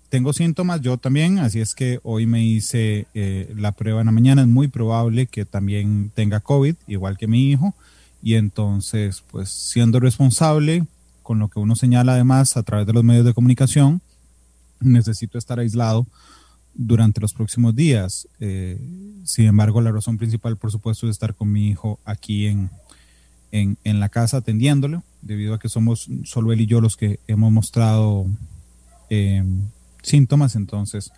tengo 0.09 0.33
síntomas, 0.33 0.81
yo 0.81 0.99
también, 0.99 1.39
así 1.39 1.61
es 1.61 1.75
que 1.75 1.99
hoy 2.03 2.27
me 2.27 2.45
hice 2.45 3.07
eh, 3.15 3.53
la 3.57 3.73
prueba 3.73 4.01
en 4.01 4.07
la 4.07 4.13
mañana, 4.13 4.43
es 4.43 4.49
muy 4.49 4.69
probable 4.69 5.27
que 5.27 5.45
también 5.45 6.11
tenga 6.15 6.41
COVID, 6.41 6.77
igual 6.87 7.17
que 7.17 7.27
mi 7.27 7.51
hijo, 7.51 7.75
y 8.23 8.35
entonces, 8.35 9.23
pues 9.31 9.49
siendo 9.49 10.01
responsable 10.01 10.85
con 11.23 11.39
lo 11.39 11.49
que 11.49 11.59
uno 11.59 11.75
señala 11.75 12.13
además 12.13 12.57
a 12.57 12.63
través 12.63 12.87
de 12.87 12.93
los 12.93 13.03
medios 13.03 13.25
de 13.25 13.35
comunicación, 13.35 14.01
necesito 14.81 15.39
estar 15.39 15.59
aislado 15.59 16.07
durante 16.75 17.21
los 17.21 17.33
próximos 17.33 17.75
días. 17.75 18.29
Eh, 18.41 18.79
sin 19.25 19.47
embargo, 19.47 19.81
la 19.81 19.93
razón 19.93 20.19
principal, 20.19 20.57
por 20.57 20.71
supuesto, 20.71 21.07
es 21.07 21.13
estar 21.13 21.35
con 21.35 21.51
mi 21.51 21.69
hijo 21.69 21.99
aquí 22.05 22.47
en, 22.47 22.71
en, 23.53 24.01
la 24.01 24.09
casa 24.09 24.39
atendiéndolo, 24.39 25.05
debido 25.23 25.55
a 25.55 25.59
que 25.59 25.69
somos 25.69 26.09
solo 26.25 26.53
él 26.53 26.61
y 26.61 26.67
yo 26.67 26.81
los 26.81 26.97
que 26.97 27.21
hemos 27.29 27.53
mostrado 27.53 28.27
eh, 29.11 29.45
síntomas, 30.03 30.57
entonces 30.57 31.13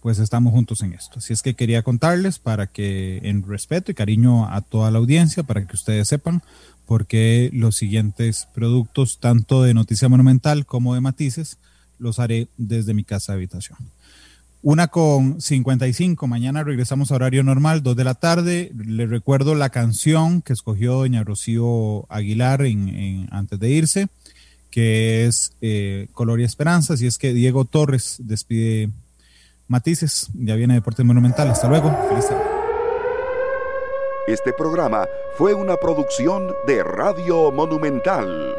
pues 0.00 0.20
estamos 0.20 0.52
juntos 0.52 0.82
en 0.82 0.92
esto. 0.92 1.18
Así 1.18 1.32
es 1.32 1.42
que 1.42 1.54
quería 1.54 1.82
contarles 1.82 2.38
para 2.38 2.68
que 2.68 3.18
en 3.24 3.42
respeto 3.42 3.90
y 3.90 3.94
cariño 3.94 4.46
a 4.46 4.60
toda 4.60 4.92
la 4.92 4.98
audiencia, 4.98 5.42
para 5.42 5.66
que 5.66 5.74
ustedes 5.74 6.06
sepan 6.06 6.42
por 6.86 7.06
qué 7.06 7.50
los 7.52 7.74
siguientes 7.74 8.46
productos, 8.54 9.18
tanto 9.18 9.64
de 9.64 9.74
Noticia 9.74 10.08
Monumental 10.08 10.64
como 10.64 10.94
de 10.94 11.00
Matices, 11.00 11.58
los 11.98 12.20
haré 12.20 12.46
desde 12.56 12.94
mi 12.94 13.02
casa 13.02 13.32
de 13.32 13.38
habitación. 13.38 13.78
Una 14.68 14.88
con 14.88 15.40
55, 15.40 16.26
mañana 16.26 16.64
regresamos 16.64 17.12
a 17.12 17.14
horario 17.14 17.44
normal, 17.44 17.84
2 17.84 17.94
de 17.94 18.02
la 18.02 18.14
tarde. 18.14 18.72
Les 18.74 19.08
recuerdo 19.08 19.54
la 19.54 19.70
canción 19.70 20.42
que 20.42 20.52
escogió 20.52 20.94
doña 20.94 21.22
Rocío 21.22 22.04
Aguilar 22.12 22.62
en, 22.62 23.28
antes 23.30 23.60
de 23.60 23.68
irse 23.70 24.08
que 24.72 25.24
es 25.24 25.52
eh, 25.60 26.08
Color 26.14 26.40
y 26.40 26.42
Esperanza. 26.42 26.94
Así 26.94 27.06
es 27.06 27.16
que 27.16 27.32
Diego 27.32 27.64
Torres 27.64 28.16
despide 28.18 28.90
Matices. 29.68 30.30
Ya 30.34 30.56
viene 30.56 30.74
Deporte 30.74 31.04
Monumental. 31.04 31.48
Hasta 31.48 31.68
luego. 31.68 31.96
Feliz 32.08 32.26
tarde. 32.26 32.42
Este 34.26 34.52
programa 34.52 35.06
fue 35.38 35.54
una 35.54 35.76
producción 35.76 36.52
de 36.66 36.82
Radio 36.82 37.52
Monumental. 37.52 38.56